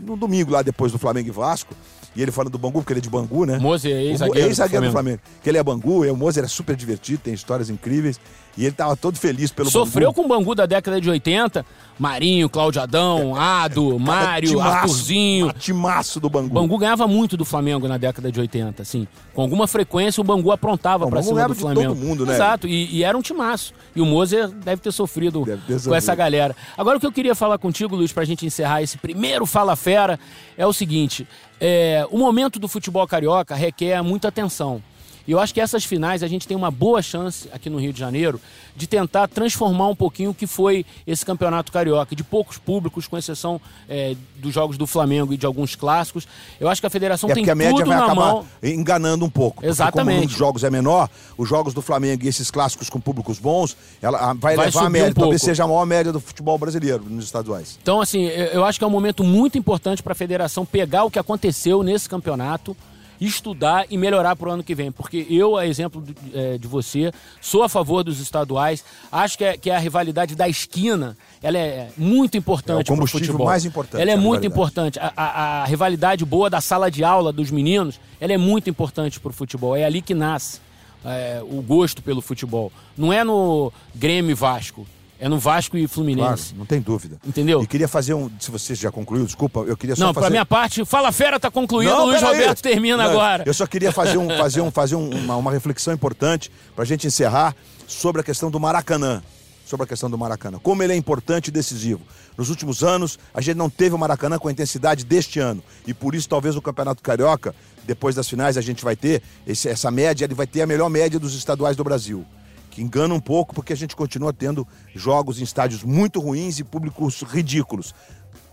no 0.00 0.16
domingo 0.16 0.52
lá 0.52 0.62
depois 0.62 0.92
do 0.92 0.98
Flamengo 0.98 1.28
e 1.28 1.32
Vasco. 1.32 1.74
E 2.14 2.22
ele 2.22 2.30
falando 2.30 2.52
do 2.52 2.58
Bangu, 2.58 2.80
porque 2.80 2.92
ele 2.92 3.00
é 3.00 3.02
de 3.02 3.10
Bangu, 3.10 3.44
né? 3.44 3.58
Moser, 3.58 3.90
ex-zagueiro 3.90 4.48
ex 4.48 4.56
do, 4.56 4.68
Flamengo. 4.68 4.86
do 4.86 4.92
Flamengo. 4.92 5.20
Que 5.42 5.50
ele 5.50 5.58
é 5.58 5.62
Bangu, 5.62 6.04
e 6.04 6.10
o 6.10 6.16
Moser 6.16 6.44
é 6.44 6.48
super 6.48 6.76
divertido, 6.76 7.22
tem 7.24 7.34
histórias 7.34 7.68
incríveis. 7.68 8.20
E 8.56 8.64
ele 8.64 8.74
tava 8.74 8.96
todo 8.96 9.18
feliz 9.18 9.50
pelo 9.50 9.70
Sofreu 9.70 10.12
Bangu. 10.12 10.14
com 10.14 10.22
o 10.22 10.28
Bangu 10.28 10.54
da 10.54 10.66
década 10.66 11.00
de 11.00 11.08
80. 11.08 11.64
Marinho, 11.98 12.48
Cláudio 12.48 12.82
Adão, 12.82 13.34
Ado, 13.38 13.98
Mário, 13.98 14.50
timaço, 14.50 14.68
Arthurzinho. 14.68 15.52
Timaço 15.52 16.20
do 16.20 16.28
Bangu. 16.28 16.52
Bangu 16.52 16.78
ganhava 16.78 17.06
muito 17.06 17.36
do 17.36 17.44
Flamengo 17.44 17.86
na 17.88 17.96
década 17.96 18.30
de 18.30 18.40
80, 18.40 18.82
assim. 18.82 19.06
Com 19.32 19.42
alguma 19.42 19.66
frequência 19.66 20.20
o 20.20 20.24
Bangu 20.24 20.50
aprontava 20.50 21.06
para 21.06 21.22
cima 21.22 21.46
do 21.46 21.54
Flamengo. 21.54 21.94
Todo 21.94 22.04
mundo, 22.04 22.26
né? 22.26 22.34
Exato, 22.34 22.66
e, 22.66 22.96
e, 22.96 23.04
era 23.04 23.16
um 23.16 23.22
timaço. 23.22 23.72
E 23.94 24.00
o 24.00 24.06
Moser 24.06 24.48
deve 24.48 24.82
ter 24.82 24.92
sofrido 24.92 25.44
deve 25.44 25.62
ter 25.66 25.88
com 25.88 25.94
essa 25.94 26.14
galera. 26.14 26.54
Agora 26.76 26.96
o 26.96 27.00
que 27.00 27.06
eu 27.06 27.12
queria 27.12 27.34
falar 27.34 27.58
contigo, 27.58 27.96
Luiz, 27.96 28.12
pra 28.12 28.24
gente 28.24 28.44
encerrar 28.44 28.82
esse 28.82 28.98
primeiro 28.98 29.46
Fala 29.46 29.76
Fera, 29.76 30.18
é 30.56 30.66
o 30.66 30.72
seguinte. 30.72 31.26
É, 31.60 32.06
o 32.10 32.18
momento 32.18 32.58
do 32.58 32.68
futebol 32.68 33.06
carioca 33.06 33.54
requer 33.54 34.02
muita 34.02 34.28
atenção. 34.28 34.82
E 35.26 35.32
eu 35.32 35.38
acho 35.38 35.54
que 35.54 35.60
essas 35.60 35.84
finais 35.84 36.22
a 36.22 36.28
gente 36.28 36.46
tem 36.46 36.56
uma 36.56 36.70
boa 36.70 37.02
chance 37.02 37.48
aqui 37.52 37.70
no 37.70 37.78
Rio 37.78 37.92
de 37.92 37.98
Janeiro 37.98 38.40
de 38.74 38.86
tentar 38.86 39.28
transformar 39.28 39.88
um 39.88 39.94
pouquinho 39.94 40.30
o 40.30 40.34
que 40.34 40.46
foi 40.46 40.84
esse 41.06 41.24
campeonato 41.24 41.70
carioca, 41.70 42.16
de 42.16 42.24
poucos 42.24 42.58
públicos, 42.58 43.06
com 43.06 43.18
exceção 43.18 43.60
é, 43.88 44.16
dos 44.36 44.52
jogos 44.52 44.76
do 44.76 44.86
Flamengo 44.86 45.32
e 45.32 45.36
de 45.36 45.46
alguns 45.46 45.74
clássicos. 45.74 46.26
Eu 46.58 46.68
acho 46.68 46.80
que 46.80 46.86
a 46.86 46.90
federação 46.90 47.30
é 47.30 47.34
tem 47.34 47.48
a 47.48 47.54
média 47.54 47.76
tudo 47.76 47.88
vai 47.88 47.98
na 47.98 48.04
acabar 48.04 48.32
mão. 48.32 48.46
enganando 48.62 49.24
um 49.24 49.30
pouco. 49.30 49.64
Exatamente. 49.64 50.20
Como 50.20 50.28
os 50.28 50.36
jogos 50.36 50.64
é 50.64 50.70
menor, 50.70 51.08
os 51.36 51.48
jogos 51.48 51.74
do 51.74 51.82
Flamengo 51.82 52.24
e 52.24 52.28
esses 52.28 52.50
clássicos 52.50 52.88
com 52.88 53.00
públicos 53.00 53.38
bons, 53.38 53.76
ela 54.00 54.32
vai, 54.34 54.56
vai 54.56 54.66
levar 54.66 54.86
a 54.86 54.90
média, 54.90 55.10
um 55.10 55.14
talvez 55.14 55.42
seja 55.42 55.64
a 55.64 55.66
maior 55.66 55.84
média 55.84 56.12
do 56.12 56.20
futebol 56.20 56.58
brasileiro 56.58 57.04
nos 57.08 57.24
estaduais. 57.24 57.78
Então, 57.82 58.00
assim, 58.00 58.24
eu 58.24 58.64
acho 58.64 58.78
que 58.78 58.84
é 58.84 58.86
um 58.86 58.90
momento 58.90 59.22
muito 59.22 59.58
importante 59.58 60.02
para 60.02 60.12
a 60.12 60.16
federação 60.16 60.64
pegar 60.64 61.04
o 61.04 61.10
que 61.10 61.18
aconteceu 61.18 61.82
nesse 61.82 62.08
campeonato 62.08 62.76
estudar 63.24 63.86
e 63.90 63.96
melhorar 63.96 64.36
para 64.36 64.48
o 64.48 64.52
ano 64.52 64.62
que 64.62 64.74
vem. 64.74 64.90
Porque 64.90 65.26
eu, 65.28 65.56
a 65.56 65.66
exemplo 65.66 66.02
de, 66.02 66.14
é, 66.34 66.58
de, 66.58 66.66
você, 66.66 67.12
sou 67.40 67.62
a 67.62 67.68
favor 67.68 68.02
dos 68.02 68.20
estaduais. 68.20 68.84
Acho 69.10 69.38
que 69.38 69.44
é, 69.44 69.56
que 69.56 69.70
é 69.70 69.76
a 69.76 69.78
rivalidade 69.78 70.34
da 70.34 70.48
esquina 70.48 71.16
ela 71.42 71.58
é 71.58 71.90
muito 71.96 72.36
importante 72.36 72.90
é 72.90 72.94
o 72.94 73.06
futebol. 73.06 73.46
mais 73.46 73.64
importante. 73.64 74.00
Ela 74.00 74.12
é 74.12 74.16
muito 74.16 74.46
importante. 74.46 74.98
A, 74.98 75.12
a, 75.16 75.62
a, 75.62 75.64
rivalidade 75.64 76.24
boa 76.24 76.48
da 76.48 76.60
sala 76.60 76.90
de 76.90 77.02
aula 77.02 77.32
dos 77.32 77.50
meninos, 77.50 77.98
ela 78.20 78.32
é 78.32 78.38
muito 78.38 78.70
importante 78.70 79.18
para 79.18 79.30
o 79.30 79.32
futebol. 79.32 79.76
É 79.76 79.84
ali 79.84 80.00
que 80.00 80.14
nasce 80.14 80.60
é, 81.04 81.42
o 81.42 81.60
gosto 81.60 82.02
pelo 82.02 82.20
futebol. 82.20 82.72
Não 82.96 83.12
é 83.12 83.24
no 83.24 83.72
Grêmio 83.94 84.36
Vasco. 84.36 84.86
É 85.22 85.28
no 85.28 85.38
Vasco 85.38 85.76
e 85.76 85.86
Fluminense. 85.86 86.46
Claro, 86.46 86.58
não 86.58 86.66
tem 86.66 86.80
dúvida. 86.80 87.16
Entendeu? 87.24 87.62
E 87.62 87.66
queria 87.68 87.86
fazer 87.86 88.12
um. 88.12 88.28
Se 88.40 88.50
você 88.50 88.74
já 88.74 88.90
concluiu, 88.90 89.24
desculpa, 89.24 89.60
eu 89.60 89.76
queria 89.76 89.94
só 89.94 90.06
não, 90.06 90.12
fazer. 90.12 90.24
Não, 90.24 90.26
pra 90.26 90.30
minha 90.30 90.44
parte, 90.44 90.84
Fala 90.84 91.12
Fera 91.12 91.38
tá 91.38 91.48
concluído, 91.48 91.92
não, 91.92 92.06
Luiz 92.06 92.20
Roberto 92.20 92.66
aí. 92.66 92.72
termina 92.72 93.04
não, 93.04 93.08
agora. 93.08 93.44
Eu 93.46 93.54
só 93.54 93.64
queria 93.64 93.92
fazer, 93.92 94.18
um, 94.18 94.26
fazer, 94.36 94.60
um, 94.60 94.70
fazer 94.72 94.96
um, 94.96 95.08
uma, 95.10 95.36
uma 95.36 95.52
reflexão 95.52 95.94
importante 95.94 96.50
pra 96.74 96.84
gente 96.84 97.06
encerrar 97.06 97.54
sobre 97.86 98.20
a 98.20 98.24
questão 98.24 98.50
do 98.50 98.58
Maracanã. 98.58 99.22
Sobre 99.64 99.84
a 99.84 99.86
questão 99.86 100.10
do 100.10 100.18
Maracanã. 100.18 100.58
Como 100.60 100.82
ele 100.82 100.92
é 100.92 100.96
importante 100.96 101.48
e 101.48 101.50
decisivo. 101.52 102.00
Nos 102.36 102.50
últimos 102.50 102.82
anos, 102.82 103.16
a 103.32 103.40
gente 103.40 103.56
não 103.56 103.70
teve 103.70 103.94
o 103.94 103.98
Maracanã 103.98 104.40
com 104.40 104.48
a 104.48 104.52
intensidade 104.52 105.04
deste 105.04 105.38
ano. 105.38 105.62
E 105.86 105.94
por 105.94 106.16
isso, 106.16 106.28
talvez, 106.28 106.56
o 106.56 106.60
Campeonato 106.60 107.00
Carioca, 107.00 107.54
depois 107.84 108.16
das 108.16 108.28
finais, 108.28 108.56
a 108.58 108.60
gente 108.60 108.82
vai 108.82 108.96
ter 108.96 109.22
esse, 109.46 109.68
essa 109.68 109.88
média, 109.88 110.24
ele 110.24 110.34
vai 110.34 110.48
ter 110.48 110.62
a 110.62 110.66
melhor 110.66 110.90
média 110.90 111.16
dos 111.20 111.32
estaduais 111.36 111.76
do 111.76 111.84
Brasil 111.84 112.26
que 112.72 112.82
engana 112.82 113.12
um 113.12 113.20
pouco 113.20 113.54
porque 113.54 113.72
a 113.72 113.76
gente 113.76 113.94
continua 113.94 114.32
tendo 114.32 114.66
jogos 114.94 115.38
em 115.38 115.44
estádios 115.44 115.84
muito 115.84 116.18
ruins 116.18 116.58
e 116.58 116.64
públicos 116.64 117.22
ridículos. 117.22 117.94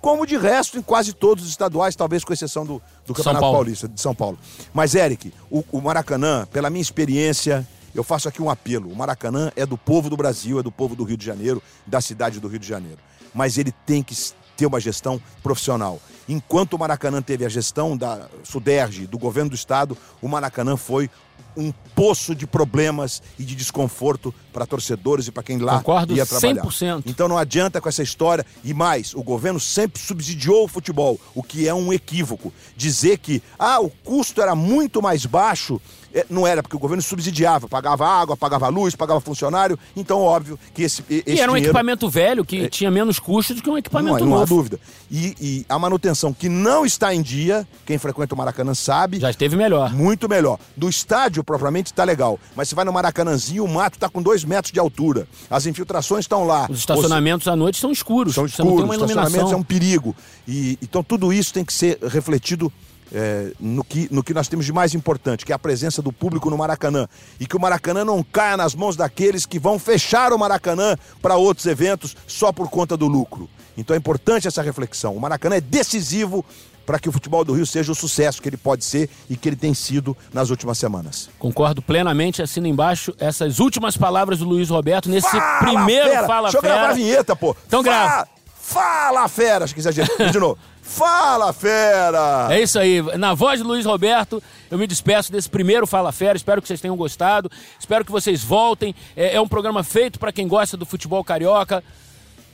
Como 0.02 0.26
de 0.26 0.38
resto 0.38 0.78
em 0.78 0.82
quase 0.82 1.14
todos 1.14 1.46
os 1.46 1.50
estaduais, 1.50 1.96
talvez 1.96 2.24
com 2.24 2.34
exceção 2.34 2.66
do, 2.66 2.82
do 3.06 3.14
Campeonato 3.14 3.52
Paulista 3.52 3.88
de 3.88 4.00
São 4.00 4.14
Paulo. 4.14 4.38
Mas, 4.74 4.94
Eric, 4.94 5.34
o, 5.50 5.64
o 5.72 5.82
Maracanã, 5.82 6.46
pela 6.52 6.70
minha 6.70 6.82
experiência, 6.82 7.68
eu 7.96 8.04
faço 8.04 8.28
aqui 8.28 8.42
um 8.42 8.50
apelo. 8.50 8.92
O 8.92 8.96
Maracanã 8.96 9.52
é 9.56 9.66
do 9.66 9.78
povo 9.78 10.10
do 10.10 10.18
Brasil, 10.18 10.60
é 10.60 10.64
do 10.64 10.72
povo 10.72 10.96
do 10.96 11.04
Rio 11.04 11.18
de 11.18 11.26
Janeiro, 11.26 11.64
da 11.88 12.02
cidade 12.02 12.40
do 12.40 12.48
Rio 12.48 12.60
de 12.60 12.68
Janeiro. 12.68 13.00
Mas 13.34 13.58
ele 13.58 13.72
tem 13.86 14.04
que 14.04 14.16
ter 14.56 14.66
uma 14.66 14.80
gestão 14.80 15.22
profissional. 15.42 16.00
Enquanto 16.30 16.74
o 16.74 16.80
Maracanã 16.80 17.24
teve 17.24 17.44
a 17.44 17.50
gestão 17.50 17.98
da 17.98 18.28
Suderge, 18.44 19.08
do 19.08 19.18
governo 19.18 19.50
do 19.50 19.56
estado, 19.56 19.98
o 20.22 20.28
Maracanã 20.28 20.78
foi 20.78 21.10
um 21.58 21.72
poço 21.96 22.36
de 22.36 22.46
problemas 22.46 23.22
e 23.40 23.44
de 23.44 23.56
desconforto 23.56 24.34
para 24.54 24.66
torcedores 24.66 25.28
e 25.28 25.32
para 25.32 25.42
quem 25.42 25.58
lá 25.58 25.80
Concordo 25.80 26.16
ia 26.16 26.26
trabalhar. 26.26 26.64
100%. 26.64 27.04
Então 27.08 27.28
não 27.28 27.38
adianta 27.38 27.82
com 27.82 27.90
essa 27.90 28.04
história. 28.04 28.46
E 28.64 28.74
mais, 28.76 29.16
o 29.16 29.24
governo 29.24 29.60
sempre 29.60 30.00
subsidiou 30.00 30.66
o 30.66 30.68
futebol, 30.68 31.20
o 31.34 31.42
que 31.42 31.68
é 31.68 31.74
um 31.74 31.92
equívoco. 31.92 32.54
Dizer 32.78 33.18
que 33.18 33.42
ah, 33.58 33.80
o 33.80 33.90
custo 33.90 34.42
era 34.42 34.54
muito 34.54 35.02
mais 35.02 35.26
baixo 35.26 35.82
não 36.30 36.46
era, 36.48 36.62
porque 36.64 36.76
o 36.76 36.80
governo 36.80 37.02
subsidiava, 37.02 37.68
pagava 37.68 38.08
água, 38.08 38.36
pagava 38.38 38.68
luz, 38.68 38.96
pagava 38.96 39.20
funcionário, 39.20 39.78
então 39.96 40.20
óbvio 40.22 40.58
que 40.74 40.84
esse, 40.84 41.04
esse 41.10 41.24
E 41.28 41.40
era 41.40 41.52
um 41.52 41.56
dinheiro- 41.56 41.68
equipamento 41.72 42.10
velho 42.10 42.44
que 42.44 42.68
tinha 42.70 42.90
menos 42.90 43.20
custo 43.20 43.54
do 43.54 43.62
que 43.62 43.70
um 43.70 43.78
equipamento 43.78 44.20
não, 44.20 44.26
não 44.28 44.36
há 44.38 44.40
novo. 44.40 44.56
dúvida. 44.56 44.80
E, 45.12 45.36
e 45.40 45.66
a 45.70 45.78
manutenção 45.80 46.34
que 46.34 46.48
não 46.50 46.86
está 46.86 47.14
em 47.14 47.22
dia, 47.22 47.68
quem 47.86 47.98
frequenta 47.98 48.34
o 48.36 48.38
Maracanã 48.38 48.74
sabe, 48.74 49.20
Já 49.20 49.30
esteve 49.30 49.56
melhor. 49.56 49.94
muito 49.94 50.28
melhor. 50.30 50.60
Do 50.76 50.90
estádio, 50.90 51.44
propriamente, 51.44 51.88
está 51.92 52.04
legal. 52.04 52.40
Mas 52.56 52.70
você 52.70 52.76
vai 52.76 52.86
no 52.86 52.94
Maracanãzinho, 52.94 53.64
o 53.64 53.68
mato 53.68 53.96
está 53.96 54.08
com 54.10 54.22
dois 54.22 54.44
metros 54.44 54.72
de 54.72 54.80
altura. 54.80 55.28
As 55.50 55.66
infiltrações 55.66 56.26
estão 56.26 56.46
lá. 56.46 56.68
Os 56.70 56.80
estacionamentos 56.80 57.48
à 57.48 57.56
noite 57.56 57.80
são 57.80 57.92
escuros. 57.92 58.36
São 58.36 58.48
Você 58.48 58.62
não 58.62 58.70
tem 58.72 58.76
escuros, 58.78 58.84
uma 58.90 58.96
estacionamentos 58.96 59.34
iluminação. 59.52 59.58
é 59.58 59.62
um 59.62 59.64
perigo. 59.64 60.16
E, 60.48 60.78
então 60.82 61.04
tudo 61.04 61.32
isso 61.34 61.54
tem 61.54 61.64
que 61.66 61.74
ser 61.74 61.98
refletido 62.02 62.72
é, 63.14 63.52
no, 63.60 63.84
que, 63.84 64.08
no 64.12 64.24
que 64.24 64.34
nós 64.34 64.48
temos 64.48 64.66
de 64.66 64.74
mais 64.74 64.94
importante, 64.94 65.46
que 65.46 65.52
é 65.52 65.56
a 65.56 65.60
presença 65.60 66.02
do 66.02 66.12
público 66.12 66.50
no 66.50 66.58
Maracanã. 66.58 67.08
E 67.40 67.46
que 67.46 67.56
o 67.56 67.60
Maracanã 67.60 68.06
não 68.06 68.24
caia 68.24 68.58
nas 68.58 68.76
mãos 68.76 68.96
daqueles 68.96 69.46
que 69.46 69.60
vão 69.60 69.78
fechar 69.80 70.32
o 70.34 70.38
Maracanã 70.40 70.96
para 71.22 71.36
outros 71.36 71.66
eventos 71.66 72.16
só 72.28 72.52
por 72.52 72.70
conta 72.70 72.96
do 72.96 73.08
lucro. 73.08 73.50
Então 73.78 73.94
é 73.96 73.98
importante 73.98 74.48
essa 74.48 74.62
reflexão. 74.62 75.16
O 75.16 75.20
Maracanã 75.20 75.56
é 75.56 75.62
decisivo 75.62 76.44
para 76.86 76.98
que 77.00 77.08
o 77.08 77.12
futebol 77.12 77.46
do 77.46 77.54
Rio 77.54 77.68
seja 77.68 77.92
o 77.92 77.96
sucesso 77.96 78.42
que 78.42 78.50
ele 78.50 78.58
pode 78.58 78.84
ser 78.84 79.10
e 79.30 79.38
que 79.38 79.48
ele 79.48 79.56
tem 79.56 79.76
sido 79.76 80.18
nas 80.34 80.50
últimas 80.50 80.76
semanas. 80.78 81.30
Concordo 81.38 81.84
plenamente, 81.84 82.42
assina 82.42 82.68
embaixo 82.68 83.14
essas 83.20 83.60
últimas 83.60 83.96
palavras 83.96 84.40
do 84.40 84.46
Luiz 84.46 84.70
Roberto 84.70 85.08
nesse 85.08 85.30
Fala, 85.30 85.60
primeiro 85.60 86.10
fera! 86.10 86.28
Fala 86.28 86.42
Deixa 86.48 86.58
eu 86.58 86.62
gravar 86.64 86.80
Fera. 86.82 86.92
a 86.92 86.96
vinheta, 86.96 87.36
pô. 87.36 87.56
Então 87.68 87.84
Fa- 87.84 87.90
grava. 87.90 88.28
Fala, 88.60 89.28
fera! 89.28 89.66
Acho 89.66 89.74
que 89.74 89.80
exagerei. 89.80 90.32
De 90.32 90.40
novo. 90.40 90.58
Fala, 90.90 91.54
fera! 91.54 92.48
É 92.50 92.62
isso 92.62 92.80
aí. 92.80 93.00
Na 93.18 93.36
voz 93.36 93.62
do 93.62 93.68
Luiz 93.68 93.86
Roberto, 93.86 94.42
eu 94.72 94.78
me 94.78 94.88
despeço 94.88 95.32
desse 95.32 95.48
primeiro 95.48 95.86
Fala 95.86 96.12
Fera. 96.12 96.36
Espero 96.36 96.62
que 96.62 96.68
vocês 96.68 96.82
tenham 96.82 96.98
gostado. 96.98 97.50
Espero 97.80 98.04
que 98.04 98.12
vocês 98.12 98.44
voltem. 98.44 98.96
É, 99.16 99.36
é 99.36 99.42
um 99.42 99.48
programa 99.48 99.84
feito 99.84 100.20
para 100.20 100.32
quem 100.32 100.48
gosta 100.48 100.76
do 100.76 100.88
futebol 100.88 101.24
carioca. 101.24 101.84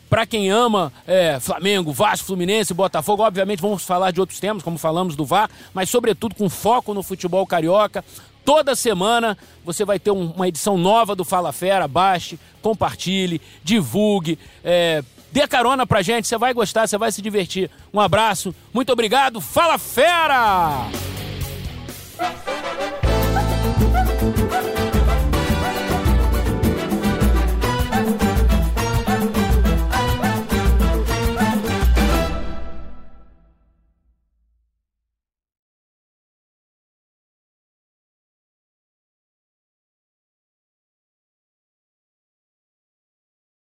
Para 0.10 0.26
quem 0.26 0.52
ama 0.52 0.92
é, 1.08 1.40
Flamengo, 1.40 1.94
Vasco, 1.94 2.28
Fluminense, 2.28 2.74
Botafogo, 2.74 3.24
obviamente 3.24 3.62
vamos 3.62 3.84
falar 3.84 4.12
de 4.12 4.20
outros 4.20 4.40
temas, 4.40 4.62
como 4.62 4.78
falamos 4.78 5.16
do 5.16 5.26
VAR, 5.26 5.50
mas 5.74 5.90
sobretudo 5.90 6.36
com 6.36 6.48
foco 6.48 6.94
no 6.94 7.02
futebol 7.02 7.48
carioca. 7.48 8.04
Toda 8.44 8.76
semana 8.76 9.36
você 9.64 9.84
vai 9.84 9.98
ter 9.98 10.12
um- 10.12 10.32
uma 10.32 10.48
edição 10.48 10.78
nova 10.78 11.16
do 11.16 11.26
Fala 11.26 11.52
Fera. 11.52 11.88
Baixe, 11.88 12.38
compartilhe, 12.62 13.42
divulgue, 13.64 14.38
é, 14.64 15.04
dê 15.36 15.46
carona 15.46 15.86
pra 15.86 16.02
gente. 16.02 16.30
Você 16.30 16.38
vai 16.38 16.54
gostar, 16.54 16.88
você 16.88 16.98
vai 16.98 17.12
se 17.12 17.22
divertir. 17.22 17.70
Um 17.94 18.00
abraço, 18.00 18.56
muito 18.74 18.94
obrigado. 18.94 19.42
Fala 19.42 19.78
Fera! 19.78 20.88